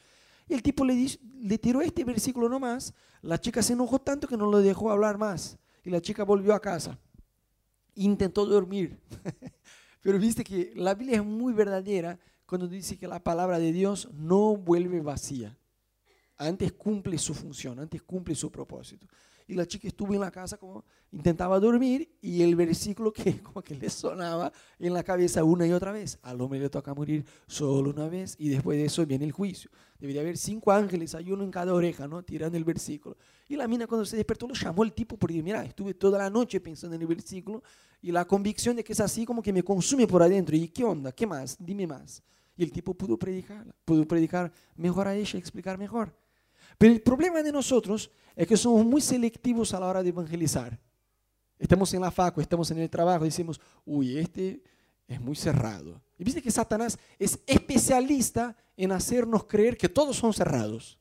Y 0.50 0.56
el 0.56 0.64
tipo 0.64 0.84
le, 0.84 1.60
tiró 1.60 1.80
este 1.82 2.04
versículo 2.04 2.50
nomás, 2.50 2.92
la 3.22 3.40
chica 3.40 3.62
se 3.62 3.74
enojó 3.74 4.00
tanto 4.00 4.28
que 4.28 4.36
no 4.36 4.50
lo 4.50 4.64
dejó 4.64 4.90
hablar 4.90 5.20
más. 5.20 5.60
Y 5.84 5.92
la 5.92 6.02
chica 6.02 6.24
volvió 6.24 6.56
a 6.56 6.60
casa. 6.60 6.98
Intentó 7.94 8.48
dormir. 8.48 9.00
Pero 10.06 10.20
viste 10.20 10.44
que 10.44 10.72
la 10.76 10.94
Biblia 10.94 11.16
es 11.16 11.26
muy 11.26 11.52
verdadera 11.52 12.20
cuando 12.46 12.68
dice 12.68 12.96
que 12.96 13.08
la 13.08 13.24
palabra 13.24 13.58
de 13.58 13.72
Dios 13.72 14.08
no 14.14 14.56
vuelve 14.56 15.02
vacía. 15.02 15.58
Antes 16.38 16.74
cumple 16.74 17.18
su 17.18 17.34
función, 17.34 17.80
antes 17.80 18.04
cumple 18.04 18.36
su 18.36 18.52
propósito. 18.52 19.08
Y 19.48 19.54
la 19.54 19.68
chica 19.68 19.88
estuvo 19.88 20.14
en 20.14 20.20
la 20.20 20.32
casa 20.32 20.58
como 20.58 20.84
intentaba 21.12 21.60
dormir 21.60 22.18
y 22.22 22.42
el 22.42 22.56
versículo 22.56 23.14
que 23.14 23.40
como 23.44 23.62
que 23.62 23.76
le 23.76 23.90
sonaba 23.90 24.52
en 24.80 24.94
la 24.94 25.04
cabeza 25.04 25.44
una 25.44 25.68
y 25.68 25.72
otra 25.72 25.92
vez. 25.92 26.18
Al 26.24 26.42
hombre 26.42 26.60
le 26.60 26.70
toca 26.70 26.94
morir 26.94 27.24
solo 27.48 27.92
una 27.92 28.08
vez 28.08 28.36
y 28.40 28.50
después 28.50 28.78
de 28.78 28.86
eso 28.86 29.06
viene 29.06 29.26
el 29.26 29.32
juicio. 29.32 29.70
Debería 30.00 30.22
haber 30.22 30.38
cinco 30.38 30.72
ángeles, 30.72 31.16
hay 31.16 31.32
uno 31.32 31.44
en 31.44 31.52
cada 31.52 31.74
oreja, 31.74 32.08
¿no? 32.08 32.24
Tirando 32.24 32.58
el 32.58 32.64
versículo. 32.64 33.18
Y 33.48 33.56
la 33.56 33.68
mina 33.68 33.88
cuando 33.88 34.06
se 34.06 34.18
despertó 34.18 34.48
lo 34.48 34.56
llamó 34.56 34.84
el 34.84 34.94
tipo 34.94 35.18
porque, 35.18 35.42
mira, 35.42 35.64
estuve 35.64 35.94
toda 35.94 36.18
la 36.18 36.30
noche 36.30 36.60
pensando 36.60 36.96
en 36.96 37.02
el 37.02 37.08
versículo 37.08 37.64
y 38.02 38.12
la 38.12 38.26
convicción 38.26 38.76
de 38.76 38.84
que 38.84 38.94
es 38.94 39.00
así 39.00 39.26
como 39.26 39.42
que 39.42 39.54
me 39.54 39.64
consume 39.64 40.08
por 40.08 40.22
adentro. 40.22 40.56
¿Y 40.56 40.68
qué 40.70 40.84
onda? 40.84 41.12
¿Qué 41.12 41.26
más? 41.26 41.56
Dime 41.60 41.88
más. 41.88 42.22
Y 42.58 42.64
el 42.64 42.72
tipo 42.72 42.94
pudo 42.94 43.18
predicar, 43.18 43.74
pudo 43.84 44.08
predicar 44.08 44.52
mejor 44.76 45.08
a 45.08 45.16
ella, 45.16 45.38
explicar 45.38 45.78
mejor. 45.78 46.14
Pero 46.78 46.94
el 46.94 47.02
problema 47.02 47.42
de 47.42 47.52
nosotros 47.52 48.12
es 48.36 48.48
que 48.48 48.58
somos 48.58 48.86
muy 48.86 49.02
selectivos 49.02 49.74
a 49.74 49.80
la 49.80 49.88
hora 49.88 50.04
de 50.04 50.10
evangelizar. 50.10 50.78
Estamos 51.58 51.94
en 51.94 52.02
la 52.02 52.12
facu, 52.12 52.42
estamos 52.42 52.70
en 52.72 52.80
el 52.80 52.90
trabajo, 52.90 53.24
decimos, 53.24 53.62
uy, 53.86 54.18
este 54.18 54.62
es 55.08 55.22
muy 55.22 55.36
cerrado. 55.36 56.02
Y 56.18 56.24
viste 56.24 56.42
que 56.42 56.52
Satanás 56.52 56.98
es 57.18 57.40
especialista 57.46 58.56
en 58.76 58.92
hacernos 58.92 59.46
creer 59.46 59.78
que 59.78 59.88
todos 59.88 60.18
son 60.18 60.34
cerrados. 60.34 61.00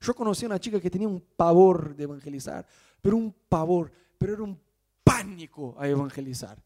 Yo 0.00 0.14
conocí 0.14 0.44
a 0.44 0.48
una 0.48 0.60
chica 0.60 0.80
que 0.80 0.90
tenía 0.90 1.08
un 1.08 1.20
pavor 1.36 1.94
de 1.94 2.04
evangelizar, 2.04 2.66
pero 3.00 3.16
un 3.16 3.34
pavor, 3.48 3.90
pero 4.18 4.34
era 4.34 4.42
un 4.42 4.58
pánico 5.04 5.74
a 5.78 5.88
evangelizar. 5.88 6.62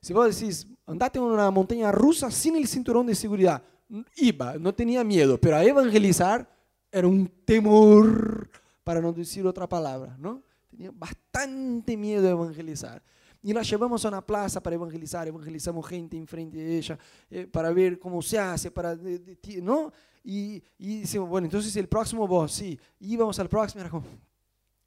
Si 0.00 0.12
vos 0.12 0.38
decís, 0.38 0.66
andate 0.86 1.18
en 1.18 1.24
una 1.24 1.50
montaña 1.50 1.92
rusa 1.92 2.30
sin 2.30 2.56
el 2.56 2.66
cinturón 2.66 3.06
de 3.06 3.14
seguridad, 3.14 3.62
iba, 4.16 4.54
no 4.58 4.74
tenía 4.74 5.04
miedo, 5.04 5.38
pero 5.38 5.56
a 5.56 5.64
evangelizar 5.64 6.48
era 6.94 7.08
un 7.08 7.26
temor, 7.44 8.48
para 8.84 9.00
no 9.00 9.12
decir 9.12 9.44
otra 9.46 9.68
palabra, 9.68 10.16
¿no? 10.16 10.42
Tenía 10.70 10.92
bastante 10.92 11.96
miedo 11.96 12.22
de 12.22 12.30
evangelizar. 12.30 13.02
Y 13.42 13.52
la 13.52 13.62
llevamos 13.62 14.04
a 14.04 14.08
una 14.08 14.24
plaza 14.24 14.62
para 14.62 14.76
evangelizar, 14.76 15.26
evangelizamos 15.26 15.86
gente 15.86 16.16
enfrente 16.16 16.56
de 16.56 16.78
ella, 16.78 16.98
eh, 17.28 17.46
para 17.46 17.72
ver 17.72 17.98
cómo 17.98 18.22
se 18.22 18.38
hace, 18.38 18.70
para, 18.70 18.96
¿no? 19.60 19.92
Y, 20.22 20.62
y 20.78 21.00
decimos, 21.00 21.28
bueno, 21.28 21.46
entonces 21.46 21.74
el 21.76 21.88
próximo 21.88 22.28
vos, 22.28 22.52
sí. 22.52 22.78
Y 23.00 23.14
íbamos 23.14 23.38
al 23.40 23.48
próximo, 23.48 23.80
era 23.80 23.90
como, 23.90 24.06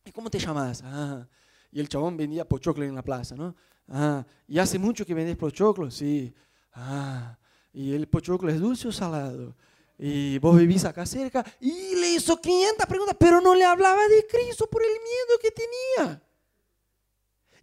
¿y 0.06 0.12
cómo 0.12 0.30
te 0.30 0.40
llamas? 0.40 0.82
Ah. 0.86 1.28
Y 1.72 1.80
el 1.82 1.90
chabón 1.90 2.16
vendía 2.16 2.48
pochoclo 2.48 2.86
en 2.86 2.96
la 2.96 3.04
plaza, 3.04 3.36
¿no? 3.36 3.54
Ah. 3.90 4.26
¿Y 4.48 4.58
hace 4.60 4.80
mucho 4.80 5.06
que 5.06 5.14
vendés 5.14 5.36
pochoclo? 5.36 5.92
Sí. 5.92 6.34
Ah. 6.74 7.38
¿Y 7.74 7.94
el 7.94 8.08
pochoclo 8.08 8.50
es 8.50 8.60
dulce 8.60 8.88
o 8.88 8.92
salado? 8.92 9.56
Y 9.98 10.38
vos 10.40 10.58
vivís 10.58 10.86
acá 10.86 11.06
cerca. 11.06 11.46
Y 11.60 11.96
le 11.96 12.14
hizo 12.14 12.40
500 12.40 12.86
preguntas, 12.86 13.16
pero 13.20 13.42
no 13.42 13.56
le 13.56 13.66
hablaba 13.66 14.08
de 14.08 14.26
Cristo 14.28 14.70
por 14.70 14.82
el 14.84 14.90
miedo 14.90 15.40
que 15.42 15.52
tenía. 15.52 16.22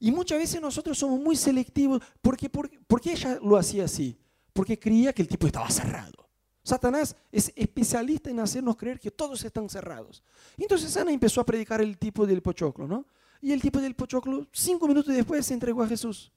Y 0.01 0.11
muchas 0.11 0.39
veces 0.39 0.61
nosotros 0.61 0.99
somos 0.99 1.21
muy 1.21 1.37
selectivos. 1.37 2.03
¿Por 2.21 2.37
qué? 2.37 2.51
Porque 2.51 3.13
ella 3.13 3.39
lo 3.43 3.57
hacía 3.57 3.85
así? 3.85 4.19
Porque 4.53 4.79
creía 4.79 5.13
que 5.13 5.23
el 5.23 5.29
tipo 5.29 5.47
estaba 5.47 5.71
cerrado. 5.71 6.29
Satanás 6.63 7.15
es 7.31 7.53
especialista 7.55 8.31
en 8.31 8.41
hacernos 8.41 8.77
creer 8.77 8.99
que 8.99 9.11
todos 9.11 9.45
están 9.45 9.69
cerrados. 9.69 10.23
Entonces 10.57 10.97
Ana 10.97 11.13
empezó 11.13 11.41
a 11.41 11.47
predicar 11.47 11.81
el 11.83 11.99
tipo 11.99 12.27
del 12.27 12.43
pochoclo, 12.43 12.89
¿no? 12.89 13.07
Y 13.43 13.53
el 13.53 13.61
tipo 13.61 13.81
del 13.81 13.95
pochoclo, 13.95 14.47
cinco 14.51 14.89
minutos 14.89 15.15
después, 15.15 15.45
se 15.45 15.53
entregó 15.53 15.83
a 15.83 15.87
Jesús. 15.87 16.33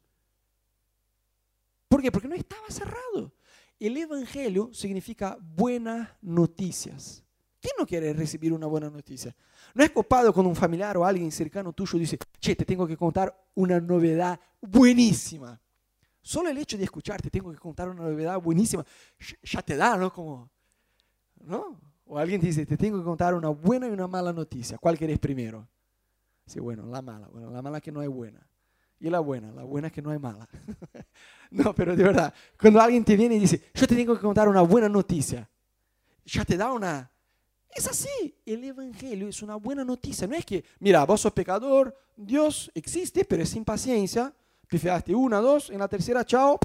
¿Por 1.87 2.01
qué? 2.01 2.11
Porque 2.11 2.27
no 2.27 2.35
estaba 2.35 2.69
cerrado. 2.69 3.31
El 3.79 3.97
Evangelio 3.97 4.73
significa 4.73 5.37
buenas 5.39 6.09
noticias. 6.21 7.23
¿Quién 7.59 7.73
no 7.77 7.85
quiere 7.85 8.13
recibir 8.13 8.53
una 8.53 8.67
buena 8.67 8.89
noticia? 8.89 9.35
No 9.73 9.83
es 9.83 9.91
copado 9.91 10.33
cuando 10.33 10.49
un 10.49 10.55
familiar 10.55 10.97
o 10.97 11.05
alguien 11.05 11.31
cercano 11.31 11.73
tuyo 11.73 11.99
dice, 11.99 12.17
che, 12.39 12.55
te 12.55 12.65
tengo 12.65 12.87
que 12.87 12.97
contar 12.97 13.35
una 13.55 13.79
novedad 13.79 14.39
buenísima. 14.61 15.59
Solo 16.21 16.49
el 16.49 16.57
hecho 16.57 16.77
de 16.77 16.83
escucharte, 16.83 17.29
tengo 17.29 17.51
que 17.51 17.57
contar 17.57 17.89
una 17.89 18.03
novedad 18.03 18.39
buenísima, 18.41 18.85
ya 19.43 19.61
te 19.61 19.75
da, 19.75 19.95
¿no? 19.97 20.49
¿no? 21.41 21.79
O 22.05 22.17
alguien 22.17 22.41
dice, 22.41 22.65
te 22.65 22.77
tengo 22.77 22.97
que 22.97 23.03
contar 23.03 23.33
una 23.33 23.49
buena 23.49 23.87
y 23.87 23.91
una 23.91 24.07
mala 24.07 24.33
noticia. 24.33 24.77
¿Cuál 24.77 24.97
querés 24.97 25.19
primero? 25.19 25.67
Sí, 26.45 26.59
bueno, 26.59 26.85
la 26.85 27.01
mala. 27.01 27.27
Bueno, 27.27 27.51
la 27.51 27.61
mala 27.61 27.81
que 27.81 27.91
no 27.91 28.01
es 28.01 28.09
buena. 28.09 28.47
Y 28.99 29.09
la 29.09 29.19
buena, 29.19 29.51
la 29.51 29.63
buena 29.63 29.87
es 29.87 29.93
que 29.93 30.01
no 30.01 30.11
es 30.11 30.19
mala. 30.19 30.47
no, 31.51 31.73
pero 31.75 31.95
de 31.95 32.03
verdad, 32.03 32.33
cuando 32.59 32.81
alguien 32.81 33.03
te 33.05 33.15
viene 33.15 33.35
y 33.35 33.39
dice, 33.39 33.69
yo 33.73 33.87
te 33.87 33.95
tengo 33.95 34.15
que 34.15 34.21
contar 34.21 34.47
una 34.47 34.61
buena 34.61 34.89
noticia, 34.89 35.47
ya 36.25 36.43
te 36.43 36.57
da 36.57 36.71
una... 36.71 37.11
Es 37.69 37.87
así, 37.87 38.35
el 38.45 38.63
Evangelio 38.63 39.27
es 39.27 39.43
una 39.43 39.55
buena 39.55 39.83
noticia. 39.83 40.25
No 40.25 40.35
es 40.35 40.45
que, 40.45 40.63
mira, 40.79 41.05
vos 41.05 41.21
sos 41.21 41.33
pecador, 41.33 41.95
Dios 42.15 42.71
existe, 42.73 43.23
pero 43.23 43.43
es 43.43 43.49
sin 43.49 43.63
paciencia. 43.63 44.33
Pifiaste 44.67 45.13
una, 45.13 45.39
dos, 45.39 45.69
en 45.69 45.77
la 45.77 45.87
tercera, 45.87 46.25
chao, 46.25 46.59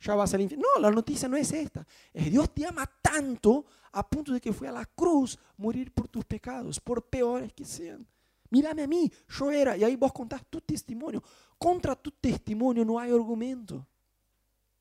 ya 0.00 0.14
vas 0.14 0.34
al 0.34 0.40
infierno. 0.40 0.66
No, 0.74 0.80
la 0.80 0.90
noticia 0.90 1.28
no 1.28 1.36
es 1.36 1.52
esta. 1.52 1.86
Es 2.12 2.30
Dios 2.30 2.52
te 2.52 2.66
ama 2.66 2.90
tanto 3.00 3.64
a 3.92 4.08
punto 4.08 4.32
de 4.32 4.40
que 4.40 4.52
fue 4.52 4.66
a 4.66 4.72
la 4.72 4.84
cruz 4.86 5.38
morir 5.56 5.92
por 5.92 6.08
tus 6.08 6.24
pecados, 6.24 6.80
por 6.80 7.02
peores 7.04 7.52
que 7.52 7.64
sean. 7.64 8.06
Mírame 8.50 8.82
a 8.82 8.86
mí, 8.88 9.10
yo 9.28 9.50
era, 9.50 9.76
y 9.76 9.84
ahí 9.84 9.94
vos 9.94 10.12
contás 10.12 10.44
tu 10.50 10.60
testimonio. 10.60 11.22
Contra 11.60 11.94
tu 11.94 12.10
testimonio 12.10 12.86
no 12.86 12.98
hay 12.98 13.12
argumento. 13.12 13.86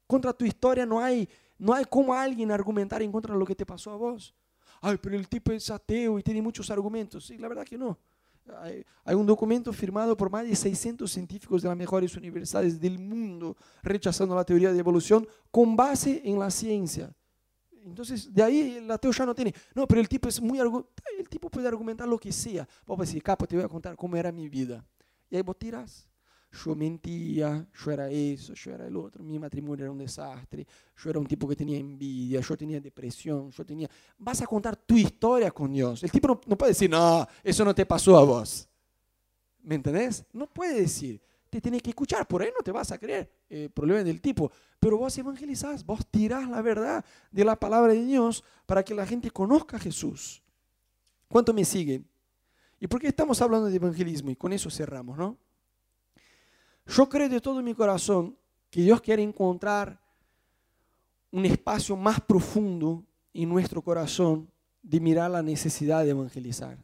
Contra 0.08 0.32
tu 0.32 0.46
historia 0.46 0.86
no 0.86 1.02
hay, 1.02 1.28
no 1.58 1.74
hay 1.74 1.84
como 1.84 2.14
alguien 2.14 2.54
argumentar 2.54 3.02
en 3.02 3.12
contra 3.12 3.36
lo 3.36 3.46
que 3.46 3.54
te 3.54 3.66
pasó 3.66 3.92
a 3.92 3.98
vos. 3.98 4.34
Ay, 4.80 4.98
pero 5.02 5.18
el 5.18 5.28
tipo 5.28 5.52
es 5.52 5.70
ateo 5.70 6.18
y 6.18 6.24
tiene 6.24 6.42
muchos 6.42 6.72
argumentos. 6.72 7.26
Sí, 7.26 7.38
la 7.38 7.50
verdad 7.50 7.66
que 7.66 7.78
no. 7.78 8.00
Hay, 9.04 9.14
un 9.14 9.26
documento 9.26 9.74
firmado 9.74 10.16
por 10.16 10.32
más 10.32 10.48
de 10.48 10.56
600 10.56 11.12
científicos 11.12 11.62
de 11.62 11.68
las 11.68 11.78
mejores 11.78 12.16
universidades 12.16 12.80
del 12.80 12.98
mundo 12.98 13.58
rechazando 13.84 14.34
la 14.34 14.46
teoría 14.46 14.72
de 14.72 14.80
evolución 14.80 15.28
con 15.52 15.76
base 15.76 16.22
en 16.24 16.40
la 16.40 16.50
ciencia. 16.50 17.14
Entonces, 17.84 18.34
de 18.34 18.42
ahí 18.42 18.78
el 18.78 18.90
ateo 18.90 19.12
ya 19.12 19.26
no 19.26 19.36
tiene. 19.36 19.54
No, 19.76 19.86
pero 19.86 20.00
el 20.00 20.08
tipo 20.08 20.30
es 20.30 20.40
muy 20.42 20.60
el 20.60 21.28
tipo 21.28 21.50
puede 21.50 21.68
argumentar 21.68 22.08
lo 22.08 22.18
que 22.18 22.32
sea. 22.32 22.66
Vas 22.88 23.00
a 23.00 23.02
decir, 23.02 23.22
capo, 23.22 23.46
te 23.46 23.58
voy 23.58 23.66
a 23.66 23.68
contar 23.68 23.98
cómo 23.98 24.16
era 24.16 24.32
mi 24.32 24.48
vida. 24.48 24.86
Y 25.30 25.36
ahí 25.36 25.42
vos. 25.42 26.09
Yo 26.52 26.76
mentía, 26.76 27.68
yo 27.74 27.92
era 27.92 28.10
eso, 28.10 28.54
yo 28.54 28.72
era 28.72 28.88
el 28.88 28.96
otro, 28.98 29.24
mi 29.24 29.38
matrimonio 29.38 29.86
era 29.86 29.92
un 29.92 30.00
desastre, 30.00 30.66
yo 30.98 31.10
era 31.10 31.20
un 31.20 31.28
tipo 31.28 31.48
que 31.48 31.56
tenía 31.56 31.78
envidia, 31.78 32.42
yo 32.42 32.58
tenía 32.58 32.82
depresión, 32.82 33.52
yo 33.52 33.64
tenía... 33.64 33.88
Vas 34.18 34.42
a 34.42 34.48
contar 34.48 34.76
tu 34.76 34.96
historia 34.96 35.52
con 35.52 35.72
Dios. 35.72 36.04
El 36.04 36.12
tipo 36.12 36.28
no, 36.28 36.42
no 36.48 36.58
puede 36.58 36.72
decir, 36.72 36.90
no, 36.90 37.28
eso 37.44 37.64
no 37.64 37.76
te 37.76 37.86
pasó 37.86 38.18
a 38.18 38.24
vos. 38.24 38.68
¿Me 39.62 39.76
entendés? 39.76 40.26
No 40.34 40.48
puede 40.48 40.82
decir 40.82 41.22
te 41.50 41.60
tienes 41.60 41.82
que 41.82 41.90
escuchar, 41.90 42.28
por 42.28 42.42
ahí 42.42 42.50
no 42.56 42.64
te 42.64 42.72
vas 42.72 42.92
a 42.92 42.98
creer. 42.98 43.30
El 43.50 43.70
problema 43.72 44.04
del 44.04 44.22
tipo. 44.22 44.52
Pero 44.80 44.98
vos 44.98 45.18
evangelizás, 45.18 45.84
vos 45.86 46.06
tirás 46.10 46.48
la 46.48 46.62
verdad 46.62 47.04
de 47.32 47.44
la 47.44 47.56
palabra 47.56 47.94
de 47.94 48.06
Dios 48.06 48.44
para 48.66 48.84
que 48.84 48.94
la 48.94 49.06
gente 49.06 49.32
conozca 49.32 49.78
a 49.78 49.80
Jesús. 49.80 50.44
¿Cuánto 51.28 51.54
me 51.54 51.66
siguen? 51.66 52.08
¿Y 52.80 52.88
por 52.88 53.02
qué 53.02 53.08
estamos 53.08 53.42
hablando 53.42 53.68
de 53.68 53.76
evangelismo? 53.76 54.30
Y 54.30 54.36
con 54.36 54.54
eso 54.54 54.70
cerramos, 54.70 55.18
¿no? 55.18 55.38
Yo 56.90 57.08
creo 57.08 57.30
de 57.30 57.40
todo 57.40 57.62
mi 57.62 57.76
corazón 57.76 58.36
que 58.72 58.82
Dios 58.82 59.00
quiere 59.02 59.22
encontrar 59.22 60.00
un 61.32 61.46
espacio 61.46 61.96
más 61.96 62.20
profundo 62.20 63.06
en 63.34 63.48
nuestro 63.48 63.84
corazón 63.84 64.50
de 64.82 65.00
mirar 65.00 65.30
la 65.30 65.44
necesidad 65.44 66.04
de 66.04 66.12
evangelizar, 66.12 66.84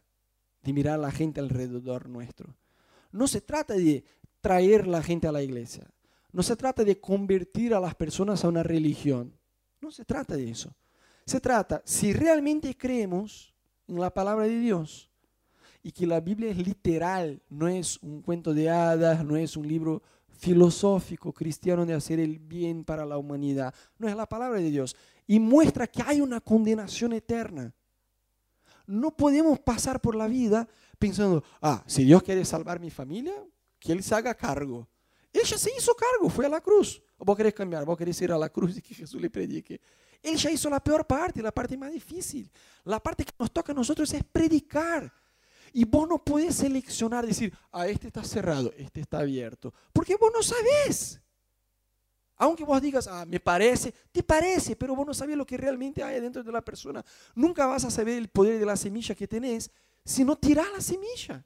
de 0.62 0.74
mirar 0.74 0.96
a 0.96 1.02
la 1.02 1.12
gente 1.12 1.40
alrededor 1.40 2.08
nuestro. 2.08 2.56
No 3.12 3.28
se 3.28 3.42
trata 3.42 3.74
de 3.74 4.04
traer 4.42 4.86
la 4.86 5.02
gente 5.02 5.28
a 5.28 5.32
la 5.32 5.42
iglesia. 5.42 5.90
No 6.32 6.44
se 6.44 6.56
trata 6.56 6.84
de 6.84 7.00
convertir 7.00 7.74
a 7.74 7.80
las 7.80 7.96
personas 7.96 8.44
a 8.44 8.50
una 8.50 8.62
religión. 8.62 9.34
No 9.82 9.90
se 9.90 10.06
trata 10.06 10.36
de 10.36 10.52
eso. 10.52 10.76
Se 11.26 11.40
trata, 11.40 11.82
si 11.84 12.14
realmente 12.14 12.78
creemos 12.78 13.56
en 13.88 14.00
la 14.00 14.14
palabra 14.14 14.46
de 14.46 14.60
Dios 14.60 15.10
y 15.86 15.92
que 15.92 16.08
la 16.08 16.20
Biblia 16.20 16.50
es 16.50 16.58
literal, 16.58 17.40
no 17.48 17.68
es 17.68 18.02
un 18.02 18.24
cuento 18.24 18.56
de 18.56 18.72
hadas, 18.72 19.24
no 19.24 19.38
es 19.38 19.56
un 19.56 19.68
libro 19.68 20.02
filosófico 20.36 21.32
cristiano 21.32 21.86
de 21.86 21.94
hacer 21.94 22.20
el 22.20 22.40
bien 22.40 22.84
para 22.84 23.06
la 23.06 23.20
humanidad. 23.20 23.72
No 24.00 24.08
es 24.08 24.16
la 24.16 24.26
palabra 24.26 24.60
de 24.60 24.72
Dios. 24.72 24.96
Y 25.28 25.40
muestra 25.40 25.86
que 25.86 26.02
hay 26.02 26.22
una 26.22 26.42
condenación 26.42 27.14
eterna. 27.14 27.72
No 28.88 29.16
podemos 29.16 29.60
pasar 29.60 30.02
por 30.02 30.16
la 30.16 30.28
vida 30.28 30.68
pensando, 30.98 31.44
ah, 31.62 31.84
si 31.86 32.04
Dios 32.04 32.24
quiere 32.24 32.44
salvar 32.46 32.80
mi 32.80 32.90
familia, 32.90 33.36
que 33.78 33.92
Él 33.92 34.02
se 34.02 34.16
haga 34.16 34.34
cargo. 34.34 34.88
Él 35.32 35.44
ya 35.44 35.60
se 35.60 35.70
hizo 35.78 35.94
cargo, 35.94 36.32
fue 36.32 36.48
a 36.48 36.50
la 36.50 36.62
cruz. 36.62 37.00
Vos 37.20 37.38
querés 37.38 37.54
cambiar, 37.54 37.86
vos 37.86 37.96
querés 37.96 38.20
ir 38.24 38.32
a 38.32 38.40
la 38.40 38.50
cruz 38.50 38.76
y 38.76 38.82
que 38.82 38.96
Jesús 38.96 39.22
le 39.22 39.30
predique. 39.30 39.80
Él 40.24 40.36
ya 40.36 40.50
hizo 40.50 40.68
la 40.68 40.84
peor 40.84 41.06
parte, 41.06 41.44
la 41.44 41.52
parte 41.52 41.78
más 41.78 41.92
difícil. 41.92 42.50
La 42.86 43.00
parte 43.00 43.24
que 43.24 43.34
nos 43.38 43.52
toca 43.52 43.72
a 43.72 43.76
nosotros 43.76 44.12
es 44.16 44.24
predicar. 44.24 45.14
Y 45.78 45.84
vos 45.84 46.08
no 46.08 46.24
podés 46.24 46.56
seleccionar, 46.56 47.28
decir, 47.28 47.54
ah, 47.74 47.86
este 47.86 48.08
está 48.08 48.24
cerrado, 48.24 48.72
este 48.78 49.02
está 49.02 49.20
abierto. 49.20 49.74
Porque 49.92 50.16
vos 50.16 50.32
no 50.34 50.42
sabés. 50.42 51.20
Aunque 52.38 52.64
vos 52.64 52.82
digas, 52.82 53.10
ah, 53.10 53.26
me 53.26 53.42
parece, 53.42 53.94
te 54.10 54.24
parece, 54.24 54.78
pero 54.78 54.96
vos 54.96 55.06
no 55.06 55.14
sabés 55.14 55.36
lo 55.36 55.46
que 55.46 55.58
realmente 55.58 56.02
hay 56.02 56.22
dentro 56.22 56.42
de 56.46 56.52
la 56.54 56.62
persona. 56.62 57.04
Nunca 57.36 57.66
vas 57.66 57.84
a 57.84 57.92
saber 57.92 58.18
el 58.18 58.30
poder 58.30 58.58
de 58.58 58.66
la 58.66 58.78
semilla 58.78 59.16
que 59.16 59.28
tenés 59.28 59.70
si 60.06 60.24
no 60.24 60.38
tirás 60.38 60.68
la 60.72 60.80
semilla. 60.80 61.44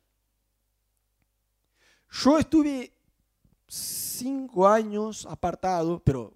Yo 2.11 2.37
estuve 2.37 2.93
cinco 3.67 4.67
años 4.67 5.25
apartado, 5.25 6.03
pero 6.03 6.35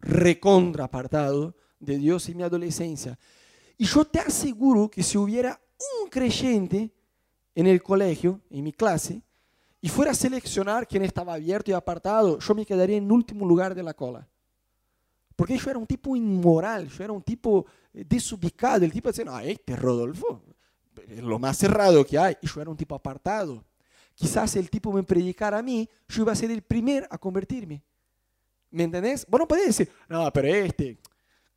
recontra 0.00 0.84
apartado 0.84 1.54
de 1.78 1.98
Dios 1.98 2.26
en 2.30 2.38
mi 2.38 2.42
adolescencia. 2.42 3.18
Y 3.76 3.84
yo 3.84 4.06
te 4.06 4.18
aseguro 4.18 4.90
que 4.90 5.02
si 5.02 5.18
hubiera 5.18 5.60
un 6.02 6.08
creyente 6.08 6.90
en 7.58 7.66
el 7.66 7.82
colegio, 7.82 8.40
en 8.50 8.62
mi 8.62 8.72
clase, 8.72 9.20
y 9.80 9.88
fuera 9.88 10.12
a 10.12 10.14
seleccionar 10.14 10.86
quién 10.86 11.02
estaba 11.02 11.34
abierto 11.34 11.72
y 11.72 11.74
apartado, 11.74 12.38
yo 12.38 12.54
me 12.54 12.64
quedaría 12.64 12.96
en 12.96 13.10
último 13.10 13.44
lugar 13.44 13.74
de 13.74 13.82
la 13.82 13.94
cola. 13.94 14.28
Porque 15.34 15.58
yo 15.58 15.68
era 15.68 15.76
un 15.80 15.86
tipo 15.86 16.14
inmoral, 16.14 16.88
yo 16.88 17.02
era 17.02 17.12
un 17.12 17.20
tipo 17.20 17.66
eh, 17.92 18.04
desubicado, 18.08 18.84
el 18.84 18.92
tipo 18.92 19.08
decía, 19.08 19.24
no, 19.24 19.36
este 19.40 19.74
Rodolfo, 19.74 20.40
es 21.08 21.20
lo 21.20 21.40
más 21.40 21.58
cerrado 21.58 22.06
que 22.06 22.16
hay, 22.16 22.36
y 22.40 22.46
yo 22.46 22.60
era 22.60 22.70
un 22.70 22.76
tipo 22.76 22.94
apartado. 22.94 23.64
Quizás 24.14 24.54
el 24.54 24.70
tipo 24.70 24.92
me 24.92 25.02
predicara 25.02 25.58
a 25.58 25.62
mí, 25.62 25.88
yo 26.06 26.22
iba 26.22 26.30
a 26.30 26.36
ser 26.36 26.52
el 26.52 26.62
primer 26.62 27.08
a 27.10 27.18
convertirme. 27.18 27.82
¿Me 28.70 28.84
entendés? 28.84 29.26
Vos 29.28 29.40
no 29.40 29.48
podés 29.48 29.66
decir, 29.66 29.90
no, 30.08 30.32
pero 30.32 30.46
este, 30.46 30.96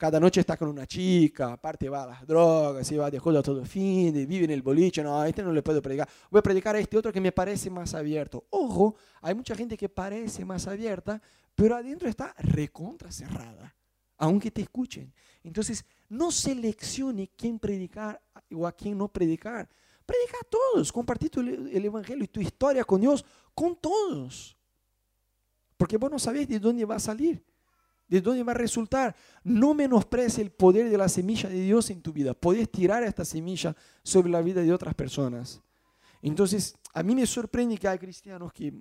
cada 0.02 0.20
noche 0.20 0.40
está 0.40 0.58
con 0.58 0.68
una 0.68 0.88
chica, 0.88 1.54
aparte 1.54 1.88
va 1.88 2.02
a 2.02 2.08
las 2.08 2.26
drogas, 2.26 2.88
se 2.88 2.98
va 2.98 3.12
de 3.12 3.20
joda 3.20 3.44
todo 3.44 3.64
fin, 3.64 4.12
vive 4.28 4.46
en 4.46 4.50
el 4.50 4.64
boliche, 4.64 5.04
no, 5.04 5.22
a 5.22 5.30
este 5.30 5.44
no 5.44 5.54
le 5.54 5.62
puedo 5.62 5.80
predicar. 5.80 6.10
Voy 6.32 6.40
a 6.40 6.42
predicar 6.42 6.76
a 6.76 6.80
este 6.80 6.98
otro 6.98 7.14
que 7.14 7.22
me 7.22 7.32
parece 7.32 7.70
más 7.70 7.94
abierto. 7.94 8.48
Ojo, 8.50 8.96
hay 9.22 9.36
mucha 9.36 9.54
gente 9.56 9.78
que 9.78 9.90
parece 9.90 10.44
más 10.44 10.66
abierta, 10.66 11.22
pero 11.54 11.76
adentro 11.76 12.10
está 12.10 12.34
recontra 12.40 13.12
cerrada, 13.12 13.76
aunque 14.18 14.50
te 14.50 14.64
escuchen. 14.64 15.14
Entonces, 15.44 15.86
no 16.10 16.32
seleccione 16.32 17.30
quién 17.38 17.60
predicar 17.60 18.20
o 18.56 18.66
a 18.66 18.72
quién 18.72 18.98
no 18.98 19.08
predicar. 19.08 19.70
Predica 20.04 20.38
a 20.42 20.50
todos, 20.50 20.92
compartir 20.92 21.30
el 21.38 21.86
evangelio 21.86 22.24
y 22.24 22.28
tu 22.28 22.42
historia 22.42 22.84
con 22.86 23.02
Dios 23.02 23.24
con 23.54 23.76
todos. 23.76 24.58
Porque 25.78 25.98
vos 25.98 26.10
no 26.10 26.18
sabés 26.18 26.48
de 26.48 26.58
dónde 26.58 26.86
va 26.86 26.96
a 26.96 27.00
salir 27.00 27.51
de 28.12 28.20
dónde 28.20 28.44
va 28.44 28.52
a 28.52 28.56
resultar. 28.56 29.16
No 29.42 29.74
menosprecies 29.74 30.40
el 30.40 30.52
poder 30.52 30.90
de 30.90 30.98
la 30.98 31.08
semilla 31.08 31.50
de 31.50 31.62
Dios 31.62 31.90
en 31.90 32.02
tu 32.02 32.12
vida. 32.12 32.34
Puedes 32.34 32.70
tirar 32.70 33.04
esta 33.04 33.24
semilla 33.24 33.74
sobre 34.04 34.30
la 34.30 34.42
vida 34.42 34.62
de 34.62 34.74
otras 34.74 34.94
personas. 34.94 35.62
Entonces, 36.22 36.76
a 36.94 37.04
mí 37.04 37.16
me 37.16 37.26
sorprende 37.26 37.78
que 37.78 37.88
hay 37.88 37.98
cristianos 37.98 38.52
que 38.52 38.74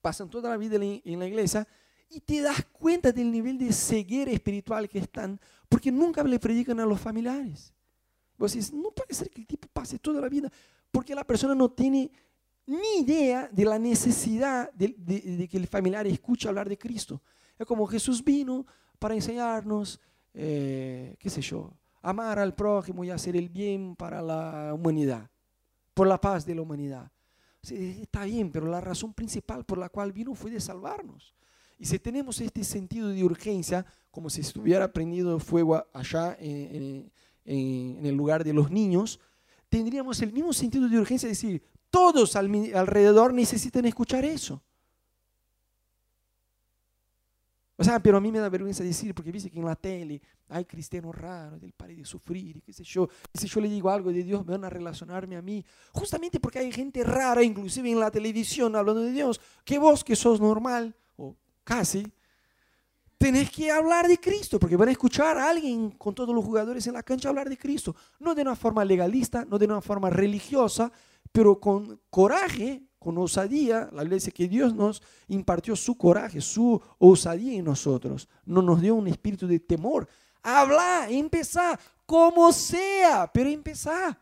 pasan 0.00 0.28
toda 0.28 0.50
la 0.50 0.56
vida 0.56 0.76
en 0.82 1.18
la 1.18 1.28
iglesia 1.28 1.66
y 2.10 2.18
te 2.20 2.40
das 2.40 2.66
cuenta 2.72 3.12
del 3.12 3.30
nivel 3.30 3.56
de 3.56 3.72
ceguera 3.72 4.32
espiritual 4.32 4.88
que 4.88 4.98
están 4.98 5.40
porque 5.68 5.92
nunca 5.92 6.24
le 6.24 6.40
predican 6.40 6.80
a 6.80 6.86
los 6.86 7.00
familiares. 7.00 7.72
Vos 8.36 8.72
no 8.72 8.90
puede 8.90 9.14
ser 9.14 9.30
que 9.30 9.42
el 9.42 9.46
tipo 9.46 9.68
pase 9.72 10.00
toda 10.00 10.20
la 10.20 10.28
vida 10.28 10.50
porque 10.90 11.14
la 11.14 11.24
persona 11.24 11.54
no 11.54 11.70
tiene 11.70 12.10
ni 12.66 13.02
idea 13.02 13.48
de 13.52 13.64
la 13.64 13.78
necesidad 13.78 14.72
de 14.72 15.48
que 15.48 15.56
el 15.56 15.68
familiar 15.68 16.04
escuche 16.08 16.48
hablar 16.48 16.68
de 16.68 16.76
Cristo. 16.76 17.22
Es 17.60 17.66
como 17.66 17.86
Jesús 17.86 18.24
vino 18.24 18.66
para 18.98 19.14
enseñarnos, 19.14 20.00
eh, 20.32 21.14
qué 21.18 21.28
sé 21.28 21.42
yo, 21.42 21.70
amar 22.00 22.38
al 22.38 22.54
prójimo 22.54 23.04
y 23.04 23.10
hacer 23.10 23.36
el 23.36 23.50
bien 23.50 23.94
para 23.96 24.22
la 24.22 24.72
humanidad, 24.72 25.28
por 25.92 26.06
la 26.06 26.18
paz 26.18 26.46
de 26.46 26.54
la 26.54 26.62
humanidad. 26.62 27.12
está 27.62 28.24
bien, 28.24 28.50
pero 28.50 28.66
la 28.66 28.80
razón 28.80 29.12
principal 29.12 29.66
por 29.66 29.76
la 29.76 29.90
cual 29.90 30.10
vino 30.10 30.34
fue 30.34 30.50
de 30.50 30.58
salvarnos. 30.58 31.34
Y 31.78 31.84
si 31.84 31.98
tenemos 31.98 32.40
este 32.40 32.64
sentido 32.64 33.10
de 33.10 33.22
urgencia, 33.22 33.84
como 34.10 34.30
si 34.30 34.40
estuviera 34.40 34.90
prendido 34.90 35.38
fuego 35.38 35.86
allá 35.92 36.38
en, 36.40 37.12
en 37.44 38.06
el 38.06 38.14
lugar 38.14 38.42
de 38.42 38.54
los 38.54 38.70
niños, 38.70 39.20
tendríamos 39.68 40.22
el 40.22 40.32
mismo 40.32 40.54
sentido 40.54 40.88
de 40.88 40.98
urgencia 40.98 41.26
de 41.26 41.32
decir, 41.32 41.62
todos 41.90 42.36
alrededor 42.36 43.34
necesitan 43.34 43.84
escuchar 43.84 44.24
eso. 44.24 44.62
O 47.80 47.84
sea, 47.84 47.98
pero 47.98 48.18
a 48.18 48.20
mí 48.20 48.30
me 48.30 48.38
da 48.38 48.50
vergüenza 48.50 48.84
decir, 48.84 49.14
porque 49.14 49.32
viste 49.32 49.50
que 49.50 49.58
en 49.58 49.64
la 49.64 49.74
tele 49.74 50.20
hay 50.50 50.66
cristianos 50.66 51.16
raros, 51.16 51.58
del 51.58 51.72
pare 51.72 51.96
de 51.96 52.04
sufrir, 52.04 52.60
qué 52.60 52.74
sé 52.74 52.84
yo. 52.84 53.08
Y 53.32 53.38
si 53.38 53.46
yo 53.46 53.58
le 53.58 53.70
digo 53.70 53.88
algo 53.88 54.12
de 54.12 54.22
Dios, 54.22 54.44
me 54.44 54.52
van 54.52 54.66
a 54.66 54.68
relacionarme 54.68 55.38
a 55.38 55.40
mí. 55.40 55.64
Justamente 55.94 56.38
porque 56.38 56.58
hay 56.58 56.70
gente 56.72 57.02
rara, 57.04 57.42
inclusive 57.42 57.90
en 57.90 57.98
la 57.98 58.10
televisión, 58.10 58.76
hablando 58.76 59.00
de 59.00 59.12
Dios, 59.12 59.40
que 59.64 59.78
vos 59.78 60.04
que 60.04 60.14
sos 60.14 60.42
normal, 60.42 60.94
o 61.16 61.34
casi, 61.64 62.06
tenés 63.16 63.50
que 63.50 63.70
hablar 63.70 64.08
de 64.08 64.20
Cristo, 64.20 64.60
porque 64.60 64.76
van 64.76 64.90
a 64.90 64.92
escuchar 64.92 65.38
a 65.38 65.48
alguien 65.48 65.92
con 65.92 66.14
todos 66.14 66.34
los 66.34 66.44
jugadores 66.44 66.86
en 66.86 66.92
la 66.92 67.02
cancha 67.02 67.30
hablar 67.30 67.48
de 67.48 67.56
Cristo. 67.56 67.96
No 68.18 68.34
de 68.34 68.42
una 68.42 68.56
forma 68.56 68.84
legalista, 68.84 69.46
no 69.46 69.58
de 69.58 69.64
una 69.64 69.80
forma 69.80 70.10
religiosa, 70.10 70.92
pero 71.32 71.58
con 71.58 71.98
coraje 72.10 72.89
con 73.00 73.16
osadía, 73.16 73.88
la 73.92 74.02
Biblia 74.02 74.16
dice 74.16 74.30
que 74.30 74.46
Dios 74.46 74.74
nos 74.74 75.02
impartió 75.28 75.74
su 75.74 75.96
coraje, 75.96 76.42
su 76.42 76.80
osadía 76.98 77.58
en 77.58 77.64
nosotros. 77.64 78.28
No 78.44 78.60
nos 78.60 78.82
dio 78.82 78.94
un 78.94 79.08
espíritu 79.08 79.46
de 79.46 79.58
temor. 79.58 80.06
Habla, 80.42 81.08
empezá, 81.08 81.80
como 82.04 82.52
sea, 82.52 83.30
pero 83.32 83.48
empezá. 83.48 84.18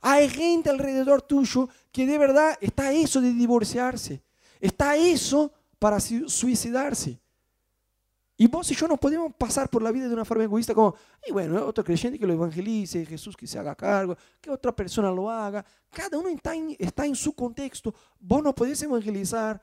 Hay 0.00 0.28
gente 0.28 0.70
alrededor 0.70 1.22
tuyo 1.22 1.68
que 1.90 2.06
de 2.06 2.16
verdad 2.16 2.56
está 2.60 2.92
eso 2.92 3.20
de 3.20 3.32
divorciarse. 3.32 4.22
Está 4.60 4.96
eso 4.96 5.52
para 5.80 5.98
suicidarse. 5.98 7.20
Y 8.36 8.46
vos 8.46 8.70
y 8.70 8.74
yo 8.74 8.88
no 8.88 8.96
podemos 8.96 9.32
pasar 9.34 9.68
por 9.68 9.82
la 9.82 9.92
vida 9.92 10.08
de 10.08 10.14
una 10.14 10.24
forma 10.24 10.44
egoísta 10.44 10.74
como, 10.74 10.94
y 11.26 11.32
bueno, 11.32 11.64
otro 11.66 11.84
creyente 11.84 12.18
que 12.18 12.26
lo 12.26 12.32
evangelice, 12.32 13.04
Jesús 13.04 13.36
que 13.36 13.46
se 13.46 13.58
haga 13.58 13.74
cargo, 13.74 14.16
que 14.40 14.50
otra 14.50 14.74
persona 14.74 15.10
lo 15.10 15.30
haga. 15.30 15.64
Cada 15.90 16.18
uno 16.18 16.28
está 16.28 16.54
en, 16.54 16.74
está 16.78 17.04
en 17.04 17.14
su 17.14 17.34
contexto. 17.34 17.94
Vos 18.18 18.42
no 18.42 18.54
podés 18.54 18.82
evangelizar 18.82 19.60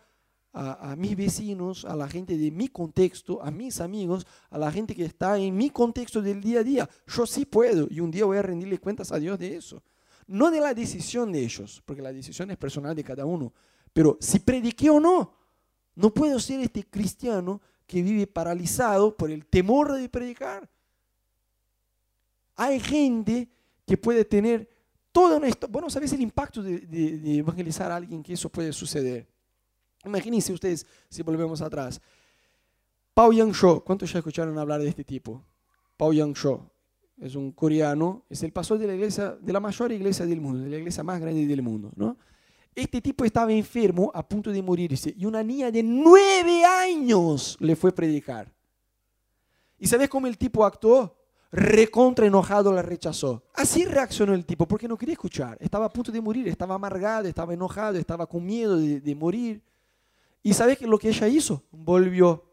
a, 0.53 0.91
a, 0.91 0.95
mis 0.95 1.15
vecinos, 1.15 1.84
a 1.84 1.95
la 1.95 2.07
gente 2.07 2.38
de 2.38 2.51
mi 2.51 2.67
contexto, 2.67 3.41
a 3.41 3.51
mis 3.51 3.82
amigos, 3.82 4.26
a 4.49 4.57
la 4.57 4.72
gente 4.72 4.95
que 4.95 5.05
está 5.05 5.38
en 5.38 5.57
mi 5.57 5.72
contexto 5.72 6.22
del 6.22 6.39
día 6.39 6.59
a 6.59 6.63
día. 6.63 6.89
Yo 7.07 7.26
sí 7.26 7.45
puedo 7.45 7.88
y 7.89 7.99
un 7.99 8.11
día 8.11 8.26
voy 8.26 8.38
a 8.38 8.43
rendirle 8.43 8.78
cuentas 8.78 9.11
a 9.11 9.20
Dios 9.20 9.39
de 9.39 9.55
eso. 9.57 9.82
No 10.28 10.51
de 10.51 10.61
la 10.61 10.76
decisión 10.76 11.32
de 11.32 11.43
ellos, 11.43 11.82
porque 11.86 12.03
la 12.03 12.13
decisión 12.13 12.51
es 12.51 12.57
personal 12.57 12.95
de 12.95 13.03
cada 13.03 13.26
uno. 13.26 13.51
Pero 13.91 14.17
si 14.22 14.39
prediqué 14.39 14.91
o 14.91 14.99
no, 14.99 15.34
no 15.95 16.13
puedo 16.13 16.39
ser 16.39 16.59
este 16.59 16.88
cristiano 16.88 17.59
que 17.90 18.04
vive 18.04 18.28
paralizado 18.28 19.18
por 19.18 19.32
el 19.32 19.48
temor 19.48 19.92
de 19.94 20.08
predicar. 20.08 20.70
Hay 22.56 22.80
gente 22.80 23.50
que 23.84 23.98
puede 23.98 24.24
tener 24.24 24.70
toda 25.12 25.38
una 25.38 25.48
historia. 25.48 25.72
Bueno, 25.72 25.90
¿sabes 25.90 26.14
el 26.14 26.22
impacto 26.22 26.62
de, 26.62 27.40
evangelizar 27.40 27.92
a 27.92 27.96
alguien 27.96 28.22
que 28.22 28.34
eso 28.34 28.48
puede 28.48 28.72
suceder? 28.74 29.28
Imagínense 30.06 30.54
ustedes 30.54 30.86
si 31.10 31.24
volvemos 31.24 31.64
atrás. 31.64 32.00
Pao 33.16 33.34
Yang-sho, 33.34 33.84
¿cuántos 33.84 34.14
ya 34.14 34.20
escucharon 34.20 34.56
hablar 34.60 34.82
de 34.82 34.90
este 34.90 35.04
tipo? 35.04 35.44
Pao 35.98 36.14
Yang-sho 36.14 36.70
es 37.20 37.34
un 37.34 37.52
coreano, 37.54 38.24
es 38.30 38.44
el 38.44 38.52
pastor 38.52 38.78
de 38.78 38.86
la 38.86 38.94
iglesia, 38.94 39.32
de 39.32 39.52
la 39.52 39.60
mayor 39.60 39.92
iglesia 39.92 40.28
del 40.28 40.40
mundo, 40.40 40.60
de 40.60 40.70
la 40.70 40.78
iglesia 40.78 41.02
más 41.02 41.20
grande 41.20 41.48
del 41.48 41.64
mundo, 41.64 41.92
¿no? 41.96 42.18
Este 42.80 43.02
tipo 43.02 43.26
estaba 43.26 43.52
enfermo, 43.52 44.10
a 44.14 44.26
punto 44.26 44.52
de 44.52 44.62
morirse, 44.62 45.14
y 45.18 45.26
una 45.26 45.44
niña 45.44 45.70
de 45.70 45.84
nueve 45.84 46.64
años 46.64 47.58
le 47.60 47.76
fue 47.76 47.90
a 47.90 47.94
predicar. 47.96 48.50
¿Y 49.78 49.86
sabes 49.86 50.08
cómo 50.08 50.28
el 50.28 50.38
tipo 50.38 50.64
actuó? 50.64 51.14
Recontra 51.52 52.26
enojado 52.26 52.72
la 52.72 52.82
rechazó. 52.82 53.44
Así 53.54 53.84
reaccionó 53.84 54.34
el 54.34 54.46
tipo, 54.46 54.66
porque 54.66 54.88
no 54.88 54.98
quería 54.98 55.12
escuchar. 55.12 55.58
Estaba 55.60 55.88
a 55.88 55.90
punto 55.90 56.10
de 56.10 56.22
morir, 56.22 56.48
estaba 56.48 56.76
amargado, 56.76 57.28
estaba 57.28 57.54
enojado, 57.54 57.98
estaba 57.98 58.26
con 58.26 58.46
miedo 58.46 58.78
de, 58.78 59.02
de 59.02 59.16
morir. 59.16 59.62
¿Y 60.42 60.54
sabes 60.54 60.82
lo 60.82 60.98
que 60.98 61.10
ella 61.10 61.28
hizo? 61.28 61.62
Volvió. 61.72 62.46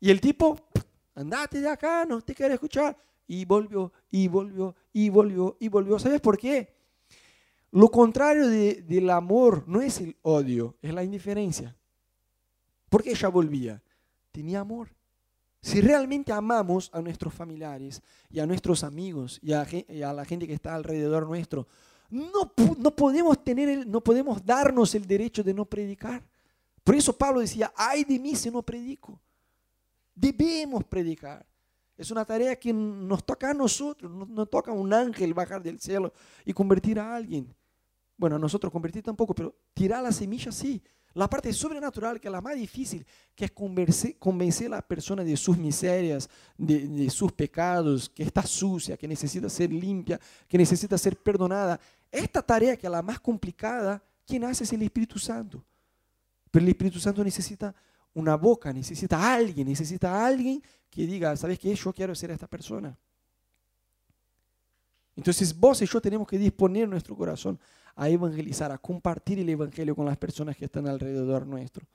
Y 0.00 0.10
el 0.10 0.18
tipo, 0.18 0.56
andate 1.14 1.60
de 1.60 1.68
acá, 1.68 2.06
no 2.06 2.22
te 2.22 2.34
quiero 2.34 2.54
escuchar. 2.54 2.96
Y 3.26 3.44
volvió, 3.44 3.92
y 4.10 4.28
volvió, 4.28 4.74
y 4.94 5.10
volvió, 5.10 5.58
y 5.60 5.68
volvió. 5.68 5.98
¿Sabes 5.98 6.22
por 6.22 6.38
qué? 6.38 6.79
Lo 7.72 7.88
contrario 7.88 8.48
del 8.48 9.10
amor 9.10 9.64
no 9.66 9.80
es 9.80 10.00
el 10.00 10.16
odio, 10.22 10.76
es 10.82 10.92
la 10.92 11.04
indiferencia. 11.04 11.76
¿Por 12.88 13.02
qué 13.04 13.10
ella 13.10 13.28
volvía? 13.28 13.82
Tenía 14.32 14.60
amor. 14.60 14.88
Si 15.62 15.80
realmente 15.80 16.32
amamos 16.32 16.90
a 16.92 17.00
nuestros 17.00 17.32
familiares 17.32 18.02
y 18.28 18.40
a 18.40 18.46
nuestros 18.46 18.82
amigos 18.82 19.38
y 19.42 19.52
a, 19.52 20.12
la 20.12 20.24
gente 20.24 20.46
que 20.46 20.54
está 20.54 20.74
alrededor 20.74 21.26
nuestro, 21.26 21.68
no, 22.08 22.52
no, 22.78 22.90
podemos 22.96 23.44
tener 23.44 23.86
no 23.86 24.00
podemos 24.00 24.44
darnos 24.44 24.94
el 24.96 25.06
derecho 25.06 25.44
de 25.44 25.54
no 25.54 25.64
predicar. 25.64 26.26
Por 26.82 26.96
eso 26.96 27.16
Pablo 27.16 27.40
decía, 27.40 27.72
ay 27.76 28.02
de 28.04 28.18
mí 28.18 28.34
si 28.34 28.50
no 28.50 28.62
predico. 28.62 29.20
Debemos 30.14 30.82
predicar. 30.84 31.46
Es 31.96 32.10
una 32.10 32.24
tarea 32.24 32.58
que 32.58 32.72
nos 32.72 33.22
toca 33.24 33.50
a 33.50 33.54
nosotros, 33.54 34.10
no, 34.10 34.26
no 34.26 34.46
toca 34.46 34.72
a 34.72 34.74
un 34.74 34.92
ángel 34.92 35.34
bajar 35.34 35.62
del 35.62 35.78
cielo 35.78 36.12
y 36.44 36.52
convertir 36.52 36.98
a 36.98 37.14
alguien. 37.14 37.54
Bueno, 38.20 38.38
nosotros 38.38 38.70
convertir 38.70 39.02
tampoco, 39.02 39.34
pero 39.34 39.54
tirar 39.72 40.02
la 40.02 40.12
semilla 40.12 40.52
sí. 40.52 40.82
La 41.14 41.26
parte 41.26 41.54
sobrenatural, 41.54 42.20
que 42.20 42.28
es 42.28 42.32
la 42.32 42.42
más 42.42 42.54
difícil, 42.54 43.06
que 43.34 43.46
es 43.46 43.50
convencer, 43.50 44.18
convencer 44.18 44.66
a 44.66 44.76
la 44.76 44.82
persona 44.82 45.24
de 45.24 45.38
sus 45.38 45.56
miserias, 45.56 46.28
de, 46.58 47.08
sus 47.08 47.32
pecados, 47.32 48.10
que 48.10 48.22
está 48.22 48.42
sucia, 48.42 48.98
que 48.98 49.08
necesita 49.08 49.48
ser 49.48 49.72
limpia, 49.72 50.20
que 50.46 50.58
necesita 50.58 50.98
ser 50.98 51.16
perdonada. 51.16 51.80
Esta 52.12 52.42
tarea, 52.42 52.76
que 52.76 52.86
es 52.86 52.90
la 52.90 53.00
más 53.00 53.18
complicada, 53.20 54.02
quien 54.26 54.44
hace 54.44 54.64
es 54.64 54.72
el 54.74 54.82
Espíritu 54.82 55.18
Santo. 55.18 55.64
Pero 56.50 56.62
el 56.62 56.68
Espíritu 56.68 57.00
Santo 57.00 57.24
necesita 57.24 57.74
una 58.12 58.36
boca, 58.36 58.70
necesita 58.70 59.16
a 59.16 59.32
alguien, 59.32 59.66
necesita 59.66 60.26
alguien 60.26 60.62
que 60.90 61.06
diga, 61.06 61.34
¿sabes 61.38 61.58
qué? 61.58 61.74
Yo 61.74 61.90
quiero 61.90 62.14
ser 62.14 62.32
esta 62.32 62.46
persona. 62.46 62.98
Entonces 65.16 65.58
vos 65.58 65.80
y 65.80 65.86
yo 65.86 66.02
tenemos 66.02 66.28
que 66.28 66.36
disponer 66.36 66.86
nuestro 66.86 67.16
corazón 67.16 67.58
a 68.00 68.08
evangelizar, 68.08 68.72
a 68.72 68.78
compartir 68.78 69.40
el 69.40 69.48
Evangelio 69.50 69.94
con 69.94 70.06
las 70.06 70.16
personas 70.16 70.56
que 70.56 70.64
están 70.64 70.88
alrededor 70.88 71.46
nuestro. 71.46 71.86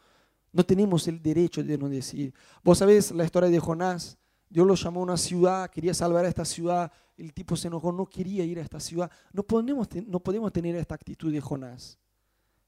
No 0.52 0.64
tenemos 0.64 1.08
el 1.08 1.20
derecho 1.20 1.64
de 1.64 1.80
no 1.80 1.90
decir. 1.90 2.32
Vos 2.64 2.78
sabés 2.78 3.10
la 3.10 3.26
historia 3.26 3.50
de 3.50 3.60
Jonás. 3.60 4.16
Dios 4.48 4.68
lo 4.68 4.76
llamó 4.76 5.00
a 5.00 5.04
una 5.04 5.18
ciudad, 5.18 5.68
quería 5.72 5.96
salvar 5.96 6.24
a 6.24 6.28
esta 6.28 6.46
ciudad. 6.46 6.92
El 7.18 7.34
tipo 7.34 7.56
se 7.56 7.70
enojó, 7.70 7.92
no 7.92 8.06
quería 8.06 8.46
ir 8.46 8.60
a 8.60 8.62
esta 8.62 8.80
ciudad. 8.80 9.10
No 9.34 9.42
podemos, 9.42 9.88
no 10.06 10.20
podemos 10.20 10.54
tener 10.54 10.76
esta 10.76 10.94
actitud 10.94 11.34
de 11.34 11.42
Jonás. 11.42 11.98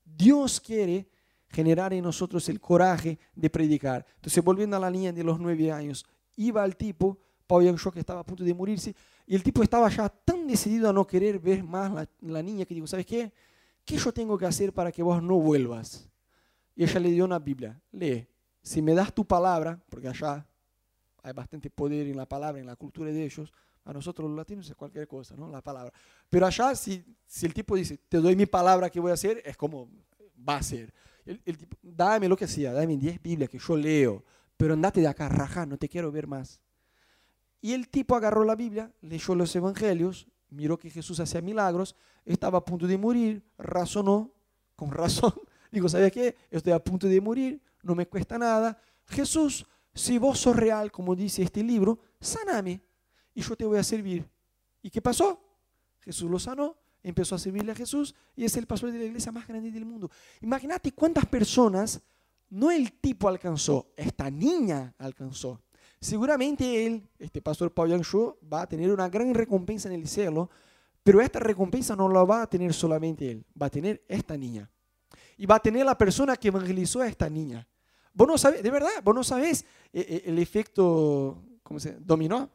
Dios 0.04 0.60
quiere 0.60 1.08
generar 1.48 1.94
en 1.94 2.04
nosotros 2.04 2.50
el 2.50 2.60
coraje 2.60 3.20
de 3.36 3.52
predicar. 3.52 4.04
Entonces, 4.16 4.44
volviendo 4.44 4.78
a 4.78 4.80
la 4.80 4.90
niña 4.90 5.14
de 5.14 5.24
los 5.24 5.40
nueve 5.40 5.72
años, 5.72 6.04
iba 6.38 6.64
al 6.64 6.76
tipo, 6.76 7.20
Pablo 7.46 7.68
Young 7.68 7.94
que 7.94 8.00
estaba 8.00 8.22
a 8.22 8.26
punto 8.26 8.44
de 8.44 8.54
morirse, 8.56 8.96
y 9.28 9.36
el 9.36 9.44
tipo 9.44 9.62
estaba 9.62 9.90
ya 9.90 10.10
decidido 10.48 10.90
a 10.90 10.94
no 10.94 11.06
querer 11.06 11.40
ver 11.40 11.64
más 11.64 12.08
la, 12.22 12.42
niña 12.42 12.66
que 12.66 12.74
dijo, 12.74 12.88
¿sabes 12.88 13.06
qué? 13.06 13.32
¿Qué 13.86 13.98
yo 13.98 14.12
tengo 14.14 14.38
que 14.38 14.46
hacer 14.46 14.74
para 14.74 14.92
que 14.92 15.04
vos 15.04 15.22
no 15.22 15.36
vuelvas? 15.40 16.10
Y 16.76 16.84
ella 16.84 17.00
le 17.00 17.12
dio 17.12 17.26
una 17.26 17.40
Biblia, 17.40 17.80
lee, 17.92 18.28
si 18.62 18.82
me 18.82 18.94
das 18.94 19.14
tu 19.14 19.26
palabra, 19.26 19.82
porque 19.90 20.08
allá 20.08 20.46
hay 21.24 21.34
bastante 21.34 21.70
poder 21.70 22.08
en 22.08 22.18
la 22.18 22.28
palabra, 22.28 22.60
en 22.60 22.68
la 22.68 22.76
cultura 22.76 23.12
de 23.12 23.24
ellos, 23.24 23.52
a 23.86 23.94
nosotros 23.94 24.30
los 24.30 24.38
latinos 24.38 24.70
es 24.70 24.76
cualquier 24.76 25.08
cosa, 25.08 25.36
¿no? 25.38 25.50
La 25.50 25.62
palabra. 25.62 25.94
Pero 26.30 26.46
allá, 26.46 26.76
si, 26.76 27.04
si 27.26 27.46
el 27.46 27.54
tipo 27.54 27.76
dice, 27.76 27.98
te 28.10 28.18
doy 28.18 28.36
mi 28.36 28.46
palabra 28.46 28.90
que 28.90 29.00
voy 29.00 29.12
a 29.12 29.14
hacer, 29.14 29.42
es 29.46 29.56
como 29.56 29.90
va 30.48 30.58
a 30.58 30.64
ser. 30.64 30.94
El, 31.26 31.58
tipo, 31.58 31.78
dame 31.82 32.28
lo 32.28 32.38
que 32.38 32.48
sea, 32.48 32.74
dame 32.74 32.98
10 32.98 33.22
Biblias 33.22 33.50
que 33.50 33.60
yo 33.60 33.76
leo, 33.76 34.24
pero 34.56 34.74
andate 34.74 35.02
de 35.02 35.08
acá, 35.08 35.28
raja, 35.28 35.66
no 35.66 35.78
te 35.78 35.90
quiero 35.90 36.12
ver 36.12 36.28
más. 36.28 36.62
Y 37.62 37.74
el 37.74 37.90
tipo 37.90 38.16
agarró 38.16 38.44
la 38.44 38.56
Biblia, 38.56 38.92
leyó 39.02 39.36
los 39.36 39.56
evangelios, 39.56 40.28
miró 40.50 40.78
que 40.78 40.90
Jesús 40.90 41.20
hacía 41.20 41.42
milagros, 41.42 41.96
estaba 42.26 42.60
a 42.60 42.66
punto 42.66 42.88
de 42.88 42.98
morir, 42.98 43.44
razonó 43.58 44.32
con 44.76 44.92
razón. 44.92 45.34
Digo, 45.72 45.90
¿sabes 45.90 46.12
qué? 46.12 46.36
Estoy 46.50 46.74
a 46.74 46.80
punto 46.80 47.08
de 47.08 47.20
morir, 47.22 47.62
no 47.84 47.96
me 47.96 48.08
cuesta 48.08 48.38
nada. 48.38 48.80
Jesús, 49.06 49.66
si 49.94 50.18
vos 50.18 50.40
sos 50.40 50.56
real, 50.56 50.92
como 50.92 51.16
dice 51.16 51.44
este 51.44 51.64
libro, 51.64 52.00
saname 52.20 52.82
y 53.34 53.42
yo 53.42 53.56
te 53.56 53.66
voy 53.66 53.78
a 53.78 53.84
servir. 53.84 54.30
¿Y 54.82 54.90
qué 54.90 55.02
pasó? 55.02 55.42
Jesús 56.00 56.30
lo 56.30 56.40
sanó, 56.40 56.78
empezó 57.04 57.36
a 57.36 57.40
servirle 57.40 57.72
a 57.72 57.76
Jesús 57.76 58.16
y 58.36 58.46
es 58.46 58.56
el 58.58 58.66
pastor 58.66 58.92
de 58.92 59.00
la 59.00 59.06
iglesia 59.06 59.32
más 59.32 59.48
grande 59.48 59.72
del 59.72 59.86
mundo. 59.86 60.10
Imagínate 60.42 60.92
cuántas 60.94 61.26
personas 61.26 62.02
no 62.50 62.72
el 62.72 62.94
tipo 62.94 63.28
alcanzó, 63.28 63.92
esta 63.96 64.30
niña 64.30 64.94
alcanzó. 64.98 65.62
Seguramente 66.00 66.86
él, 66.86 67.08
este 67.18 67.42
pastor 67.42 67.74
Paul 67.74 67.90
Yang 67.90 68.06
va 68.52 68.62
a 68.62 68.68
tener 68.68 68.92
una 68.92 69.10
gran 69.10 69.34
recompensa 69.34 69.90
en 69.90 69.96
el 69.96 70.08
cielo, 70.08 70.50
pero 71.04 71.22
esta 71.22 71.40
recompensa 71.40 71.96
no 71.96 72.10
la 72.10 72.24
va 72.24 72.44
a 72.44 72.50
tener 72.50 72.74
solamente 72.74 73.32
él, 73.32 73.46
va 73.60 73.68
a 73.68 73.70
tener 73.70 74.04
esta 74.08 74.38
niña. 74.38 74.70
Y 75.38 75.46
va 75.46 75.56
a 75.56 75.60
tener 75.60 75.86
la 75.86 75.98
persona 75.98 76.36
que 76.36 76.50
evangelizó 76.50 77.02
a 77.02 77.08
esta 77.08 77.30
niña. 77.30 77.68
Vos 78.14 78.28
no 78.28 78.38
sabés, 78.38 78.64
de 78.64 78.72
verdad, 78.72 78.90
vos 79.04 79.14
no 79.14 79.24
sabés 79.24 79.66
el 79.94 80.40
efecto, 80.40 81.44
¿cómo 81.64 81.80
se 81.80 81.94
dominó? 82.00 82.50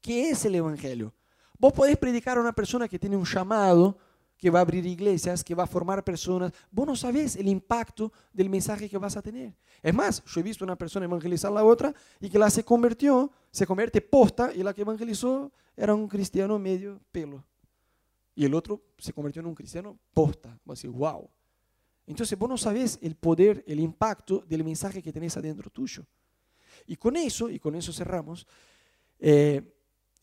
¿Qué 0.00 0.30
es 0.30 0.44
el 0.44 0.54
Evangelio? 0.54 1.12
Vos 1.58 1.72
podés 1.72 1.96
predicar 1.96 2.38
a 2.38 2.40
una 2.40 2.52
persona 2.52 2.86
que 2.86 2.98
tiene 2.98 3.16
un 3.16 3.24
llamado, 3.24 3.98
que 4.36 4.50
va 4.50 4.58
a 4.58 4.62
abrir 4.62 4.86
iglesias, 4.86 5.42
que 5.42 5.54
va 5.54 5.64
a 5.64 5.66
formar 5.66 6.04
personas. 6.04 6.52
Vos 6.70 6.86
no 6.86 6.96
sabés 6.96 7.36
el 7.36 7.48
impacto 7.48 8.12
del 8.32 8.50
mensaje 8.50 8.88
que 8.88 8.98
vas 8.98 9.16
a 9.16 9.22
tener. 9.22 9.54
Es 9.82 9.94
más, 9.94 10.22
yo 10.24 10.40
he 10.40 10.42
visto 10.42 10.64
una 10.64 10.76
persona 10.76 11.06
evangelizar 11.06 11.50
a 11.50 11.54
la 11.54 11.64
otra 11.64 11.94
y 12.20 12.28
que 12.28 12.38
la 12.38 12.50
se 12.50 12.64
convirtió, 12.64 13.30
se 13.50 13.66
convierte 13.66 14.00
posta 14.00 14.52
y 14.54 14.62
la 14.62 14.74
que 14.74 14.82
evangelizó 14.82 15.52
era 15.76 15.94
un 15.94 16.08
cristiano 16.08 16.58
medio 16.58 17.00
pelo. 17.10 17.44
Y 18.34 18.44
el 18.44 18.54
otro 18.54 18.82
se 18.98 19.12
convirtió 19.12 19.40
en 19.40 19.46
un 19.46 19.54
cristiano 19.54 19.98
posta. 20.12 20.58
Vos 20.64 20.80
decís, 20.80 20.94
wow. 20.94 21.28
Entonces 22.06 22.38
vos 22.38 22.48
no 22.48 22.58
sabés 22.58 22.98
el 23.02 23.16
poder, 23.16 23.64
el 23.66 23.80
impacto 23.80 24.44
del 24.46 24.62
mensaje 24.62 25.02
que 25.02 25.12
tenés 25.12 25.36
adentro 25.36 25.70
tuyo. 25.70 26.04
Y 26.86 26.96
con 26.96 27.16
eso, 27.16 27.48
y 27.48 27.58
con 27.58 27.74
eso 27.74 27.92
cerramos, 27.92 28.46
eh, 29.18 29.75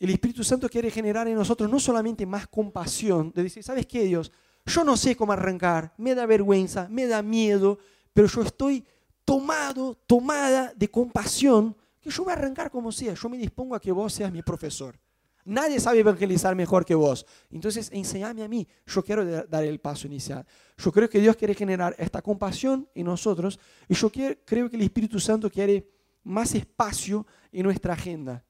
el 0.04 0.10
Espíritu 0.10 0.44
Santo 0.44 0.68
quiere 0.68 0.92
generar 0.92 1.30
en 1.30 1.36
nosotros 1.36 1.70
no 1.70 1.80
solamente 1.80 2.26
más 2.26 2.46
compasión, 2.48 3.32
de 3.34 3.44
decir, 3.44 3.64
¿sabes 3.64 3.86
qué, 3.86 4.04
Dios? 4.04 4.34
Yo 4.66 4.84
no 4.84 4.98
sé 4.98 5.16
cómo 5.16 5.32
arrancar, 5.32 5.94
me 5.98 6.14
da 6.14 6.26
vergüenza, 6.26 6.90
me 6.90 7.08
da 7.08 7.22
miedo, 7.22 7.80
pero 8.12 8.28
yo 8.28 8.42
estoy 8.42 8.84
tomado, 9.24 9.96
tomada 10.06 10.74
de 10.76 10.90
compasión, 10.90 11.74
que 12.02 12.10
yo 12.10 12.26
voy 12.26 12.34
a 12.34 12.36
arrancar 12.36 12.70
como 12.70 12.92
sea, 12.92 13.14
yo 13.14 13.30
me 13.30 13.38
dispongo 13.38 13.76
a 13.76 13.80
que 13.80 13.94
vos 13.94 14.12
seas 14.12 14.30
mi 14.30 14.42
profesor. 14.42 15.00
Nadie 15.46 15.80
sabe 15.80 16.00
evangelizar 16.00 16.54
mejor 16.54 16.84
que 16.84 16.96
vos. 16.96 17.26
Entonces, 17.50 17.90
enséñame 17.94 18.44
a 18.44 18.48
mí. 18.50 18.68
Yo 18.86 19.04
quiero 19.04 19.26
dar 19.26 19.64
el 19.64 19.80
paso 19.80 20.08
inicial. 20.08 20.46
Yo 20.78 20.92
creo 20.92 21.10
que 21.10 21.20
Dios 21.22 21.38
quiere 21.38 21.54
generar 21.54 21.96
esta 21.98 22.22
compasión 22.22 22.90
en 22.94 23.06
nosotros 23.06 23.58
y 23.88 23.94
yo 23.94 24.12
creo 24.12 24.70
que 24.70 24.76
el 24.76 24.82
Espíritu 24.82 25.18
Santo 25.20 25.50
quiere 25.50 25.90
más 26.24 26.56
espacio 26.56 27.26
en 27.54 27.64
nuestra 27.64 27.94
agenda 27.94 28.44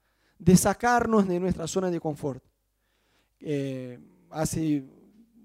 de 0.44 0.58
sacarnos 0.58 1.26
de 1.26 1.40
nuestra 1.40 1.68
zona 1.68 1.90
de 1.90 2.02
confort. 2.02 2.44
Eh, 3.40 3.98
hace 4.30 4.84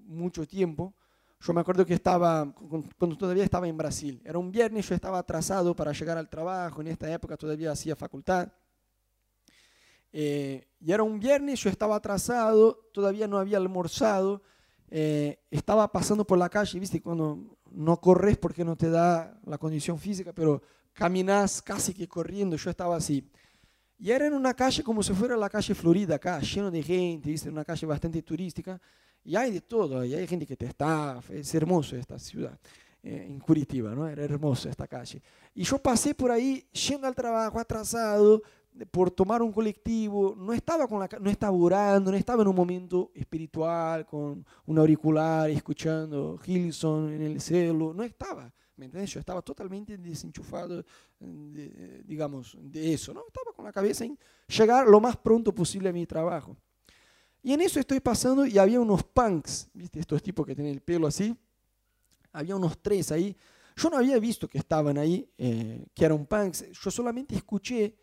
mucho 0.07 0.45
tiempo, 0.45 0.93
yo 1.39 1.53
me 1.53 1.61
acuerdo 1.61 1.85
que 1.85 1.93
estaba, 1.93 2.53
cuando 2.97 3.17
todavía 3.17 3.45
estaba 3.45 3.67
en 3.67 3.77
Brasil, 3.77 4.21
era 4.25 4.37
un 4.37 4.51
viernes, 4.51 4.89
yo 4.89 4.95
estaba 4.95 5.19
atrasado 5.19 5.73
para 5.73 5.93
llegar 5.93 6.17
al 6.17 6.27
trabajo, 6.27 6.81
en 6.81 6.87
esta 6.87 7.09
época 7.13 7.37
todavía 7.37 7.71
hacía 7.71 7.95
facultad. 7.95 8.49
Eh, 10.11 10.67
y 10.81 10.91
era 10.91 11.03
un 11.03 11.17
viernes, 11.17 11.61
yo 11.61 11.69
estaba 11.69 11.95
atrasado, 11.95 12.89
todavía 12.91 13.27
no 13.27 13.37
había 13.37 13.57
almorzado, 13.57 14.41
eh, 14.89 15.39
estaba 15.49 15.89
pasando 15.93 16.25
por 16.25 16.37
la 16.37 16.49
calle, 16.49 16.77
viste, 16.77 17.01
cuando 17.01 17.57
no 17.71 18.01
corres 18.01 18.37
porque 18.37 18.65
no 18.65 18.75
te 18.75 18.89
da 18.89 19.39
la 19.45 19.57
condición 19.57 19.97
física, 19.97 20.33
pero 20.33 20.61
caminas 20.91 21.61
casi 21.61 21.93
que 21.93 22.09
corriendo, 22.09 22.57
yo 22.57 22.69
estaba 22.69 22.97
así. 22.97 23.23
Y 23.99 24.11
era 24.11 24.27
en 24.27 24.33
una 24.33 24.53
calle 24.53 24.81
como 24.81 25.03
si 25.03 25.13
fuera 25.13 25.35
la 25.35 25.49
calle 25.49 25.75
Florida 25.75 26.15
acá, 26.15 26.39
lleno 26.39 26.71
de 26.71 26.81
gente, 26.81 27.29
¿viste? 27.29 27.49
una 27.49 27.65
calle 27.65 27.85
bastante 27.85 28.21
turística. 28.21 28.79
Y 29.25 29.35
hay 29.35 29.51
de 29.51 29.61
todo, 29.61 30.05
y 30.05 30.13
hay 30.13 30.25
gente 30.25 30.45
que 30.45 30.55
te 30.55 30.65
estafa, 30.65 31.33
es 31.33 31.53
hermoso 31.53 31.97
esta 31.97 32.17
ciudad, 32.17 32.57
eh, 33.03 33.25
en 33.27 33.37
Curitiba, 33.39 33.93
¿no? 33.93 34.07
Era 34.07 34.23
hermoso 34.23 34.69
esta 34.69 34.87
calle. 34.87 35.21
Y 35.53 35.63
yo 35.63 35.77
pasé 35.79 36.15
por 36.15 36.31
ahí 36.31 36.65
yendo 36.71 37.05
al 37.05 37.13
trabajo, 37.13 37.59
atrasado, 37.59 38.41
por 38.89 39.11
tomar 39.11 39.41
un 39.41 39.51
colectivo, 39.51 40.33
no 40.37 40.53
estaba, 40.53 40.87
con 40.87 41.01
la, 41.01 41.09
no 41.19 41.29
estaba 41.29 41.55
orando, 41.55 42.11
no 42.11 42.17
estaba 42.17 42.41
en 42.43 42.47
un 42.47 42.55
momento 42.55 43.11
espiritual, 43.13 44.05
con 44.05 44.45
un 44.65 44.77
auricular, 44.77 45.49
escuchando 45.49 46.39
Hilson 46.45 47.11
en 47.11 47.21
el 47.21 47.41
celo, 47.41 47.93
no 47.93 48.03
estaba. 48.03 48.49
¿Me? 48.87 49.05
Yo 49.05 49.19
estaba 49.19 49.41
totalmente 49.41 49.97
desenchufado, 49.97 50.85
de, 51.19 52.03
digamos, 52.05 52.57
de 52.59 52.93
eso, 52.93 53.13
¿no? 53.13 53.23
Estaba 53.27 53.51
con 53.53 53.65
la 53.65 53.73
cabeza 53.73 54.05
en 54.05 54.17
llegar 54.47 54.87
lo 54.87 55.01
más 55.01 55.17
pronto 55.17 55.53
posible 55.53 55.89
a 55.89 55.93
mi 55.93 56.05
trabajo. 56.05 56.55
Y 57.41 57.53
en 57.53 57.61
eso 57.61 57.79
estoy 57.79 57.99
pasando 57.99 58.45
y 58.45 58.57
había 58.57 58.79
unos 58.79 59.03
punks, 59.03 59.69
¿viste? 59.73 59.99
Estos 59.99 60.23
tipos 60.23 60.45
que 60.45 60.55
tienen 60.55 60.73
el 60.73 60.81
pelo 60.81 61.07
así. 61.07 61.35
Había 62.31 62.55
unos 62.55 62.77
tres 62.81 63.11
ahí. 63.11 63.35
Yo 63.75 63.89
no 63.89 63.97
había 63.97 64.19
visto 64.19 64.47
que 64.47 64.57
estaban 64.57 64.97
ahí, 64.97 65.29
eh, 65.37 65.85
que 65.93 66.05
eran 66.05 66.25
punks. 66.25 66.71
Yo 66.71 66.91
solamente 66.91 67.35
escuché 67.35 67.95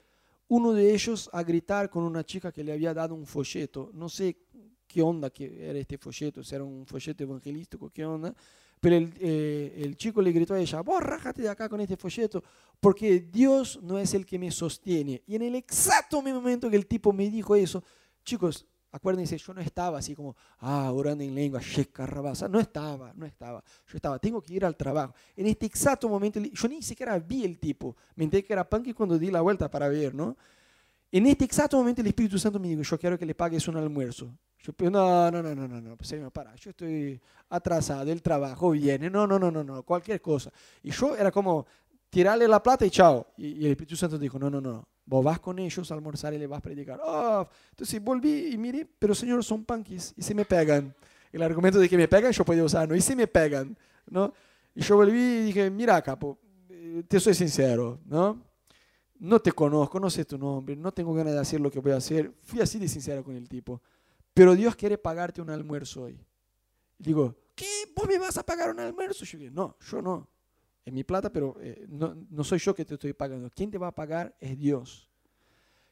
uno 0.48 0.72
de 0.72 0.94
ellos 0.94 1.28
a 1.32 1.42
gritar 1.42 1.90
con 1.90 2.04
una 2.04 2.24
chica 2.24 2.52
que 2.52 2.64
le 2.64 2.72
había 2.72 2.94
dado 2.94 3.14
un 3.14 3.26
folleto. 3.26 3.90
No 3.92 4.08
sé 4.08 4.38
qué 4.86 5.02
onda 5.02 5.30
que 5.30 5.68
era 5.68 5.78
este 5.78 5.98
folleto, 5.98 6.42
si 6.42 6.54
era 6.54 6.64
un 6.64 6.86
folleto 6.86 7.24
evangelístico, 7.24 7.90
qué 7.90 8.06
onda 8.06 8.34
Pero 8.80 8.96
el, 8.96 9.14
eh, 9.20 9.82
el 9.84 9.96
chico 9.96 10.20
le 10.20 10.32
gritó 10.32 10.54
a 10.54 10.60
ella, 10.60 10.80
vos 10.80 11.02
rájate 11.02 11.42
de 11.42 11.48
acá 11.48 11.68
con 11.68 11.80
este 11.80 11.96
folleto, 11.96 12.42
porque 12.78 13.20
Dios 13.20 13.80
no 13.82 13.98
es 13.98 14.14
el 14.14 14.26
que 14.26 14.38
me 14.38 14.50
sostiene. 14.50 15.22
Y 15.26 15.36
en 15.36 15.42
el 15.42 15.54
exacto 15.54 16.20
momento 16.20 16.70
que 16.70 16.76
el 16.76 16.86
tipo 16.86 17.12
me 17.12 17.30
dijo 17.30 17.56
eso, 17.56 17.82
chicos, 18.24 18.66
acuérdense, 18.96 19.38
yo 19.38 19.54
no 19.54 19.60
estaba 19.60 19.98
así 19.98 20.14
como, 20.14 20.36
ah, 20.58 20.90
orando 20.92 21.22
en 21.22 21.34
lengua, 21.34 21.60
rabasa. 21.96 22.48
No 22.48 22.58
estaba, 22.60 23.12
no 23.14 23.26
estaba. 23.26 23.62
Yo 23.86 23.96
estaba, 23.96 24.18
tengo 24.18 24.42
que 24.42 24.54
ir 24.54 24.64
al 24.64 24.76
trabajo. 24.76 25.14
En 25.36 25.46
este 25.46 25.66
exacto 25.66 26.08
momento, 26.08 26.40
yo 26.40 26.68
ni 26.68 26.82
siquiera 26.82 27.18
vi 27.18 27.44
el 27.44 27.58
tipo. 27.58 27.96
Me 28.14 28.24
enteré 28.24 28.44
que 28.44 28.52
era 28.52 28.68
Punky 28.68 28.92
cuando 28.92 29.18
di 29.18 29.30
la 29.30 29.40
vuelta 29.40 29.70
para 29.70 29.88
ver, 29.88 30.14
¿no? 30.14 30.36
En 31.12 31.26
este 31.26 31.44
exacto 31.44 31.76
momento 31.76 32.00
el 32.00 32.08
Espíritu 32.08 32.38
Santo 32.38 32.58
me 32.58 32.68
dijo, 32.68 32.82
yo 32.82 32.98
quiero 32.98 33.18
que 33.18 33.26
le 33.26 33.34
pagues 33.34 33.66
un 33.68 33.76
almuerzo. 33.76 34.32
Yo 34.58 34.90
no, 34.90 35.30
no, 35.30 35.42
no, 35.42 35.54
no, 35.54 35.68
no, 35.68 35.80
no, 35.80 35.96
señor, 36.00 36.32
para, 36.32 36.54
yo 36.56 36.70
estoy 36.70 37.20
atrasado, 37.50 38.10
el 38.10 38.20
trabajo 38.20 38.72
viene, 38.72 39.08
no, 39.08 39.26
no, 39.26 39.38
no, 39.38 39.50
no, 39.50 39.62
no, 39.62 39.82
cualquier 39.84 40.20
cosa. 40.20 40.50
Y 40.82 40.90
yo 40.90 41.16
era 41.16 41.30
como 41.30 41.66
tirarle 42.10 42.48
la 42.48 42.60
plata 42.60 42.84
y 42.84 42.90
chao. 42.90 43.28
Y, 43.36 43.64
el 43.64 43.72
Espíritu 43.72 43.96
Santo 43.96 44.18
dijo, 44.18 44.38
no, 44.38 44.50
no, 44.50 44.60
no, 44.60 44.88
vos 45.04 45.24
vas 45.24 45.38
con 45.38 45.58
ellos 45.60 45.88
a 45.90 45.94
almorzar 45.94 46.34
y 46.34 46.38
le 46.38 46.48
vas 46.48 46.58
a 46.58 46.62
predicar. 46.62 47.00
Oh, 47.04 47.46
entonces 47.70 48.02
volví 48.02 48.48
y 48.52 48.58
miré, 48.58 48.88
pero 48.98 49.14
señor, 49.14 49.44
son 49.44 49.64
punkies 49.64 50.14
y 50.16 50.22
se 50.22 50.34
me 50.34 50.44
pegan. 50.44 50.94
El 51.32 51.42
argumento 51.42 51.78
de 51.78 51.88
que 51.88 51.96
me 51.96 52.08
pegan 52.08 52.32
yo 52.32 52.44
podía 52.44 52.64
usar, 52.64 52.88
¿no? 52.88 52.96
Y 52.96 53.00
se 53.00 53.14
me 53.14 53.26
pegan, 53.26 53.76
¿no? 54.08 54.32
Y 54.74 54.80
yo 54.80 54.96
volví 54.96 55.20
y 55.20 55.42
dije, 55.44 55.70
mira, 55.70 56.00
capo, 56.02 56.38
eh, 56.70 57.04
te 57.06 57.20
soy 57.20 57.34
sincero, 57.34 58.00
¿no? 58.06 58.42
No 59.18 59.40
te 59.40 59.52
conozco, 59.52 59.98
no 59.98 60.10
sé 60.10 60.24
tu 60.24 60.36
nombre, 60.38 60.76
no 60.76 60.92
tengo 60.92 61.14
ganas 61.14 61.34
de 61.34 61.40
hacer 61.40 61.60
lo 61.60 61.70
que 61.70 61.80
voy 61.80 61.92
a 61.92 61.96
hacer. 61.96 62.32
Fui 62.42 62.60
así 62.60 62.78
de 62.78 62.88
sincero 62.88 63.24
con 63.24 63.34
el 63.34 63.48
tipo 63.48 63.80
pero 64.36 64.54
Dios 64.54 64.76
quiere 64.76 64.98
pagarte 64.98 65.40
un 65.40 65.48
almuerzo 65.48 66.02
hoy. 66.02 66.20
digo, 66.98 67.34
¿qué? 67.54 67.90
¿Vos 67.96 68.06
me 68.06 68.18
vas 68.18 68.36
a 68.36 68.44
pagar 68.44 68.68
un 68.68 68.78
almuerzo? 68.80 69.24
Yo 69.24 69.38
digo, 69.38 69.50
no, 69.54 69.78
yo 69.80 70.02
no. 70.02 70.28
Es 70.84 70.92
mi 70.92 71.04
plata, 71.04 71.32
pero 71.32 71.56
eh, 71.58 71.86
no, 71.88 72.44
soy 72.44 72.58
yo 72.58 72.74
que 72.74 72.84
te 72.84 72.94
estoy 72.94 73.14
pagando. 73.14 73.48
Quien 73.48 73.70
te 73.70 73.78
va 73.78 73.86
a 73.86 73.94
pagar 73.94 74.36
es 74.38 74.58
Dios. 74.58 75.10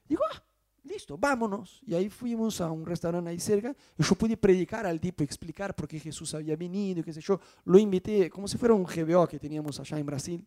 Digo, 0.06 0.20
ah, 0.30 0.44
listo, 0.82 1.16
vámonos. 1.16 1.80
Y 1.86 1.94
ahí 1.94 2.10
fuimos 2.10 2.60
a 2.60 2.70
un 2.70 2.84
restaurante 2.84 3.30
ahí 3.30 3.40
cerca 3.40 3.74
y 3.96 4.02
yo 4.02 4.14
pude 4.14 4.36
predicar 4.36 4.84
al 4.84 5.00
tipo, 5.00 5.24
explicar 5.24 5.74
por 5.74 5.88
qué 5.88 5.98
Jesús 5.98 6.34
había 6.34 6.54
venido, 6.54 7.02
qué 7.02 7.14
sé 7.14 7.22
yo. 7.22 7.40
Lo 7.64 7.78
invité 7.78 8.28
como 8.28 8.46
si 8.46 8.58
fuera 8.58 8.74
un 8.74 8.84
GBO 8.84 9.26
que 9.26 9.38
teníamos 9.38 9.80
allá 9.80 9.98
en 9.98 10.04
Brasil. 10.04 10.46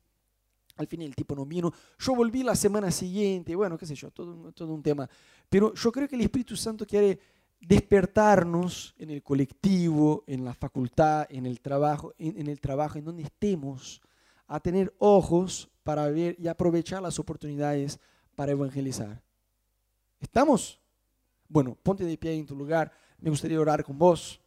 Al 0.77 0.87
fin 0.87 1.01
el 1.01 1.15
tipo 1.15 1.35
no 1.35 1.45
vino. 1.45 1.73
Yo 1.99 2.15
volví 2.15 2.43
la 2.43 2.55
semana 2.55 2.91
siguiente, 2.91 3.55
bueno, 3.55 3.77
qué 3.77 3.85
sé 3.85 3.95
yo, 3.95 4.11
todo, 4.11 4.51
todo 4.53 4.73
un 4.73 4.83
tema. 4.83 5.09
Pero 5.49 5.73
yo 5.73 5.91
creo 5.91 6.07
que 6.07 6.15
el 6.15 6.21
Espíritu 6.21 6.55
Santo 6.55 6.85
quiere 6.85 7.19
despertarnos 7.59 8.93
en 8.97 9.09
el 9.09 9.23
colectivo, 9.23 10.23
en 10.27 10.45
la 10.45 10.53
facultad, 10.53 11.27
en 11.29 11.45
el 11.45 11.59
trabajo, 11.59 12.13
en, 12.17 12.47
el 12.47 12.59
trabajo, 12.59 12.97
en 12.97 13.05
donde 13.05 13.23
estemos, 13.23 14.01
a 14.47 14.59
tener 14.59 14.93
ojos 14.99 15.69
para 15.83 16.07
ver 16.09 16.35
y 16.39 16.47
aprovechar 16.47 17.01
las 17.01 17.19
oportunidades 17.19 17.99
para 18.35 18.51
evangelizar. 18.51 19.21
¿Estamos? 20.19 20.79
Bueno, 21.49 21.75
ponte 21.81 22.05
de 22.05 22.17
pie 22.17 22.33
en 22.33 22.45
tu 22.45 22.55
lugar. 22.55 22.91
Me 23.19 23.29
gustaría 23.29 23.59
orar 23.59 23.83
con 23.83 23.97
vos. 23.97 24.39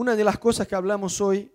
Una 0.00 0.16
de 0.16 0.24
las 0.24 0.38
cosas 0.38 0.66
que 0.66 0.74
hablamos 0.74 1.20
hoy, 1.20 1.52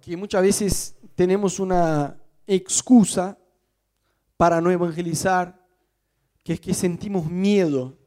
que 0.00 0.16
muchas 0.16 0.40
veces 0.40 0.96
tenemos 1.16 1.58
una 1.58 2.16
excusa 2.46 3.36
para 4.36 4.60
no 4.60 4.70
evangelizar, 4.70 5.60
que 6.44 6.52
es 6.52 6.60
que 6.60 6.72
sentimos 6.72 7.28
miedo. 7.28 7.98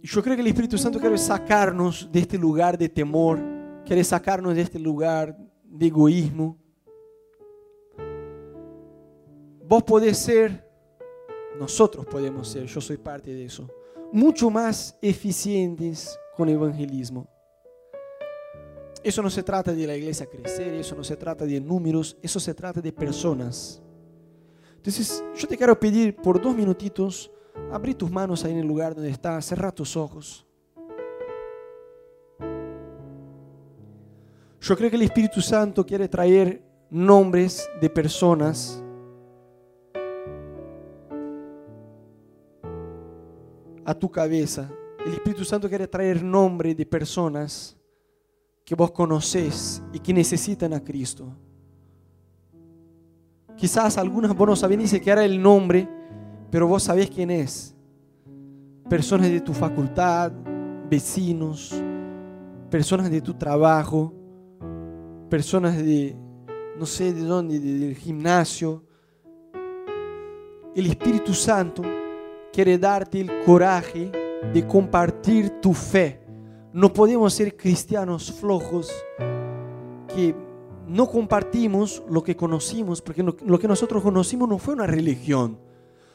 Yo 0.00 0.22
creo 0.22 0.34
que 0.34 0.40
el 0.40 0.48
Espíritu 0.48 0.78
Santo 0.78 0.98
quiere 0.98 1.18
sacarnos 1.18 2.10
de 2.10 2.20
este 2.20 2.38
lugar 2.38 2.78
de 2.78 2.88
temor, 2.88 3.38
quiere 3.84 4.02
sacarnos 4.02 4.54
de 4.54 4.62
este 4.62 4.78
lugar 4.78 5.36
de 5.62 5.86
egoísmo. 5.88 6.56
Vos 9.68 9.82
podés 9.82 10.16
ser, 10.16 10.66
nosotros 11.58 12.06
podemos 12.06 12.48
ser, 12.48 12.64
yo 12.64 12.80
soy 12.80 12.96
parte 12.96 13.34
de 13.34 13.44
eso, 13.44 13.68
mucho 14.12 14.50
más 14.50 14.96
eficientes 15.00 16.18
con 16.36 16.48
el 16.48 16.54
evangelismo. 16.54 17.28
Eso 19.02 19.22
no 19.22 19.30
se 19.30 19.42
trata 19.42 19.72
de 19.72 19.86
la 19.86 19.96
iglesia 19.96 20.26
crecer, 20.26 20.74
eso 20.74 20.94
no 20.94 21.02
se 21.02 21.16
trata 21.16 21.46
de 21.46 21.60
números, 21.60 22.16
eso 22.22 22.38
se 22.38 22.52
trata 22.52 22.80
de 22.80 22.92
personas. 22.92 23.82
Entonces, 24.76 25.24
yo 25.34 25.48
te 25.48 25.56
quiero 25.56 25.78
pedir 25.78 26.16
por 26.16 26.40
dos 26.40 26.54
minutitos, 26.54 27.30
abrí 27.70 27.94
tus 27.94 28.10
manos 28.10 28.44
ahí 28.44 28.52
en 28.52 28.58
el 28.58 28.66
lugar 28.66 28.94
donde 28.94 29.10
estás, 29.10 29.46
cerra 29.46 29.72
tus 29.72 29.96
ojos. 29.96 30.46
Yo 34.60 34.76
creo 34.76 34.90
que 34.90 34.96
el 34.96 35.02
Espíritu 35.02 35.40
Santo 35.40 35.84
quiere 35.86 36.06
traer 36.08 36.62
nombres 36.90 37.68
de 37.80 37.88
personas 37.88 38.84
a 43.90 43.94
tu 43.98 44.08
cabeza. 44.08 44.70
El 45.04 45.14
Espíritu 45.14 45.44
Santo 45.44 45.68
quiere 45.68 45.88
traer 45.88 46.22
nombre 46.22 46.74
de 46.74 46.86
personas 46.86 47.76
que 48.64 48.76
vos 48.76 48.92
conocés 48.92 49.82
y 49.92 49.98
que 49.98 50.12
necesitan 50.14 50.72
a 50.72 50.80
Cristo. 50.80 51.26
Quizás 53.56 53.98
algunas 53.98 54.34
vos 54.36 54.48
no 54.48 54.56
sabés 54.56 54.78
ni 54.78 54.86
siquiera 54.86 55.24
el 55.24 55.42
nombre, 55.42 55.88
pero 56.50 56.68
vos 56.68 56.84
sabés 56.84 57.10
quién 57.10 57.32
es. 57.32 57.74
Personas 58.88 59.28
de 59.28 59.40
tu 59.40 59.52
facultad, 59.52 60.30
vecinos, 60.88 61.74
personas 62.70 63.10
de 63.10 63.20
tu 63.20 63.34
trabajo, 63.34 64.14
personas 65.28 65.76
de 65.78 66.16
no 66.78 66.86
sé 66.86 67.12
de 67.12 67.22
dónde, 67.22 67.58
del 67.58 67.96
gimnasio. 67.96 68.84
El 70.76 70.86
Espíritu 70.86 71.34
Santo 71.34 71.82
quiere 72.52 72.78
darte 72.78 73.20
el 73.20 73.44
coraje 73.44 74.10
de 74.52 74.66
compartir 74.66 75.60
tu 75.60 75.74
fe 75.74 76.20
no 76.72 76.92
podemos 76.92 77.34
ser 77.34 77.56
cristianos 77.56 78.30
flojos 78.32 78.90
que 80.14 80.34
no 80.86 81.08
compartimos 81.08 82.02
lo 82.08 82.22
que 82.22 82.36
conocimos, 82.36 83.02
porque 83.02 83.22
lo, 83.22 83.58
que 83.58 83.68
nosotros 83.68 84.02
conocimos 84.02 84.48
no 84.48 84.58
fue 84.58 84.74
una 84.74 84.86
religión. 84.86 85.58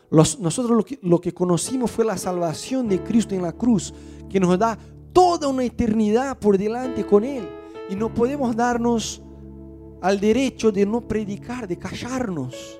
nosotros 0.09 0.71
lo 0.71 0.83
que, 0.83 0.99
lo 1.01 1.19
que 1.19 1.33
conocimos 1.33 1.91
fue 1.91 2.05
la 2.05 2.17
salvación 2.17 2.87
de 2.87 3.01
Cristo 3.03 3.35
en 3.35 3.41
la 3.41 3.51
cruz, 3.51 3.93
que 4.29 4.39
nos 4.39 4.57
da 4.57 4.77
toda 5.11 5.47
una 5.47 5.63
eternidad 5.63 6.37
por 6.39 6.57
delante 6.57 7.05
con 7.05 7.23
Él. 7.23 7.47
Y 7.89 7.95
no 7.95 8.13
podemos 8.13 8.55
darnos 8.55 9.21
al 10.01 10.19
derecho 10.19 10.71
de 10.71 10.85
no 10.85 11.01
predicar, 11.01 11.67
de 11.67 11.77
callarnos. 11.77 12.79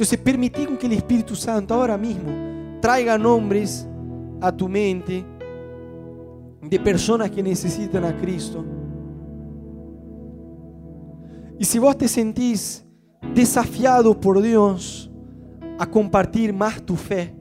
Entonces 0.00 0.18
permití 0.18 0.64
que 0.78 0.86
el 0.86 0.94
Espíritu 0.94 1.36
Santo 1.36 1.74
ahora 1.74 1.98
mismo 1.98 2.80
traiga 2.80 3.18
nombres 3.18 3.86
a 4.40 4.50
tu 4.50 4.66
mente 4.66 5.22
de 6.62 6.80
personas 6.80 7.30
que 7.30 7.42
necesitan 7.42 8.06
a 8.06 8.16
Cristo. 8.16 8.64
Y 11.58 11.66
si 11.66 11.78
vos 11.78 11.98
te 11.98 12.08
sentís 12.08 12.82
desafiado 13.34 14.18
por 14.18 14.40
Dios 14.40 15.10
a 15.78 15.84
compartir 15.84 16.54
más 16.54 16.80
tu 16.80 16.96
fe, 16.96 17.36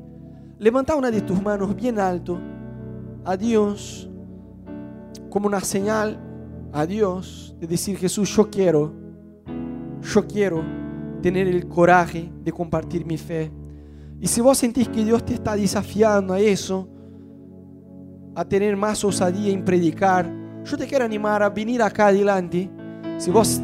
levanta 0.58 0.98
una 0.98 1.10
de 1.12 1.22
tus 1.22 1.42
manos 1.42 1.74
bien 1.74 1.98
alto 1.98 2.38
a 3.24 3.38
Dios 3.38 4.10
como 5.30 5.48
una 5.48 5.62
señal 5.62 6.20
a 6.74 6.86
Dios 6.86 7.56
de 7.58 7.68
decir 7.68 7.98
Jesús, 7.98 8.36
yo 8.36 8.50
quiero, 8.50 8.92
yo 10.02 10.28
quiero 10.28 10.79
tener 11.22 11.48
el 11.48 11.68
coraje 11.68 12.30
de 12.44 12.52
compartir 12.52 13.06
mi 13.06 13.18
fe. 13.18 13.52
Y 14.22 14.28
si 14.28 14.42
vos 14.42 14.58
sentís 14.58 14.90
que 14.90 15.04
Dios 15.04 15.24
te 15.26 15.34
está 15.34 15.56
desafiando 15.56 16.34
a 16.34 16.40
eso, 16.40 16.88
a 18.36 18.46
tener 18.46 18.76
más 18.76 19.04
osadía 19.04 19.52
en 19.52 19.64
predicar, 19.64 20.30
yo 20.64 20.78
te 20.78 20.86
quiero 20.86 21.06
animar 21.06 21.42
a 21.42 21.50
venir 21.50 21.82
acá 21.82 22.08
adelante. 22.08 22.70
Si 23.18 23.32
vos 23.32 23.62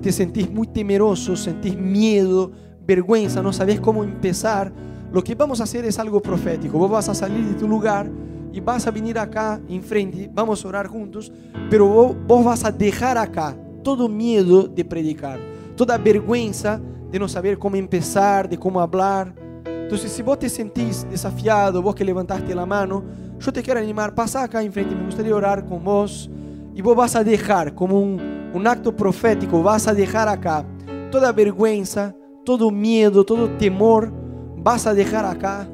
te 0.00 0.12
sentís 0.12 0.50
muy 0.50 0.66
temeroso, 0.68 1.36
sentís 1.36 1.76
miedo, 1.76 2.52
vergüenza, 2.86 3.42
no 3.42 3.52
sabes 3.52 3.80
cómo 3.80 4.04
empezar, 4.04 4.72
lo 5.12 5.22
que 5.22 5.34
vamos 5.34 5.60
a 5.60 5.64
hacer 5.64 5.84
es 5.84 5.98
algo 5.98 6.20
profético. 6.20 6.78
Vos 6.78 6.90
vas 6.90 7.08
a 7.08 7.14
salir 7.14 7.44
de 7.44 7.54
tu 7.54 7.68
lugar 7.68 8.10
y 8.52 8.60
vas 8.60 8.86
a 8.86 8.90
venir 8.90 9.18
acá 9.18 9.60
enfrente, 9.68 10.30
vamos 10.32 10.64
a 10.64 10.68
orar 10.68 10.86
juntos, 10.86 11.32
pero 11.68 11.86
vos, 11.86 12.16
vos 12.26 12.44
vas 12.44 12.64
a 12.64 12.72
dejar 12.72 13.18
acá 13.18 13.56
todo 13.82 14.08
miedo 14.08 14.66
de 14.66 14.84
predicar, 14.84 15.38
toda 15.76 15.98
vergüenza 15.98 16.80
de 17.16 17.20
no 17.20 17.28
saber 17.28 17.58
cómo 17.58 17.76
empezar, 17.76 18.46
de 18.46 18.58
cómo 18.58 18.78
hablar. 18.78 19.32
Entonces, 19.64 20.12
si 20.12 20.22
vos 20.22 20.38
te 20.38 20.50
sentís 20.50 21.06
desafiado, 21.08 21.80
vos 21.80 21.94
que 21.94 22.04
levantaste 22.04 22.54
la 22.54 22.66
mano, 22.66 23.02
yo 23.40 23.50
te 23.50 23.62
quiero 23.62 23.80
animar, 23.80 24.14
pasa 24.14 24.42
acá 24.42 24.62
enfrente, 24.62 24.94
me 24.94 25.06
gustaría 25.06 25.34
orar 25.34 25.64
con 25.64 25.82
vos 25.82 26.30
y 26.74 26.82
vos 26.82 26.94
vas 26.94 27.16
a 27.16 27.24
dejar 27.24 27.74
como 27.74 27.98
un, 27.98 28.50
un 28.52 28.66
acto 28.66 28.94
profético, 28.94 29.62
vas 29.62 29.88
a 29.88 29.94
dejar 29.94 30.28
acá 30.28 30.62
toda 31.10 31.32
vergüenza, 31.32 32.14
todo 32.44 32.70
miedo, 32.70 33.24
todo 33.24 33.48
temor, 33.56 34.12
vas 34.58 34.86
a 34.86 34.92
dejar 34.92 35.24
acá 35.24 35.66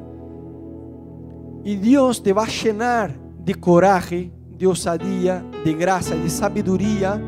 y 1.65 1.75
Dios 1.75 2.23
te 2.23 2.31
va 2.31 2.43
a 2.43 2.47
llenar 2.47 3.13
de 3.43 3.55
coraje, 3.55 4.31
de 4.57 4.65
osadía, 4.65 5.43
de 5.65 5.73
gracia, 5.73 6.15
de 6.15 6.29
sabiduría 6.29 7.21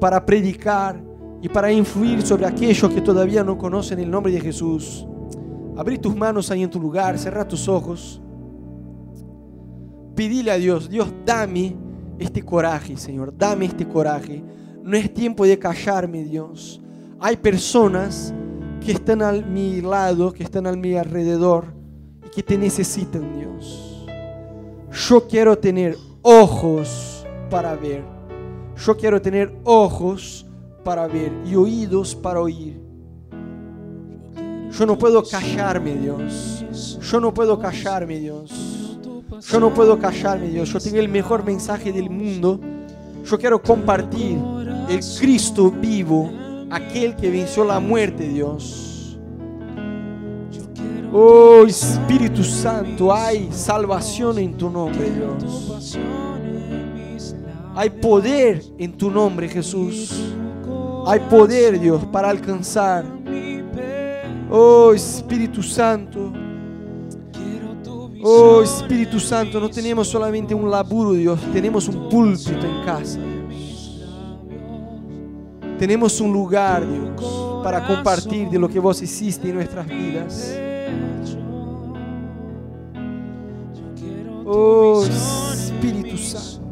para 0.00 0.26
predicar 0.26 1.13
y 1.44 1.48
para 1.50 1.70
influir 1.70 2.22
sobre 2.22 2.46
aquellos 2.46 2.90
que 2.90 3.02
todavía 3.02 3.44
no 3.44 3.58
conocen 3.58 3.98
el 3.98 4.10
nombre 4.10 4.32
de 4.32 4.40
Jesús. 4.40 5.06
Abrí 5.76 5.98
tus 5.98 6.16
manos 6.16 6.50
ahí 6.50 6.62
en 6.62 6.70
tu 6.70 6.80
lugar, 6.80 7.18
cerra 7.18 7.46
tus 7.46 7.68
ojos. 7.68 8.18
Pidile 10.14 10.52
a 10.52 10.56
Dios, 10.56 10.88
Dios, 10.88 11.12
dame 11.26 11.76
este 12.18 12.42
coraje, 12.42 12.96
Señor, 12.96 13.36
dame 13.36 13.66
este 13.66 13.86
coraje. 13.86 14.42
No 14.82 14.96
es 14.96 15.12
tiempo 15.12 15.44
de 15.44 15.58
callarme, 15.58 16.24
Dios. 16.24 16.80
Hay 17.20 17.36
personas 17.36 18.32
que 18.80 18.92
están 18.92 19.20
a 19.20 19.32
mi 19.32 19.82
lado, 19.82 20.32
que 20.32 20.44
están 20.44 20.66
a 20.66 20.72
mi 20.72 20.94
alrededor 20.94 21.74
y 22.26 22.30
que 22.30 22.42
te 22.42 22.56
necesitan, 22.56 23.38
Dios. 23.38 24.06
Yo 24.90 25.28
quiero 25.28 25.58
tener 25.58 25.94
ojos 26.22 27.26
para 27.50 27.76
ver. 27.76 28.02
Yo 28.78 28.96
quiero 28.96 29.20
tener 29.20 29.54
ojos 29.64 30.46
para 30.84 31.06
ver 31.06 31.32
y 31.46 31.56
oídos 31.56 32.14
para 32.14 32.40
oír. 32.40 32.80
Yo 34.70 34.86
no 34.86 34.98
puedo 34.98 35.22
callarme, 35.22 35.94
Dios. 35.94 36.98
Yo 37.00 37.20
no 37.20 37.32
puedo 37.32 37.58
callarme, 37.58 38.18
Dios. 38.18 38.98
Yo 39.50 39.60
no 39.60 39.72
puedo 39.72 39.98
callarme, 39.98 40.48
Dios. 40.48 40.68
Yo 40.68 40.80
tengo 40.80 40.98
el 40.98 41.08
mejor 41.08 41.44
mensaje 41.44 41.92
del 41.92 42.10
mundo. 42.10 42.60
Yo 43.24 43.38
quiero 43.38 43.62
compartir 43.62 44.38
el 44.88 45.00
Cristo 45.18 45.70
vivo, 45.70 46.30
aquel 46.70 47.16
que 47.16 47.30
venció 47.30 47.64
la 47.64 47.80
muerte, 47.80 48.28
Dios. 48.28 49.18
Oh 51.12 51.64
Espíritu 51.64 52.42
Santo, 52.42 53.14
hay 53.14 53.48
salvación 53.52 54.38
en 54.38 54.56
tu 54.56 54.68
nombre, 54.68 55.10
Dios. 55.10 55.96
Hay 57.76 57.90
poder 57.90 58.62
en 58.78 58.92
tu 58.92 59.10
nombre, 59.10 59.48
Jesús. 59.48 60.12
Hay 61.06 61.20
poder, 61.20 61.78
Dios, 61.78 62.04
para 62.06 62.30
alcanzar. 62.30 63.04
Oh 64.50 64.92
Espíritu 64.94 65.62
Santo. 65.62 66.32
Oh 68.22 68.62
Espíritu 68.62 69.20
Santo, 69.20 69.60
no 69.60 69.68
tenemos 69.68 70.08
solamente 70.08 70.54
un 70.54 70.70
laburo, 70.70 71.12
Dios, 71.12 71.38
tenemos 71.52 71.88
un 71.88 72.08
púlpito 72.08 72.66
en 72.66 72.84
casa. 72.84 73.18
Tenemos 75.78 76.20
un 76.20 76.32
lugar, 76.32 76.88
Dios, 76.88 77.62
para 77.62 77.86
compartir 77.86 78.48
de 78.48 78.58
lo 78.58 78.68
que 78.68 78.78
vos 78.78 79.02
hiciste 79.02 79.50
en 79.50 79.56
nuestras 79.56 79.86
vidas. 79.86 80.58
Oh 84.46 85.04
Espíritu 85.04 86.16
Santo. 86.16 86.64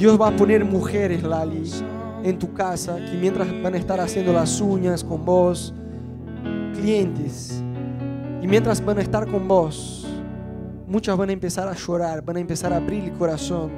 Dios 0.00 0.18
va 0.18 0.28
a 0.28 0.30
poner 0.34 0.64
mujeres, 0.64 1.22
Lali, 1.22 1.62
en 2.24 2.38
tu 2.38 2.54
casa, 2.54 2.96
que 2.96 3.18
mientras 3.20 3.46
van 3.62 3.74
a 3.74 3.76
estar 3.76 4.00
haciendo 4.00 4.32
las 4.32 4.58
uñas 4.58 5.04
con 5.04 5.26
vos, 5.26 5.74
clientes, 6.72 7.62
y 8.40 8.46
mientras 8.46 8.82
van 8.82 8.96
a 8.96 9.02
estar 9.02 9.30
con 9.30 9.46
vos, 9.46 10.08
muchas 10.86 11.18
van 11.18 11.28
a 11.28 11.32
empezar 11.34 11.68
a 11.68 11.74
llorar, 11.74 12.24
van 12.24 12.38
a 12.38 12.40
empezar 12.40 12.72
a 12.72 12.76
abrir 12.76 13.04
el 13.04 13.12
corazón, 13.12 13.70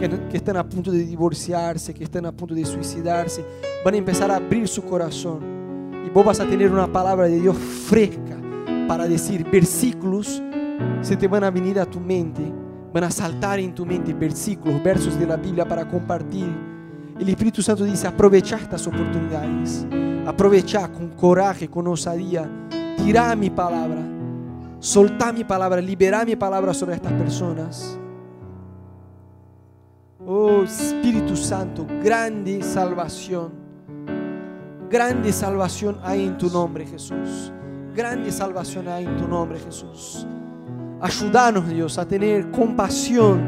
que, 0.00 0.10
que 0.28 0.38
están 0.38 0.56
a 0.56 0.68
punto 0.68 0.90
de 0.90 1.04
divorciarse, 1.04 1.94
que 1.94 2.02
están 2.02 2.26
a 2.26 2.32
punto 2.32 2.52
de 2.52 2.64
suicidarse, 2.64 3.44
van 3.84 3.94
a 3.94 3.98
empezar 3.98 4.28
a 4.32 4.36
abrir 4.38 4.66
su 4.66 4.82
corazón. 4.82 6.02
Y 6.04 6.10
vos 6.10 6.26
vas 6.26 6.40
a 6.40 6.46
tener 6.46 6.72
una 6.72 6.92
palabra 6.92 7.28
de 7.28 7.40
Dios 7.40 7.56
fresca 7.56 8.36
para 8.88 9.06
decir 9.06 9.48
versículos, 9.48 10.42
se 11.00 11.14
te 11.14 11.28
van 11.28 11.44
a 11.44 11.50
venir 11.52 11.78
a 11.78 11.86
tu 11.86 12.00
mente 12.00 12.59
van 12.92 13.04
a 13.04 13.10
saltar 13.10 13.58
en 13.58 13.74
tu 13.74 13.86
mente 13.86 14.12
versículos, 14.12 14.82
versos 14.82 15.18
de 15.18 15.26
la 15.26 15.36
Biblia 15.36 15.66
para 15.66 15.88
compartir. 15.88 16.48
El 17.18 17.28
Espíritu 17.28 17.62
Santo 17.62 17.84
dice, 17.84 18.06
aprovecha 18.06 18.56
estas 18.56 18.86
oportunidades, 18.86 19.86
aprovecha 20.26 20.88
con 20.88 21.10
coraje, 21.10 21.68
con 21.68 21.86
osadía, 21.86 22.48
tira 22.96 23.34
mi 23.36 23.50
palabra, 23.50 24.00
solta 24.78 25.32
mi 25.32 25.44
palabra, 25.44 25.80
libera 25.80 26.24
mi 26.24 26.36
palabra 26.36 26.72
sobre 26.72 26.96
estas 26.96 27.12
personas. 27.12 27.98
Oh 30.26 30.62
Espíritu 30.62 31.36
Santo, 31.36 31.86
grande 32.02 32.62
salvación, 32.62 33.52
grande 34.88 35.32
salvación 35.32 35.98
hay 36.02 36.24
en 36.24 36.38
tu 36.38 36.48
nombre 36.48 36.86
Jesús, 36.86 37.52
grande 37.94 38.32
salvación 38.32 38.88
hay 38.88 39.04
en 39.04 39.16
tu 39.16 39.28
nombre 39.28 39.58
Jesús. 39.58 40.26
Ayúdanos, 41.00 41.68
Dios, 41.68 41.98
a 41.98 42.06
tener 42.06 42.50
compasión 42.50 43.40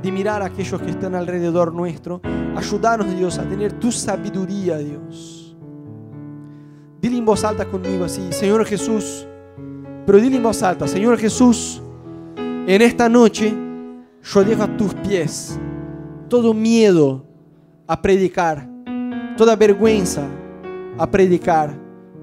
de 0.00 0.12
mirar 0.12 0.42
a 0.42 0.46
aquellos 0.46 0.80
que 0.80 0.90
están 0.90 1.14
alrededor 1.14 1.74
nuestro. 1.74 2.20
Ayúdanos, 2.54 3.14
Dios, 3.16 3.38
a 3.38 3.42
tener 3.42 3.72
tu 3.74 3.90
sabiduría, 3.90 4.78
Dios. 4.78 5.56
Dile 7.00 7.18
en 7.18 7.24
voz 7.24 7.44
alta 7.44 7.64
conmigo 7.64 8.04
así, 8.04 8.32
Señor 8.32 8.64
Jesús. 8.64 9.26
Pero 10.06 10.18
dile 10.18 10.36
en 10.36 10.42
voz 10.42 10.62
alta, 10.62 10.86
Señor 10.86 11.18
Jesús, 11.18 11.82
en 12.36 12.82
esta 12.82 13.08
noche 13.08 13.54
yo 14.22 14.44
dejo 14.44 14.62
a 14.62 14.76
tus 14.76 14.94
pies 14.94 15.58
todo 16.28 16.54
miedo 16.54 17.24
a 17.86 18.00
predicar, 18.00 18.68
toda 19.36 19.56
vergüenza 19.56 20.22
a 20.98 21.10
predicar. 21.10 21.74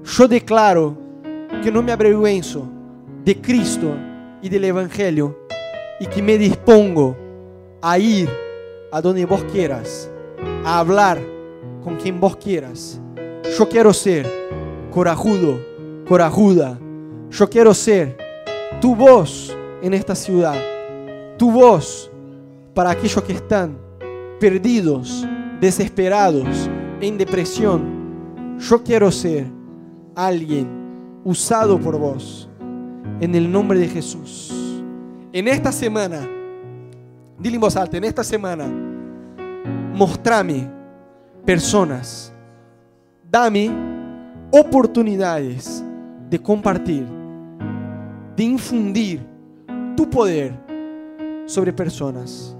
Yo 0.04 0.26
declaro 0.26 0.96
que 1.62 1.70
no 1.70 1.82
me 1.82 1.92
avergüenzo 1.92 2.66
de 3.24 3.38
Cristo 3.40 3.94
y 4.42 4.48
del 4.48 4.64
Evangelio 4.64 5.38
y 6.00 6.06
que 6.06 6.22
me 6.22 6.38
dispongo 6.38 7.16
a 7.82 7.98
ir 7.98 8.28
a 8.92 9.00
donde 9.00 9.24
vos 9.24 9.44
quieras, 9.52 10.10
a 10.64 10.78
hablar 10.78 11.18
con 11.82 11.96
quien 11.96 12.20
vos 12.20 12.36
quieras. 12.36 13.00
Yo 13.58 13.68
quiero 13.68 13.92
ser 13.92 14.26
corajudo, 14.92 15.58
corajuda. 16.08 16.78
Yo 17.30 17.48
quiero 17.48 17.74
ser 17.74 18.16
tu 18.80 18.94
voz 18.94 19.56
en 19.82 19.94
esta 19.94 20.14
ciudad, 20.14 20.56
tu 21.36 21.50
voz 21.50 22.10
para 22.74 22.90
aquellos 22.90 23.22
que 23.22 23.32
están 23.32 23.78
perdidos, 24.40 25.26
desesperados, 25.60 26.70
en 27.00 27.18
depresión. 27.18 28.56
Yo 28.58 28.82
quiero 28.82 29.10
ser 29.10 29.46
alguien 30.14 30.68
usado 31.24 31.78
por 31.78 31.98
vos 31.98 32.47
en 33.20 33.34
el 33.34 33.50
nombre 33.50 33.78
de 33.78 33.88
Jesús. 33.88 34.52
En 35.32 35.48
esta 35.48 35.72
semana, 35.72 36.26
dile 37.38 37.56
en 37.56 37.60
voz 37.60 37.76
alta, 37.76 37.96
en 37.96 38.04
esta 38.04 38.24
semana, 38.24 38.66
mostrame 39.94 40.68
personas, 41.44 42.32
dame 43.30 43.70
oportunidades 44.50 45.84
de 46.30 46.38
compartir, 46.38 47.06
de 48.36 48.44
infundir 48.44 49.20
tu 49.96 50.08
poder 50.08 50.52
sobre 51.46 51.72
personas. 51.72 52.54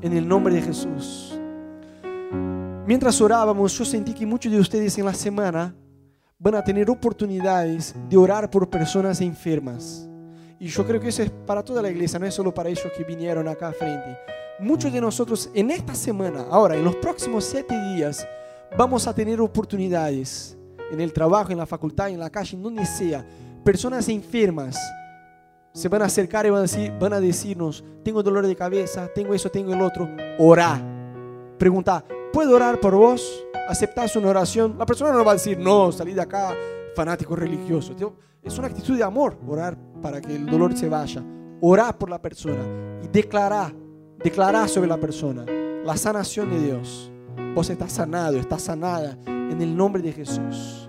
En 0.00 0.16
el 0.16 0.26
nombre 0.26 0.54
de 0.54 0.62
Jesús. 0.62 1.38
Mientras 2.86 3.20
orábamos, 3.20 3.78
yo 3.78 3.84
sentí 3.84 4.12
que 4.12 4.26
muchos 4.26 4.50
de 4.50 4.58
ustedes 4.58 4.98
en 4.98 5.04
la 5.04 5.14
semana 5.14 5.72
van 6.42 6.56
a 6.56 6.64
tener 6.64 6.90
oportunidades 6.90 7.94
de 8.08 8.16
orar 8.16 8.50
por 8.50 8.68
personas 8.68 9.20
enfermas. 9.20 10.08
Y 10.58 10.66
yo 10.66 10.84
creo 10.84 11.00
que 11.00 11.08
eso 11.08 11.22
es 11.22 11.30
para 11.30 11.62
toda 11.62 11.80
la 11.80 11.88
iglesia, 11.88 12.18
no 12.18 12.26
es 12.26 12.34
solo 12.34 12.52
para 12.52 12.68
ellos 12.68 12.88
que 12.96 13.04
vinieron 13.04 13.46
acá 13.46 13.68
a 13.68 13.72
frente. 13.72 14.18
Muchos 14.58 14.92
de 14.92 15.00
nosotros 15.00 15.48
en 15.54 15.70
esta 15.70 15.94
semana, 15.94 16.44
ahora, 16.50 16.74
en 16.74 16.84
los 16.84 16.96
próximos 16.96 17.44
siete 17.44 17.80
días, 17.94 18.26
vamos 18.76 19.06
a 19.06 19.14
tener 19.14 19.40
oportunidades 19.40 20.56
en 20.90 21.00
el 21.00 21.12
trabajo, 21.12 21.52
en 21.52 21.58
la 21.58 21.66
facultad, 21.66 22.08
en 22.08 22.18
la 22.18 22.30
calle, 22.30 22.56
en 22.56 22.62
donde 22.64 22.86
sea. 22.86 23.24
Personas 23.64 24.08
enfermas 24.08 24.76
se 25.72 25.88
van 25.88 26.02
a 26.02 26.06
acercar 26.06 26.44
y 26.44 26.50
van 26.50 26.58
a, 26.58 26.62
decir, 26.62 26.92
van 26.98 27.12
a 27.12 27.20
decirnos, 27.20 27.84
tengo 28.02 28.20
dolor 28.20 28.48
de 28.48 28.56
cabeza, 28.56 29.08
tengo 29.14 29.32
eso, 29.32 29.48
tengo 29.48 29.72
el 29.72 29.80
otro. 29.80 30.08
Orá. 30.40 30.82
Pregunta, 31.56 32.04
¿puedo 32.32 32.56
orar 32.56 32.80
por 32.80 32.96
vos? 32.96 33.44
Aceptas 33.72 34.14
una 34.16 34.28
oración, 34.28 34.76
la 34.78 34.86
persona 34.86 35.12
no 35.12 35.24
va 35.24 35.32
a 35.32 35.34
decir, 35.34 35.58
no, 35.58 35.90
salí 35.90 36.12
de 36.12 36.20
acá, 36.20 36.54
fanático 36.94 37.34
religioso. 37.34 37.94
Es 38.42 38.58
una 38.58 38.68
actitud 38.68 38.96
de 38.96 39.02
amor, 39.02 39.36
orar 39.46 39.76
para 40.00 40.20
que 40.20 40.34
el 40.36 40.46
dolor 40.46 40.76
se 40.76 40.88
vaya. 40.88 41.22
Orar 41.60 41.96
por 41.96 42.10
la 42.10 42.20
persona 42.20 43.00
y 43.02 43.08
declarar, 43.08 43.72
declarar 44.22 44.68
sobre 44.68 44.88
la 44.88 44.98
persona 44.98 45.44
la 45.84 45.96
sanación 45.96 46.50
de 46.50 46.60
Dios. 46.60 47.10
Vos 47.54 47.70
estás 47.70 47.92
sanado, 47.92 48.38
estás 48.38 48.62
sanada 48.62 49.16
en 49.26 49.60
el 49.60 49.76
nombre 49.76 50.02
de 50.02 50.12
Jesús. 50.12 50.88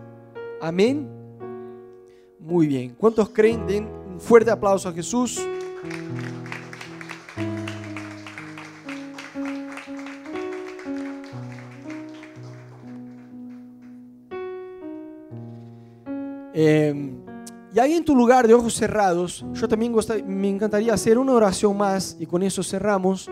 Amén. 0.62 1.10
Muy 2.40 2.68
bien. 2.68 2.96
¿Cuántos 2.98 3.30
creen? 3.30 3.66
Den 3.66 3.88
un 4.08 4.20
fuerte 4.20 4.52
aplauso 4.52 4.90
a 4.90 4.94
Jesús. 4.94 5.40
Eh, 16.54 17.16
y 17.74 17.80
ahí 17.80 17.94
en 17.94 18.06
tu 18.06 18.16
lugar 18.16 18.48
de 18.48 18.54
ojos 18.54 18.76
cerrados, 18.76 19.44
yo 19.54 19.68
también 19.68 19.94
me 20.28 20.50
encantaría 20.50 20.94
hacer 20.94 21.18
una 21.18 21.32
oración 21.32 21.76
más 21.76 22.16
y 22.20 22.26
con 22.28 22.44
eso 22.44 22.62
cerramos. 22.62 23.30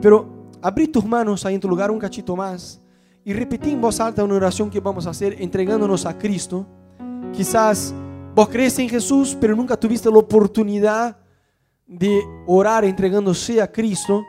Pero 0.00 0.48
abrí 0.62 0.86
tus 0.86 1.04
manos 1.04 1.44
ahí 1.44 1.56
en 1.56 1.60
tu 1.60 1.68
lugar 1.68 1.90
un 1.90 1.98
cachito 1.98 2.36
más 2.36 2.80
y 3.24 3.32
repetí 3.32 3.70
en 3.70 3.80
voz 3.80 3.98
alta 4.00 4.22
una 4.22 4.34
oración 4.34 4.70
que 4.70 4.80
vamos 4.80 5.06
a 5.06 5.10
hacer 5.10 5.36
entregándonos 5.40 6.06
a 6.06 6.16
Cristo. 6.16 6.66
Quizás 7.32 7.92
vos 8.34 8.48
crees 8.48 8.78
en 8.78 8.88
Jesús, 8.88 9.36
pero 9.40 9.56
nunca 9.56 9.76
tuviste 9.76 10.08
la 10.08 10.18
oportunidad 10.18 11.16
de 11.86 12.22
orar 12.46 12.84
entregándose 12.84 13.60
a 13.60 13.70
Cristo. 13.70 14.24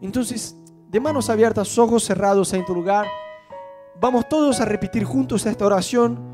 Entonces, 0.00 0.56
de 0.88 1.00
manos 1.00 1.28
abiertas, 1.28 1.76
ojos 1.78 2.04
cerrados 2.04 2.52
ahí 2.52 2.60
en 2.60 2.66
tu 2.66 2.74
lugar, 2.74 3.06
vamos 4.00 4.28
todos 4.28 4.60
a 4.60 4.64
repetir 4.64 5.02
juntos 5.02 5.44
esta 5.44 5.66
oración. 5.66 6.33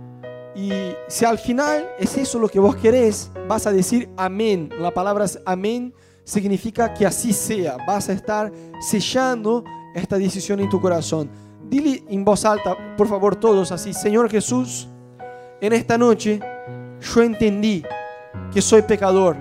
Y 0.55 0.73
si 1.09 1.25
al 1.25 1.39
final 1.39 1.89
es 1.99 2.17
eso 2.17 2.39
lo 2.39 2.49
que 2.49 2.59
vos 2.59 2.77
querés, 2.77 3.31
vas 3.49 3.67
a 3.67 3.73
decir 3.73 4.09
amén. 4.17 4.71
La 4.79 4.93
palabra 4.93 5.27
amén 5.47 5.95
significa 6.25 6.93
que 6.93 7.07
así 7.07 7.33
sea. 7.33 7.77
Vas 7.87 8.09
a 8.09 8.13
estar 8.13 8.53
sellando 8.81 9.65
esta 9.95 10.19
decisión 10.19 10.61
en 10.61 10.69
tu 10.69 10.81
corazón. 10.81 11.31
Dile 11.69 12.03
en 12.09 12.25
voz 12.25 12.45
alta, 12.45 12.77
por 12.97 13.07
favor, 13.07 13.37
todos 13.37 13.71
así, 13.71 13.93
Señor 13.93 14.29
Jesús, 14.29 14.89
en 15.61 15.73
esta 15.73 15.97
noche 15.97 16.41
yo 17.01 17.23
entendí 17.23 17.85
que 18.53 18.61
soy 18.61 18.83
pecador, 18.83 19.37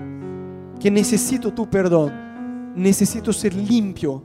que 0.78 0.90
necesito 0.90 1.52
tu 1.52 1.68
perdón, 1.68 2.72
necesito 2.76 3.32
ser 3.32 3.54
limpio. 3.54 4.22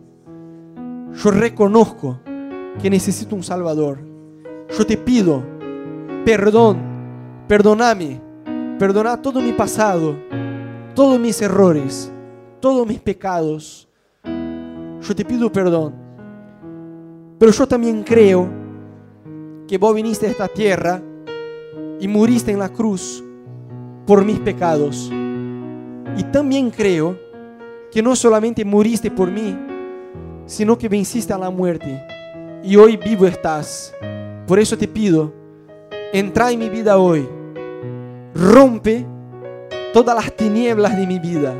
Yo 1.13 1.31
reconozco 1.31 2.19
que 2.79 2.89
necesito 2.89 3.35
un 3.35 3.43
Salvador. 3.43 3.99
Yo 4.77 4.85
te 4.85 4.97
pido 4.97 5.54
perdón, 6.25 6.79
perdóname, 7.47 8.19
perdona 8.79 9.21
todo 9.21 9.39
mi 9.39 9.53
pasado, 9.53 10.15
todos 10.95 11.19
mis 11.19 11.39
errores, 11.39 12.11
todos 12.59 12.87
mis 12.87 12.99
pecados. 12.99 13.87
Yo 14.23 15.15
te 15.15 15.23
pido 15.23 15.51
perdón. 15.51 15.93
Pero 17.37 17.51
yo 17.51 17.67
también 17.67 18.01
creo 18.01 18.49
que 19.67 19.77
vos 19.77 19.93
viniste 19.93 20.25
a 20.25 20.31
esta 20.31 20.47
tierra 20.47 20.99
y 21.99 22.07
muriste 22.07 22.51
en 22.51 22.59
la 22.59 22.69
cruz 22.69 23.23
por 24.07 24.25
mis 24.25 24.39
pecados. 24.39 25.11
Y 26.17 26.23
también 26.31 26.71
creo 26.71 27.19
que 27.91 28.01
no 28.01 28.15
solamente 28.15 28.65
muriste 28.65 29.11
por 29.11 29.29
mí, 29.29 29.55
sino 30.47 30.75
que 30.75 30.89
venciste 30.89 31.33
a 31.33 31.37
la 31.37 31.51
muerte. 31.51 32.01
Y 32.63 32.75
hoy 32.77 32.97
vivo 32.97 33.27
estás. 33.27 33.93
Por 34.47 34.57
eso 34.57 34.75
te 34.77 34.87
pido, 34.87 35.44
entra 36.17 36.51
en 36.51 36.59
mi 36.59 36.69
vida 36.69 36.97
hoy. 36.97 37.27
Rompe 38.33 39.05
todas 39.93 40.15
las 40.15 40.33
tinieblas 40.35 40.95
de 40.95 41.05
mi 41.05 41.19
vida. 41.19 41.53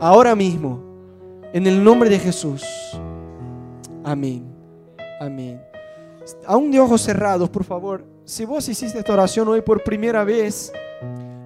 Ahora 0.00 0.34
mismo. 0.34 0.90
En 1.52 1.66
el 1.66 1.84
nombre 1.84 2.08
de 2.08 2.18
Jesús. 2.18 2.64
Amén. 4.04 4.50
Amén. 5.20 5.60
Aún 6.46 6.70
de 6.70 6.80
ojos 6.80 7.02
cerrados, 7.02 7.50
por 7.50 7.62
favor. 7.62 8.04
Si 8.24 8.46
vos 8.46 8.66
hiciste 8.68 8.98
esta 8.98 9.12
oración 9.12 9.48
hoy 9.48 9.60
por 9.60 9.82
primera 9.84 10.24
vez, 10.24 10.72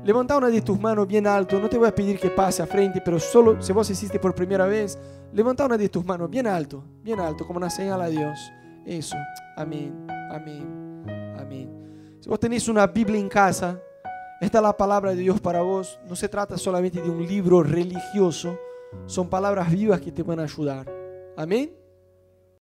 levanta 0.04 0.36
una 0.36 0.48
de 0.48 0.61
tus 0.61 0.78
manos 0.78 1.09
bien 1.09 1.26
alto. 1.26 1.59
No 1.59 1.68
te 1.68 1.76
voy 1.76 1.88
a 1.88 1.94
pedir 1.94 2.20
que 2.20 2.30
pase 2.30 2.62
a 2.62 2.66
frente, 2.66 3.00
pero 3.04 3.18
solo 3.18 3.61
si 3.61 3.72
vos 3.72 3.90
hiciste 3.90 4.20
por 4.20 4.32
primera 4.32 4.66
vez, 4.66 4.96
levanta 5.32 5.66
una 5.66 5.76
de 5.76 5.88
tus 5.88 6.04
manos 6.04 6.30
bien 6.30 6.46
alto, 6.46 6.84
bien 7.02 7.18
alto, 7.18 7.44
como 7.44 7.57
una 7.57 7.70
señal 7.70 8.00
a 8.00 8.07
Dios. 8.07 8.38
Eso. 8.84 9.16
Amén. 9.57 10.07
Amén. 10.30 11.04
Amén. 11.36 11.76
Si 12.27 12.29
vos 12.29 12.41
tenés 12.41 12.66
una 12.66 12.89
Biblia 12.89 13.20
en 13.20 13.29
casa, 13.29 13.81
esta 14.41 14.59
es 14.59 14.62
la 14.64 14.77
palabra 14.77 15.11
de 15.12 15.18
Dios 15.18 15.41
para 15.41 15.62
vos. 15.62 16.01
No 16.09 16.16
se 16.16 16.29
trata 16.29 16.59
solamente 16.59 17.01
de 17.01 17.09
un 17.09 17.24
libro 17.24 17.62
religioso, 17.62 18.59
son 19.07 19.29
palabras 19.29 19.70
vivas 19.70 20.01
que 20.01 20.11
te 20.11 20.24
van 20.24 20.41
a 20.41 20.43
ayudar. 20.43 20.93
Amén. 21.37 21.70